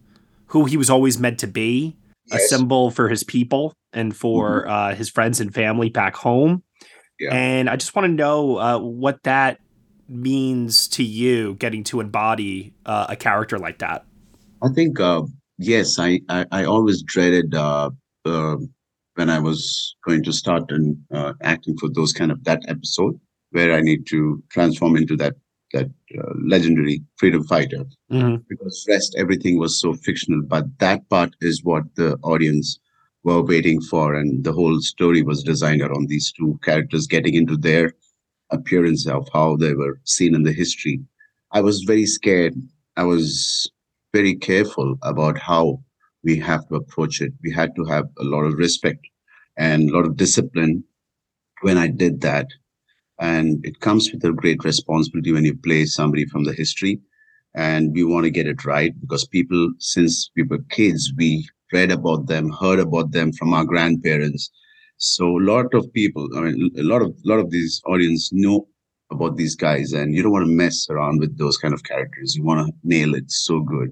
who 0.46 0.66
he 0.66 0.78
was 0.78 0.91
always 0.91 1.18
meant 1.18 1.39
to 1.39 1.48
be, 1.48 1.98
yes. 2.28 2.44
a 2.44 2.48
symbol 2.48 2.91
for 2.91 3.10
his 3.10 3.24
people 3.24 3.74
and 3.91 4.16
for 4.16 4.62
mm-hmm. 4.62 4.70
uh, 4.70 4.94
his 4.94 5.10
friends 5.10 5.39
and 5.39 5.52
family 5.52 5.89
back 5.89 6.16
home. 6.16 6.62
Yeah. 7.20 7.34
And 7.34 7.72
I 7.72 7.76
just 7.76 7.96
want 7.96 8.06
to 8.06 8.14
know 8.14 8.58
uh, 8.58 8.78
what 8.78 9.24
that 9.24 9.60
means 10.08 10.88
to 10.89 11.04
you, 11.04 11.56
getting 11.56 11.84
to 11.86 11.99
embody 11.99 12.74
uh, 12.86 13.08
a 13.10 13.16
character 13.16 13.58
like 13.58 13.80
that. 13.80 14.06
I 14.62 14.70
think 14.70 14.99
uh, 14.99 15.24
yes, 15.58 15.99
I, 15.99 16.22
I, 16.30 16.45
I 16.51 16.64
always 16.66 17.01
dreaded 17.04 17.54
uh, 17.54 17.91
uh, 18.26 18.58
when 19.16 19.30
I 19.30 19.39
was 19.39 19.95
going 20.06 20.24
to 20.24 20.34
start 20.34 20.72
and 20.72 20.97
acting 21.41 21.78
for 21.78 21.89
those 21.89 22.14
kind 22.14 22.32
of 22.32 22.43
that 22.45 22.64
episode 22.68 23.20
where 23.51 23.74
I 23.74 23.82
need 23.82 24.08
to 24.08 24.43
transform 24.49 24.95
into 24.95 25.16
that 25.18 25.36
that 25.74 25.89
uh, 26.18 26.34
legendary 26.45 27.04
freedom 27.18 27.43
fighter 27.43 27.84
mm-hmm. 28.12 28.36
because 28.47 28.86
rest 28.88 29.16
everything 29.18 29.58
was 29.58 29.80
so 29.80 29.93
fictional 29.93 30.41
but 30.43 30.66
that 30.78 31.08
part 31.10 31.36
is 31.41 31.64
what 31.64 31.84
the 31.95 32.16
audience 32.24 32.80
were 33.24 33.41
waiting 33.41 33.82
for 33.82 34.14
and 34.14 34.43
the 34.43 34.54
whole 34.54 34.80
story 34.82 35.24
was 35.24 35.43
designed 35.43 35.82
around 35.82 36.08
these 36.08 36.32
two 36.32 36.60
characters 36.64 37.08
getting 37.08 37.34
into 37.34 37.58
their 37.58 37.91
appearance 38.54 39.08
of 39.08 39.28
how 39.34 39.58
they 39.58 39.74
were 39.74 39.99
seen 40.06 40.36
in 40.36 40.43
the 40.43 40.54
history. 40.54 41.01
I 41.51 41.62
was 41.62 41.84
very 41.84 42.06
scared. 42.06 42.56
I 42.95 43.04
was 43.04 43.70
very 44.14 44.36
careful 44.36 44.95
about 45.01 45.38
how 45.38 45.84
we 46.24 46.38
have 46.39 46.68
to 46.70 46.76
approach 46.76 47.22
it. 47.22 47.34
We 47.43 47.51
had 47.51 47.76
to 47.76 47.84
have 47.86 48.06
a 48.20 48.24
lot 48.24 48.43
of 48.43 48.54
respect 48.54 49.06
and 49.58 49.89
a 49.89 49.93
lot 49.93 50.06
of 50.06 50.18
discipline 50.18 50.84
when 51.62 51.78
i 51.78 51.88
did 51.88 52.22
that. 52.22 52.47
And 53.20 53.66
it 53.66 53.80
comes 53.80 54.12
with 54.12 54.24
a 54.26 54.32
great 54.32 54.64
responsibility 54.64 55.32
when 55.32 55.45
you 55.45 55.56
play 55.56 55.86
somebody 55.86 56.26
from 56.26 56.43
the 56.43 56.54
history. 56.54 56.99
And 57.56 57.93
we 57.93 58.04
want 58.04 58.26
to 58.26 58.32
get 58.32 58.47
it 58.47 58.66
right 58.66 58.93
because 58.99 59.28
people 59.28 59.72
since 59.80 60.32
we 60.36 60.43
were 60.43 60.64
kids 60.70 61.14
we 61.18 61.47
read 61.72 61.91
about 61.91 62.28
them 62.28 62.49
heard 62.49 62.80
about 62.80 63.12
them 63.12 63.32
from 63.34 63.54
our 63.54 63.66
grandparents 63.66 64.49
so 65.04 65.38
a 65.38 65.43
lot 65.51 65.74
of 65.74 65.91
people 65.93 66.28
i 66.38 66.41
mean 66.41 66.72
a 66.78 66.84
lot 66.84 67.01
of 67.01 67.10
a 67.10 67.28
lot 67.28 67.39
of 67.39 67.49
these 67.51 67.82
audience 67.86 68.32
know 68.32 68.68
about 69.12 69.38
these 69.38 69.56
guys 69.56 69.93
and 69.93 70.16
you 70.16 70.24
don't 70.24 70.32
want 70.32 70.45
to 70.45 70.51
mess 70.51 70.88
around 70.89 71.20
with 71.20 71.38
those 71.38 71.58
kind 71.58 71.74
of 71.74 71.84
characters 71.84 72.36
you 72.36 72.43
want 72.43 72.66
to 72.66 72.74
nail 72.84 73.14
it 73.14 73.30
so 73.30 73.60
good 73.60 73.91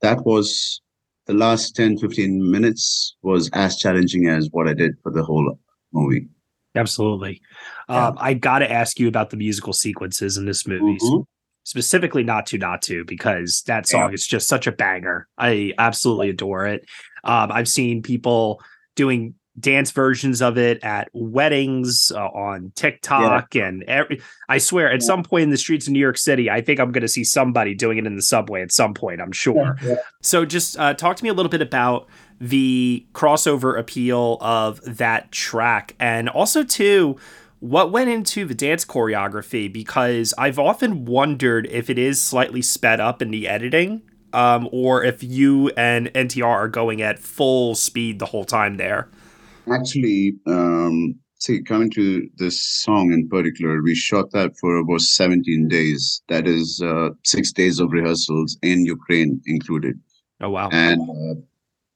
that 0.00 0.24
was 0.26 0.80
the 1.26 1.34
last 1.34 1.76
10 1.76 1.98
15 1.98 2.50
minutes 2.50 3.16
was 3.22 3.48
as 3.52 3.76
challenging 3.76 4.28
as 4.28 4.48
what 4.52 4.68
i 4.68 4.74
did 4.74 4.92
for 5.02 5.12
the 5.12 5.22
whole 5.22 5.58
movie 5.92 6.28
Absolutely. 6.74 7.40
Yeah. 7.88 8.08
Um, 8.08 8.16
I 8.18 8.34
got 8.34 8.60
to 8.60 8.70
ask 8.70 8.98
you 8.98 9.08
about 9.08 9.30
the 9.30 9.36
musical 9.36 9.72
sequences 9.72 10.36
in 10.36 10.46
this 10.46 10.66
movie. 10.66 10.98
Mm-hmm. 10.98 11.22
Specifically, 11.64 12.24
Naatu," 12.24 13.06
because 13.06 13.62
that 13.66 13.86
song 13.86 14.08
yeah. 14.08 14.14
is 14.14 14.26
just 14.26 14.48
such 14.48 14.66
a 14.66 14.72
banger. 14.72 15.28
I 15.38 15.74
absolutely 15.78 16.30
adore 16.30 16.66
it. 16.66 16.84
Um, 17.24 17.52
I've 17.52 17.68
seen 17.68 18.02
people 18.02 18.60
doing 18.96 19.34
dance 19.60 19.90
versions 19.90 20.40
of 20.40 20.56
it 20.56 20.82
at 20.82 21.08
weddings 21.12 22.10
uh, 22.14 22.26
on 22.28 22.72
TikTok 22.74 23.54
yeah. 23.54 23.66
and 23.66 23.82
every, 23.84 24.20
I 24.48 24.58
swear 24.58 24.90
at 24.90 25.02
yeah. 25.02 25.06
some 25.06 25.22
point 25.22 25.44
in 25.44 25.50
the 25.50 25.58
streets 25.58 25.86
of 25.86 25.92
New 25.92 25.98
York 25.98 26.16
City 26.16 26.48
I 26.48 26.62
think 26.62 26.80
I'm 26.80 26.90
going 26.90 27.02
to 27.02 27.08
see 27.08 27.24
somebody 27.24 27.74
doing 27.74 27.98
it 27.98 28.06
in 28.06 28.16
the 28.16 28.22
subway 28.22 28.62
at 28.62 28.72
some 28.72 28.94
point 28.94 29.20
I'm 29.20 29.32
sure. 29.32 29.76
Yeah. 29.82 29.96
So 30.22 30.44
just 30.44 30.78
uh, 30.78 30.94
talk 30.94 31.16
to 31.16 31.22
me 31.22 31.28
a 31.28 31.34
little 31.34 31.50
bit 31.50 31.60
about 31.60 32.08
the 32.40 33.06
crossover 33.12 33.78
appeal 33.78 34.38
of 34.40 34.80
that 34.84 35.30
track 35.32 35.94
and 36.00 36.28
also 36.28 36.64
too 36.64 37.18
what 37.60 37.92
went 37.92 38.10
into 38.10 38.44
the 38.44 38.54
dance 38.54 38.84
choreography 38.84 39.72
because 39.72 40.34
I've 40.36 40.58
often 40.58 41.04
wondered 41.04 41.68
if 41.70 41.88
it 41.90 41.98
is 41.98 42.20
slightly 42.20 42.62
sped 42.62 42.98
up 42.98 43.22
in 43.22 43.30
the 43.30 43.46
editing 43.46 44.02
um, 44.32 44.68
or 44.72 45.04
if 45.04 45.22
you 45.22 45.68
and 45.76 46.08
NTR 46.08 46.44
are 46.44 46.68
going 46.68 47.02
at 47.02 47.18
full 47.18 47.74
speed 47.74 48.18
the 48.18 48.26
whole 48.26 48.44
time 48.44 48.78
there. 48.78 49.08
Actually, 49.70 50.34
um, 50.46 51.14
see, 51.38 51.62
coming 51.62 51.90
to 51.90 52.28
this 52.36 52.60
song 52.62 53.12
in 53.12 53.28
particular, 53.28 53.82
we 53.82 53.94
shot 53.94 54.30
that 54.32 54.56
for 54.58 54.76
about 54.76 55.00
17 55.00 55.68
days. 55.68 56.22
That 56.28 56.46
is 56.46 56.82
uh, 56.84 57.10
six 57.24 57.52
days 57.52 57.78
of 57.78 57.92
rehearsals 57.92 58.58
in 58.62 58.84
Ukraine 58.84 59.40
included. 59.46 60.00
Oh, 60.40 60.50
wow. 60.50 60.68
And 60.72 61.00
uh, 61.00 61.40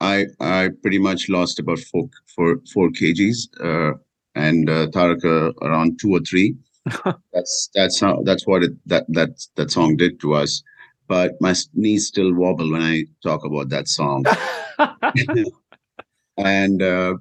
I 0.01 0.27
I 0.41 0.71
pretty 0.83 0.99
much 0.99 1.29
lost 1.29 1.59
about 1.59 1.79
four 1.79 2.09
four 2.35 2.61
four 2.73 2.91
kgs, 2.91 3.49
uh, 3.61 3.97
and 4.35 4.69
uh, 4.69 4.87
Taraka 4.89 5.53
around 5.63 5.99
two 6.01 6.13
or 6.13 6.21
three. 6.21 6.55
that's 7.33 7.71
that's 7.75 8.01
how 8.01 8.23
that's 8.23 8.47
what 8.47 8.63
it 8.63 8.73
that 8.87 9.05
that 9.09 9.31
that 9.57 9.71
song 9.71 9.97
did 9.97 10.21
to 10.21 10.35
us. 10.35 10.63
But 11.09 11.33
my 11.41 11.55
knees 11.75 12.09
still 12.09 12.35
wobble 12.35 12.71
when 12.71 12.83
I 12.83 13.05
talk 13.23 13.45
about 13.45 13.69
that 13.71 13.89
song. 13.89 14.25
and 16.37 16.83
uh, 16.83 17.15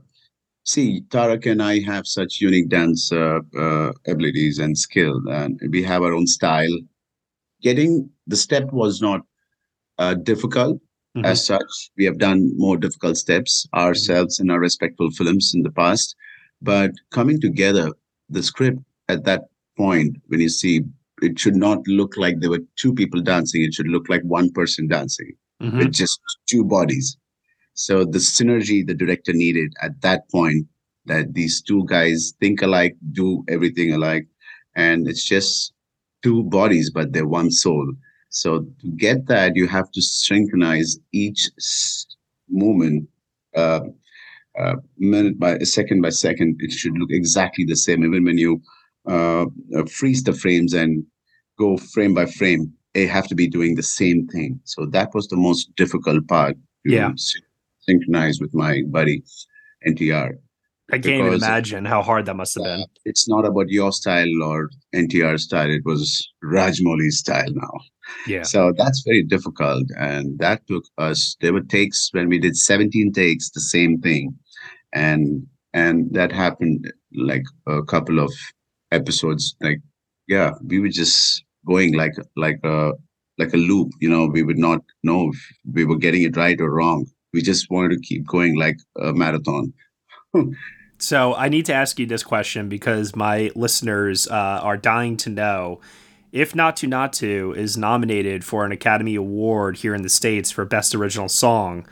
see, 0.65 1.01
Tarak 1.09 1.49
and 1.49 1.61
I 1.61 1.79
have 1.81 2.05
such 2.05 2.41
unique 2.41 2.69
dance 2.69 3.11
uh, 3.11 3.39
uh, 3.57 3.91
abilities 4.07 4.59
and 4.59 4.77
skill, 4.77 5.21
and 5.29 5.59
we 5.69 5.81
have 5.83 6.01
our 6.03 6.13
own 6.13 6.27
style. 6.27 6.77
Getting 7.61 8.09
the 8.27 8.35
step 8.35 8.71
was 8.71 9.01
not 9.01 9.21
uh, 9.97 10.13
difficult 10.13 10.79
Mm-hmm. 11.15 11.25
As 11.25 11.45
such, 11.45 11.91
we 11.97 12.03
have 12.05 12.17
done 12.17 12.51
more 12.57 12.75
difficult 12.75 13.15
steps 13.15 13.65
ourselves 13.73 14.39
in 14.39 14.49
our 14.49 14.59
respectful 14.59 15.09
films 15.11 15.53
in 15.55 15.63
the 15.63 15.71
past. 15.71 16.13
But 16.61 16.91
coming 17.11 17.39
together, 17.39 17.89
the 18.29 18.43
script 18.43 18.79
at 19.07 19.23
that 19.23 19.43
point, 19.77 20.17
when 20.27 20.41
you 20.41 20.49
see 20.49 20.81
it 21.21 21.39
should 21.39 21.55
not 21.55 21.87
look 21.87 22.17
like 22.17 22.39
there 22.39 22.49
were 22.49 22.63
two 22.75 22.93
people 22.93 23.21
dancing, 23.21 23.61
it 23.61 23.73
should 23.73 23.87
look 23.87 24.09
like 24.09 24.23
one 24.23 24.51
person 24.51 24.89
dancing 24.89 25.31
mm-hmm. 25.61 25.77
with 25.77 25.93
just 25.93 26.19
two 26.49 26.65
bodies. 26.65 27.15
So 27.75 28.05
the 28.05 28.19
synergy 28.19 28.85
the 28.85 28.93
director 28.93 29.33
needed 29.33 29.73
at 29.81 30.01
that 30.01 30.29
point 30.31 30.67
that 31.05 31.33
these 31.33 31.61
two 31.61 31.85
guys 31.85 32.33
think 32.39 32.61
alike, 32.61 32.95
do 33.11 33.43
everything 33.47 33.93
alike, 33.93 34.27
and 34.75 35.07
it's 35.07 35.23
just 35.23 35.73
two 36.23 36.43
bodies, 36.43 36.89
but 36.89 37.13
they're 37.13 37.27
one 37.27 37.51
soul. 37.51 37.93
So 38.29 38.65
to 38.81 38.87
get 38.97 39.27
that, 39.27 39.55
you 39.55 39.67
have 39.67 39.91
to 39.91 40.01
synchronize 40.01 40.97
each 41.13 41.49
moment, 42.49 43.07
uh, 43.55 43.81
uh, 44.57 44.75
minute 44.97 45.37
by 45.37 45.59
second 45.59 46.01
by 46.01 46.09
second. 46.09 46.57
It 46.59 46.71
should 46.71 46.97
look 46.97 47.11
exactly 47.11 47.65
the 47.65 47.75
same. 47.75 48.03
Even 48.03 48.23
when 48.23 48.37
you 48.37 48.61
uh, 49.07 49.45
uh, 49.77 49.85
freeze 49.85 50.23
the 50.23 50.33
frames 50.33 50.73
and 50.73 51.05
go 51.59 51.77
frame 51.77 52.13
by 52.13 52.25
frame, 52.25 52.73
they 52.93 53.05
have 53.05 53.27
to 53.27 53.35
be 53.35 53.47
doing 53.47 53.75
the 53.75 53.83
same 53.83 54.27
thing. 54.27 54.59
So 54.63 54.85
that 54.87 55.13
was 55.13 55.27
the 55.27 55.37
most 55.37 55.75
difficult 55.75 56.27
part. 56.27 56.55
yeah. 56.85 57.11
Synchronize 57.87 58.39
with 58.39 58.53
my 58.53 58.81
buddy 58.87 59.23
NTR. 59.87 60.33
I 60.91 60.99
can't 60.99 61.25
even 61.25 61.33
imagine 61.33 61.85
how 61.85 62.03
hard 62.03 62.27
that 62.27 62.35
must 62.35 62.53
have 62.55 62.63
been. 62.63 62.85
It's 63.05 63.27
not 63.27 63.43
about 63.45 63.69
your 63.69 63.91
style 63.91 64.43
or 64.43 64.69
NTR 64.93 65.39
style. 65.39 65.69
It 65.69 65.83
was 65.83 66.31
Rajmouli's 66.43 67.19
style 67.19 67.51
now. 67.51 67.79
Yeah. 68.27 68.43
So 68.43 68.71
that's 68.77 69.03
very 69.03 69.23
difficult. 69.23 69.89
And 69.97 70.37
that 70.37 70.65
took 70.67 70.83
us, 70.99 71.35
there 71.41 71.53
were 71.53 71.61
takes 71.61 72.09
when 72.11 72.29
we 72.29 72.37
did 72.37 72.55
17 72.55 73.13
takes, 73.13 73.49
the 73.49 73.61
same 73.61 73.99
thing. 73.99 74.35
And 74.93 75.47
and 75.73 76.11
that 76.13 76.31
happened 76.31 76.91
like 77.13 77.43
a 77.67 77.83
couple 77.83 78.19
of 78.19 78.31
episodes. 78.91 79.55
Like, 79.59 79.81
yeah, 80.27 80.51
we 80.63 80.79
were 80.79 80.89
just 80.89 81.43
going 81.67 81.95
like 81.95 82.13
like 82.37 82.59
a 82.63 82.93
like 83.37 83.53
a 83.53 83.57
loop. 83.57 83.91
You 83.99 84.09
know, 84.09 84.27
we 84.27 84.43
would 84.43 84.57
not 84.57 84.81
know 85.03 85.29
if 85.33 85.51
we 85.73 85.83
were 85.83 85.97
getting 85.97 86.23
it 86.23 86.37
right 86.37 86.59
or 86.61 86.71
wrong. 86.71 87.05
We 87.35 87.41
just 87.41 87.69
wanted 87.69 87.89
to 87.89 87.99
keep 87.99 88.25
going 88.25 88.57
like 88.57 88.77
a 88.97 89.13
marathon. 89.13 89.73
so 90.97 91.35
I 91.35 91.49
need 91.49 91.65
to 91.65 91.73
ask 91.73 91.99
you 91.99 92.05
this 92.05 92.23
question 92.23 92.69
because 92.69 93.15
my 93.15 93.51
listeners 93.55 94.27
uh, 94.27 94.59
are 94.63 94.77
dying 94.77 95.17
to 95.17 95.29
know 95.29 95.81
if 96.31 96.53
Naatu 96.53 96.89
Naatu 96.89 97.55
is 97.55 97.77
nominated 97.77 98.43
for 98.43 98.65
an 98.65 98.71
Academy 98.71 99.15
Award 99.15 99.77
here 99.77 99.93
in 99.93 100.01
the 100.01 100.09
States 100.09 100.49
for 100.49 100.65
Best 100.65 100.95
Original 100.95 101.29
Song, 101.29 101.85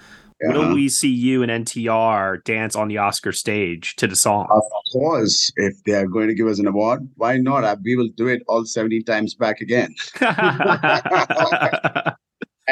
uh-huh. 0.44 0.60
will 0.60 0.74
we 0.74 0.90
see 0.90 1.12
you 1.12 1.44
and 1.44 1.66
NTR 1.66 2.44
dance 2.44 2.76
on 2.76 2.88
the 2.88 2.98
Oscar 2.98 3.32
stage 3.32 3.96
to 3.98 4.08
the 4.08 4.16
song? 4.16 4.48
Of 4.50 4.64
course. 4.92 5.52
If 5.56 5.82
they 5.86 5.94
are 5.94 6.08
going 6.08 6.28
to 6.28 6.34
give 6.34 6.48
us 6.48 6.60
an 6.60 6.68
award, 6.68 7.08
why 7.16 7.38
not? 7.38 7.80
We 7.84 7.96
will 7.96 8.10
do 8.16 8.28
it 8.28 8.44
all 8.48 8.66
70 8.66 9.04
times 9.04 9.36
back 9.36 9.62
again. 9.62 9.96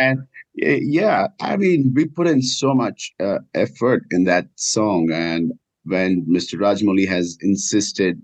and 0.01 0.27
yeah, 0.53 1.27
I 1.39 1.57
mean, 1.57 1.93
we 1.95 2.05
put 2.05 2.27
in 2.27 2.41
so 2.41 2.73
much 2.73 3.11
uh, 3.19 3.39
effort 3.53 4.03
in 4.11 4.25
that 4.25 4.47
song. 4.55 5.09
And 5.11 5.53
when 5.85 6.25
Mr. 6.25 6.59
Rajamouli 6.59 7.07
has 7.07 7.37
insisted 7.41 8.21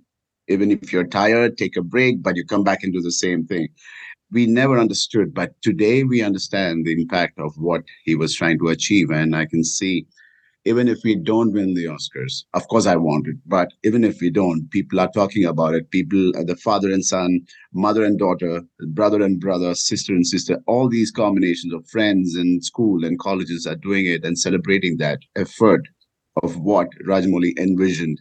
even 0.47 0.71
if 0.71 0.93
you're 0.93 1.07
tired, 1.07 1.57
take 1.57 1.75
a 1.75 1.82
break, 1.82 2.23
but 2.23 2.36
you 2.36 2.45
come 2.45 2.63
back 2.63 2.84
and 2.84 2.93
do 2.93 3.01
the 3.01 3.11
same 3.11 3.45
thing. 3.45 3.67
We 4.32 4.45
never 4.45 4.78
understood, 4.78 5.34
but 5.34 5.53
today 5.61 6.03
we 6.03 6.21
understand 6.21 6.86
the 6.86 6.93
impact 6.93 7.39
of 7.39 7.53
what 7.57 7.84
he 8.03 8.15
was 8.15 8.36
trying 8.36 8.59
to 8.59 8.69
achieve. 8.69 9.09
And 9.09 9.36
I 9.36 9.45
can 9.45 9.63
see, 9.63 10.05
even 10.68 10.89
if 10.89 10.99
we 11.05 11.15
don't 11.15 11.53
win 11.53 11.74
the 11.74 11.86
Oscars, 11.86 12.43
of 12.53 12.68
course 12.68 12.86
I 12.86 12.97
want 12.97 13.28
it, 13.28 13.38
but 13.45 13.70
even 13.86 14.03
if 14.03 14.20
we 14.20 14.30
don't, 14.30 14.70
people 14.70 14.99
are 14.99 15.09
talking 15.13 15.45
about 15.45 15.76
it. 15.76 15.89
People, 15.91 16.36
uh, 16.38 16.43
the 16.43 16.57
father 16.57 16.91
and 16.91 17.05
son, 17.05 17.39
mother 17.74 18.03
and 18.03 18.20
daughter, 18.20 18.61
brother 18.89 19.24
and 19.24 19.39
brother, 19.39 19.74
sister 19.76 20.11
and 20.13 20.28
sister, 20.28 20.59
all 20.68 20.89
these 20.89 21.09
combinations 21.09 21.74
of 21.74 21.88
friends 21.88 22.36
and 22.36 22.65
school 22.65 23.05
and 23.05 23.18
colleges 23.18 23.65
are 23.65 23.76
doing 23.78 24.05
it 24.05 24.26
and 24.26 24.38
celebrating 24.38 24.97
that 24.97 25.20
effort 25.38 25.88
of 26.43 26.57
what 26.57 26.89
Rajamouli 27.07 27.57
envisioned. 27.57 28.20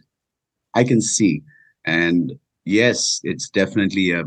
I 0.73 0.85
can 0.85 1.01
see 1.01 1.43
and 1.83 2.33
yes, 2.63 3.19
it's 3.23 3.49
definitely 3.49 4.11
a 4.11 4.23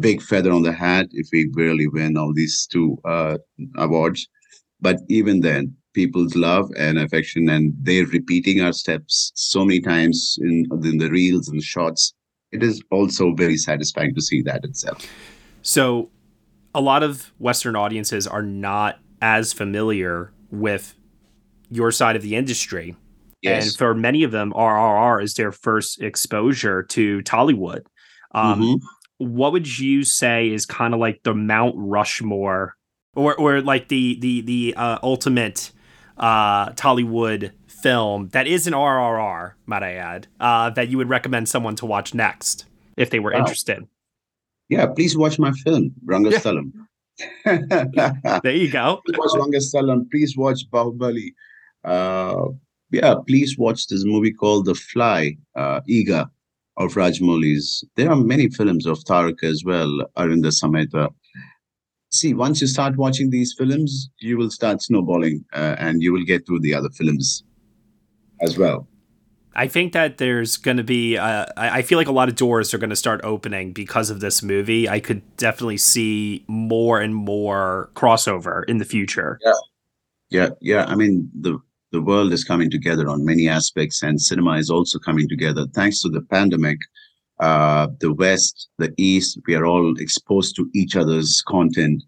big 0.00 0.22
feather 0.22 0.50
on 0.50 0.62
the 0.62 0.72
hat 0.72 1.08
if 1.12 1.28
we 1.32 1.50
really 1.54 1.86
win 1.86 2.16
all 2.16 2.32
these 2.34 2.66
two 2.66 2.98
uh, 3.04 3.38
awards. 3.76 4.28
But 4.80 4.98
even 5.08 5.40
then, 5.40 5.76
people's 6.06 6.34
love 6.34 6.70
and 6.78 6.98
affection, 6.98 7.48
and 7.48 7.72
they're 7.80 8.06
repeating 8.06 8.60
our 8.60 8.72
steps 8.72 9.32
so 9.34 9.64
many 9.64 9.80
times 9.80 10.38
in, 10.40 10.66
in 10.84 10.98
the 10.98 11.10
reels 11.10 11.48
and 11.48 11.58
the 11.58 11.64
shots. 11.64 12.14
It 12.52 12.62
is 12.62 12.82
also 12.90 13.34
very 13.34 13.56
satisfying 13.56 14.14
to 14.14 14.20
see 14.20 14.42
that 14.42 14.64
itself. 14.64 15.06
So, 15.62 16.10
a 16.74 16.80
lot 16.80 17.02
of 17.02 17.32
Western 17.38 17.76
audiences 17.76 18.26
are 18.26 18.42
not 18.42 18.98
as 19.20 19.52
familiar 19.52 20.32
with 20.50 20.94
your 21.70 21.92
side 21.92 22.16
of 22.16 22.22
the 22.22 22.34
industry 22.34 22.96
Yes. 23.42 23.66
And 23.66 23.76
for 23.76 23.94
many 23.94 24.22
of 24.22 24.32
them, 24.32 24.52
RRR 24.52 25.22
is 25.22 25.34
their 25.34 25.52
first 25.52 26.02
exposure 26.02 26.82
to 26.84 27.20
Tollywood. 27.22 27.82
Um, 28.34 28.60
mm-hmm. 28.60 29.34
What 29.34 29.52
would 29.52 29.78
you 29.78 30.04
say 30.04 30.50
is 30.50 30.66
kind 30.66 30.94
of 30.94 31.00
like 31.00 31.22
the 31.22 31.34
Mount 31.34 31.74
Rushmore, 31.76 32.76
or 33.14 33.34
or 33.36 33.60
like 33.60 33.88
the 33.88 34.18
the 34.20 34.40
the 34.42 34.74
uh, 34.76 34.98
ultimate 35.02 35.72
uh, 36.20 36.70
Tollywood 36.72 37.52
film 37.66 38.28
that 38.28 38.46
is 38.46 38.66
an 38.66 38.74
RRR, 38.74 39.52
might 39.66 39.82
I 39.82 39.94
add, 39.94 40.28
uh, 40.38 40.70
that 40.70 40.88
you 40.88 40.98
would 40.98 41.08
recommend 41.08 41.48
someone 41.48 41.74
to 41.76 41.86
watch 41.86 42.14
next 42.14 42.66
if 42.96 43.10
they 43.10 43.18
were 43.18 43.32
wow. 43.32 43.38
interested? 43.38 43.88
Yeah, 44.68 44.86
please 44.86 45.16
watch 45.16 45.38
my 45.38 45.50
film, 45.64 45.92
Rangasthalam. 46.06 46.72
Yeah. 47.44 48.12
there 48.42 48.54
you 48.54 48.70
go. 48.70 49.00
please 49.06 49.18
watch 49.18 49.32
Rangasthalam. 49.32 50.10
Please 50.10 50.36
watch 50.36 50.60
Bahubali. 50.70 51.34
Uh, 51.84 52.50
yeah, 52.92 53.14
please 53.26 53.58
watch 53.58 53.88
this 53.88 54.04
movie 54.04 54.32
called 54.32 54.66
The 54.66 54.74
Fly, 54.74 55.36
uh, 55.56 55.80
Eega 55.88 56.28
of 56.76 56.94
Rajamouli's. 56.94 57.84
There 57.96 58.10
are 58.10 58.16
many 58.16 58.48
films 58.48 58.86
of 58.86 58.98
Tarak 59.00 59.42
as 59.42 59.64
well, 59.64 59.90
Aravinda 60.16 60.52
Sametha. 60.52 61.12
See, 62.10 62.34
once 62.34 62.60
you 62.60 62.66
start 62.66 62.96
watching 62.96 63.30
these 63.30 63.54
films, 63.56 64.10
you 64.18 64.36
will 64.36 64.50
start 64.50 64.82
snowballing 64.82 65.44
uh, 65.52 65.76
and 65.78 66.02
you 66.02 66.12
will 66.12 66.24
get 66.24 66.46
through 66.46 66.60
the 66.60 66.74
other 66.74 66.90
films 66.90 67.44
as 68.40 68.58
well. 68.58 68.88
I 69.54 69.66
think 69.66 69.92
that 69.92 70.18
there's 70.18 70.56
going 70.56 70.76
to 70.76 70.84
be, 70.84 71.16
uh, 71.16 71.46
I 71.56 71.82
feel 71.82 71.98
like 71.98 72.06
a 72.06 72.12
lot 72.12 72.28
of 72.28 72.36
doors 72.36 72.72
are 72.72 72.78
going 72.78 72.90
to 72.90 72.96
start 72.96 73.20
opening 73.24 73.72
because 73.72 74.08
of 74.08 74.20
this 74.20 74.42
movie. 74.42 74.88
I 74.88 75.00
could 75.00 75.22
definitely 75.36 75.76
see 75.76 76.44
more 76.46 77.00
and 77.00 77.14
more 77.14 77.90
crossover 77.94 78.64
in 78.68 78.78
the 78.78 78.84
future. 78.84 79.38
Yeah. 79.44 79.52
Yeah. 80.30 80.48
Yeah. 80.60 80.84
I 80.86 80.94
mean, 80.94 81.28
the 81.38 81.58
the 81.92 82.00
world 82.00 82.32
is 82.32 82.44
coming 82.44 82.70
together 82.70 83.08
on 83.08 83.24
many 83.24 83.48
aspects, 83.48 84.02
and 84.02 84.20
cinema 84.20 84.52
is 84.52 84.70
also 84.70 84.98
coming 84.98 85.28
together. 85.28 85.66
Thanks 85.74 86.00
to 86.02 86.08
the 86.08 86.22
pandemic, 86.22 86.78
uh, 87.40 87.88
the 88.00 88.12
West, 88.12 88.68
the 88.78 88.92
East, 88.96 89.38
we 89.46 89.54
are 89.54 89.66
all 89.66 89.98
exposed 89.98 90.56
to 90.56 90.68
each 90.74 90.96
other's 90.96 91.42
content 91.46 92.02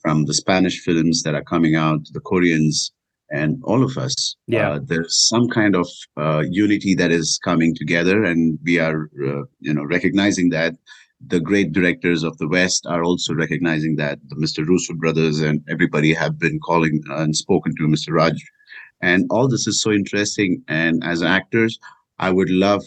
from 0.00 0.24
the 0.24 0.34
Spanish 0.34 0.80
films 0.80 1.22
that 1.22 1.34
are 1.34 1.44
coming 1.44 1.76
out, 1.76 2.00
the 2.12 2.20
Koreans, 2.20 2.92
and 3.30 3.62
all 3.64 3.82
of 3.82 3.96
us. 3.96 4.36
Yeah. 4.46 4.72
Uh, 4.72 4.80
there's 4.84 5.28
some 5.28 5.48
kind 5.48 5.74
of 5.74 5.88
uh, 6.16 6.42
unity 6.50 6.94
that 6.96 7.10
is 7.10 7.38
coming 7.42 7.74
together, 7.74 8.24
and 8.24 8.58
we 8.64 8.78
are, 8.78 9.08
uh, 9.24 9.42
you 9.60 9.72
know, 9.72 9.84
recognizing 9.84 10.50
that. 10.50 10.74
The 11.24 11.38
great 11.38 11.70
directors 11.70 12.24
of 12.24 12.36
the 12.38 12.48
West 12.48 12.84
are 12.84 13.04
also 13.04 13.32
recognizing 13.32 13.94
that 13.94 14.18
the 14.26 14.34
Mr. 14.34 14.66
Russo 14.66 14.94
brothers 14.94 15.40
and 15.40 15.62
everybody 15.70 16.12
have 16.12 16.36
been 16.36 16.58
calling 16.58 17.00
and 17.10 17.36
spoken 17.36 17.76
to 17.76 17.84
Mr. 17.84 18.12
Raj 18.12 18.34
and 19.02 19.26
all 19.30 19.48
this 19.48 19.66
is 19.66 19.82
so 19.82 19.90
interesting. 19.90 20.62
And 20.68 21.04
as 21.04 21.22
actors, 21.22 21.78
I 22.18 22.30
would 22.30 22.50
love 22.50 22.84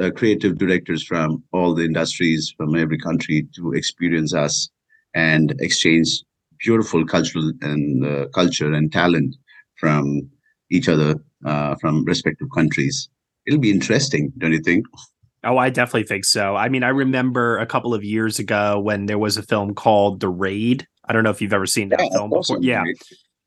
uh, 0.00 0.10
creative 0.10 0.58
directors 0.58 1.02
from 1.02 1.42
all 1.52 1.74
the 1.74 1.84
industries 1.84 2.52
from 2.56 2.76
every 2.76 2.98
country 2.98 3.46
to 3.54 3.72
experience 3.72 4.34
us 4.34 4.68
and 5.14 5.54
exchange 5.60 6.22
beautiful 6.58 7.04
cultural 7.06 7.52
and 7.62 8.04
uh, 8.04 8.26
culture 8.34 8.72
and 8.72 8.92
talent 8.92 9.36
from 9.78 10.28
each 10.70 10.88
other 10.88 11.14
uh, 11.44 11.74
from 11.76 12.04
respective 12.04 12.48
countries. 12.54 13.08
It'll 13.46 13.60
be 13.60 13.70
interesting, 13.70 14.32
don't 14.38 14.52
you 14.52 14.60
think? 14.60 14.86
Oh, 15.44 15.58
I 15.58 15.70
definitely 15.70 16.04
think 16.04 16.24
so. 16.24 16.56
I 16.56 16.68
mean, 16.68 16.82
I 16.82 16.88
remember 16.88 17.58
a 17.58 17.66
couple 17.66 17.94
of 17.94 18.02
years 18.02 18.38
ago 18.38 18.80
when 18.80 19.06
there 19.06 19.18
was 19.18 19.36
a 19.36 19.42
film 19.42 19.74
called 19.74 20.20
The 20.20 20.28
Raid. 20.28 20.86
I 21.04 21.12
don't 21.12 21.22
know 21.22 21.30
if 21.30 21.40
you've 21.40 21.52
ever 21.52 21.66
seen 21.66 21.90
that 21.90 22.00
yeah, 22.00 22.08
film 22.10 22.30
before. 22.30 22.58
Yeah. 22.60 22.82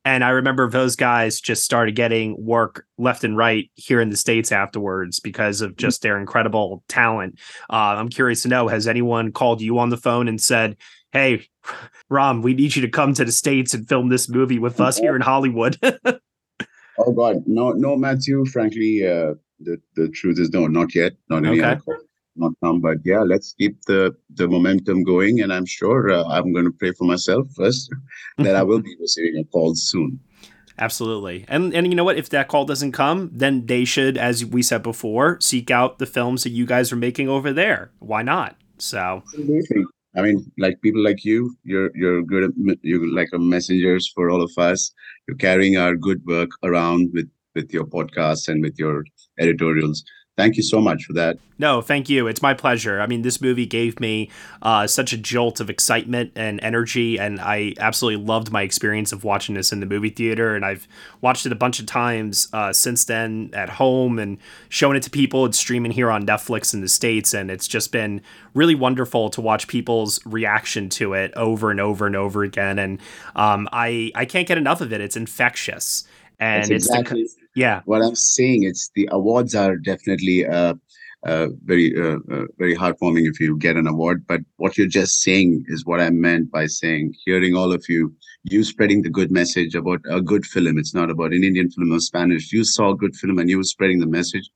And 0.06 0.24
I 0.24 0.30
remember 0.30 0.70
those 0.70 0.95
guys 0.95 1.41
just 1.41 1.64
started 1.64 1.95
getting 1.95 2.36
work 2.43 2.86
left 2.97 3.24
and 3.24 3.36
right 3.36 3.70
here 3.76 4.00
in 4.00 4.10
the 4.10 4.18
States 4.18 4.52
afterwards 4.52 5.20
because 5.20 5.62
of 5.62 5.72
mm-hmm. 5.72 5.80
just 5.80 6.02
their 6.02 6.20
incredible 6.20 6.84
talent. 6.88 7.39
Uh, 7.70 7.95
I'm 7.97 8.10
curious 8.10 8.43
to 8.43 8.47
know 8.47 8.68
has 8.68 8.88
anyone 8.88 9.32
called 9.32 9.62
you 9.62 9.78
on 9.80 9.89
the 9.89 9.97
phone 9.97 10.28
and 10.28 10.39
said, 10.39 10.78
Hey, 11.12 11.47
Ram, 12.10 12.41
we 12.41 12.54
need 12.54 12.76
you 12.76 12.82
to 12.82 12.89
come 12.89 13.14
to 13.14 13.26
the 13.26 13.32
States 13.32 13.74
and 13.74 13.88
film 13.88 14.10
this 14.10 14.30
movie 14.30 14.60
with 14.60 14.80
us 14.80 14.97
here 14.97 15.16
in 15.16 15.22
Hollywood? 15.22 15.78
oh, 15.84 17.12
God. 17.16 17.43
No, 17.45 17.72
no, 17.72 17.95
Matthew. 17.95 18.45
Frankly, 18.45 19.06
uh, 19.06 19.34
the, 19.60 19.82
the 19.95 20.10
truth 20.10 20.39
is 20.39 20.50
no, 20.52 20.68
not 20.68 20.95
yet. 20.95 21.14
Not 21.30 21.45
any 21.45 21.62
okay 21.62 21.80
not 22.39 22.53
come. 22.63 22.79
But 22.81 22.97
yeah, 23.03 23.21
let's 23.21 23.53
keep 23.53 23.83
the 23.85 24.15
the 24.33 24.47
momentum 24.47 25.03
going, 25.03 25.41
and 25.41 25.53
I'm 25.53 25.65
sure 25.65 26.09
uh, 26.09 26.23
I'm 26.25 26.53
going 26.53 26.65
to 26.65 26.71
pray 26.71 26.91
for 26.93 27.05
myself 27.05 27.47
first 27.55 27.89
that 28.37 28.55
I 28.55 28.63
will 28.63 28.81
be 28.81 28.95
receiving 28.99 29.39
a 29.39 29.43
call 29.45 29.75
soon. 29.75 30.19
Absolutely, 30.77 31.45
and 31.47 31.73
and 31.73 31.87
you 31.87 31.95
know 31.95 32.03
what? 32.03 32.17
If 32.17 32.29
that 32.29 32.47
call 32.47 32.65
doesn't 32.65 32.93
come, 32.93 33.29
then 33.33 33.65
they 33.65 33.85
should, 33.85 34.17
as 34.17 34.45
we 34.45 34.61
said 34.61 34.81
before, 34.81 35.37
seek 35.41 35.69
out 35.69 35.99
the 35.99 36.05
films 36.05 36.43
that 36.43 36.51
you 36.51 36.65
guys 36.65 36.91
are 36.91 36.95
making 36.95 37.27
over 37.29 37.51
there. 37.51 37.91
Why 37.99 38.21
not? 38.21 38.55
So. 38.77 39.23
I 40.15 40.23
mean, 40.23 40.51
like 40.57 40.81
people 40.81 41.03
like 41.03 41.23
you, 41.23 41.55
you're 41.63 41.91
you're 41.95 42.23
good. 42.23 42.51
You're 42.81 43.13
like 43.13 43.29
a 43.31 43.37
messengers 43.37 44.11
for 44.15 44.31
all 44.31 44.41
of 44.41 44.51
us. 44.57 44.91
You're 45.27 45.37
carrying 45.37 45.77
our 45.77 45.95
good 45.95 46.25
work 46.25 46.49
around 46.63 47.11
with 47.13 47.29
with 47.55 47.71
your 47.71 47.85
podcasts 47.85 48.47
and 48.47 48.61
with 48.61 48.77
your 48.79 49.03
editorials 49.39 50.03
thank 50.39 50.55
you 50.55 50.63
so 50.63 50.79
much 50.79 51.03
for 51.03 51.13
that. 51.13 51.37
No, 51.57 51.81
thank 51.81 52.07
you. 52.07 52.27
It's 52.27 52.41
my 52.41 52.53
pleasure. 52.53 53.01
I 53.01 53.07
mean, 53.07 53.23
this 53.23 53.41
movie 53.41 53.65
gave 53.65 53.99
me 53.99 54.29
uh, 54.61 54.87
such 54.87 55.11
a 55.11 55.17
jolt 55.17 55.59
of 55.59 55.69
excitement 55.69 56.31
and 56.37 56.61
energy, 56.63 57.19
and 57.19 57.41
I 57.41 57.73
absolutely 57.77 58.23
loved 58.23 58.49
my 58.49 58.61
experience 58.61 59.11
of 59.11 59.25
watching 59.25 59.55
this 59.55 59.73
in 59.73 59.81
the 59.81 59.85
movie 59.85 60.09
theater. 60.09 60.55
And 60.55 60.63
I've 60.63 60.87
watched 61.19 61.45
it 61.45 61.51
a 61.51 61.55
bunch 61.55 61.81
of 61.81 61.85
times 61.85 62.47
uh, 62.53 62.71
since 62.71 63.03
then 63.03 63.49
at 63.51 63.69
home 63.69 64.17
and 64.17 64.37
showing 64.69 64.95
it 64.95 65.03
to 65.03 65.09
people. 65.09 65.45
It's 65.45 65.59
streaming 65.59 65.91
here 65.91 66.09
on 66.09 66.25
Netflix 66.25 66.73
in 66.73 66.79
the 66.79 66.87
States, 66.87 67.33
and 67.33 67.51
it's 67.51 67.67
just 67.67 67.91
been 67.91 68.21
really 68.53 68.75
wonderful 68.75 69.29
to 69.31 69.41
watch 69.41 69.67
people's 69.67 70.25
reaction 70.25 70.87
to 70.89 71.13
it 71.13 71.33
over 71.35 71.69
and 71.69 71.81
over 71.81 72.07
and 72.07 72.15
over 72.15 72.43
again. 72.43 72.79
And 72.79 72.99
um, 73.35 73.67
I, 73.73 74.13
I 74.15 74.23
can't 74.23 74.47
get 74.47 74.57
enough 74.57 74.79
of 74.79 74.93
it. 74.93 75.01
It's 75.01 75.17
infectious. 75.17 76.05
And 76.39 76.63
That's 76.63 76.69
it's 76.69 76.87
exactly. 76.87 77.23
The, 77.23 77.29
yeah 77.56 77.82
what 77.86 78.02
i'm 78.02 78.16
saying 78.16 78.64
it's 78.64 78.91
the 78.95 79.08
awards 79.12 79.56
are 79.56 79.76
definitely 79.76 80.45
uh, 80.45 80.74
uh, 81.26 81.47
very 81.66 81.93
uh, 81.97 82.18
uh, 82.32 82.45
very 82.58 82.76
heartwarming 82.76 83.28
if 83.28 83.39
you 83.39 83.58
get 83.58 83.76
an 83.76 83.88
award. 83.88 84.26
But 84.28 84.41
what 84.58 84.78
you're 84.78 84.88
just 84.88 85.22
saying 85.22 85.66
is 85.68 85.86
what 85.86 86.00
I 86.00 86.10
meant 86.10 86.52
by 86.52 86.68
saying, 86.68 87.14
hearing 87.26 87.56
all 87.56 87.74
of 87.74 87.84
you, 87.89 88.16
you 88.43 88.64
spreading 88.64 89.02
the 89.02 89.10
good 89.10 89.32
message 89.32 89.76
about 89.76 90.00
a 90.10 90.22
good 90.22 90.45
film. 90.45 90.78
It's 90.78 90.93
not 90.93 91.10
about 91.10 91.34
an 91.34 91.43
Indian 91.43 91.70
film 91.70 91.91
or 91.91 92.00
Spanish. 92.00 92.54
You 92.54 92.64
saw 92.64 92.91
a 92.91 92.95
good 92.95 93.16
film 93.16 93.38
and 93.39 93.50
you 93.50 93.58
were 93.58 93.64
spreading 93.64 94.00
the 94.00 94.08
message. 94.08 94.50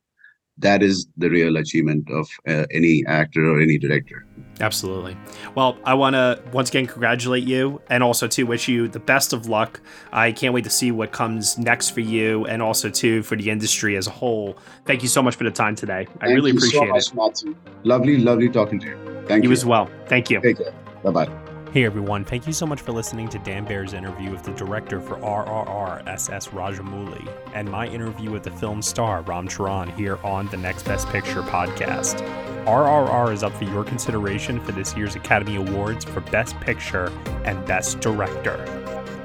That 0.58 0.82
is 0.82 1.06
the 1.16 1.28
real 1.28 1.56
achievement 1.56 2.08
of 2.10 2.28
uh, 2.46 2.66
any 2.70 3.04
actor 3.06 3.44
or 3.44 3.60
any 3.60 3.76
director. 3.78 4.24
Absolutely. 4.60 5.16
Well, 5.56 5.76
I 5.84 5.94
want 5.94 6.14
to 6.14 6.40
once 6.52 6.68
again 6.68 6.86
congratulate 6.86 7.42
you 7.42 7.82
and 7.90 8.04
also 8.04 8.28
to 8.28 8.44
wish 8.44 8.68
you 8.68 8.86
the 8.86 9.00
best 9.00 9.32
of 9.32 9.48
luck. 9.48 9.80
I 10.12 10.30
can't 10.30 10.54
wait 10.54 10.64
to 10.64 10.70
see 10.70 10.92
what 10.92 11.10
comes 11.10 11.58
next 11.58 11.90
for 11.90 12.00
you 12.00 12.46
and 12.46 12.62
also 12.62 12.88
too 12.88 13.24
for 13.24 13.36
the 13.36 13.50
industry 13.50 13.96
as 13.96 14.06
a 14.06 14.10
whole. 14.10 14.56
Thank 14.84 15.02
you 15.02 15.08
so 15.08 15.22
much 15.22 15.34
for 15.34 15.44
the 15.44 15.50
time 15.50 15.74
today. 15.74 16.06
I 16.20 16.26
Thank 16.26 16.36
really 16.36 16.52
appreciate 16.52 16.80
so 16.80 16.86
much, 16.86 17.08
it. 17.08 17.14
Matthew. 17.14 17.56
Lovely, 17.82 18.18
lovely 18.18 18.48
talking 18.48 18.78
to 18.80 18.86
you. 18.86 19.24
Thank 19.26 19.42
you 19.42 19.50
you. 19.50 19.54
as 19.54 19.64
well. 19.64 19.90
Thank 20.06 20.30
you. 20.30 20.40
Take 20.40 20.58
care. 20.58 20.74
Bye 21.02 21.10
bye. 21.10 21.43
Hey 21.74 21.84
everyone, 21.84 22.24
thank 22.24 22.46
you 22.46 22.52
so 22.52 22.66
much 22.66 22.80
for 22.82 22.92
listening 22.92 23.28
to 23.30 23.38
Dan 23.40 23.64
Baer's 23.64 23.94
interview 23.94 24.30
with 24.30 24.44
the 24.44 24.52
director 24.52 25.00
for 25.00 25.16
RRR, 25.16 26.06
SS 26.06 26.46
Rajamouli, 26.50 27.28
and 27.52 27.68
my 27.68 27.88
interview 27.88 28.30
with 28.30 28.44
the 28.44 28.52
film 28.52 28.80
star 28.80 29.22
Ram 29.22 29.48
Charan 29.48 29.88
here 29.88 30.20
on 30.22 30.46
the 30.50 30.56
Next 30.56 30.84
Best 30.84 31.08
Picture 31.08 31.42
podcast. 31.42 32.20
RRR 32.64 33.32
is 33.32 33.42
up 33.42 33.52
for 33.54 33.64
your 33.64 33.82
consideration 33.82 34.60
for 34.60 34.70
this 34.70 34.96
year's 34.96 35.16
Academy 35.16 35.56
Awards 35.56 36.04
for 36.04 36.20
Best 36.20 36.54
Picture 36.60 37.10
and 37.44 37.66
Best 37.66 37.98
Director. 37.98 38.56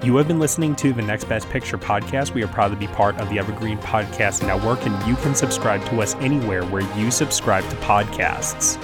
You 0.04 0.16
have 0.16 0.28
been 0.28 0.39
listening 0.39 0.76
to 0.78 0.91
the 0.91 1.04
Next 1.04 1.26
Best 1.26 1.47
Picture 1.52 1.78
podcast. 1.78 2.34
We 2.34 2.41
are 2.41 2.47
proud 2.47 2.70
to 2.70 2.76
be 2.76 2.88
part 2.88 3.16
of 3.18 3.30
the 3.30 3.38
Evergreen 3.38 3.78
Podcast 3.78 4.41
Network, 4.41 4.88
and 4.88 5.08
you 5.08 5.16
can 5.18 5.36
subscribe 5.36 5.86
to 5.89 6.02
us 6.02 6.16
anywhere 6.16 6.66
where 6.66 6.97
you 6.97 7.12
subscribe 7.12 7.70
to 7.70 7.76
podcasts. 7.76 8.84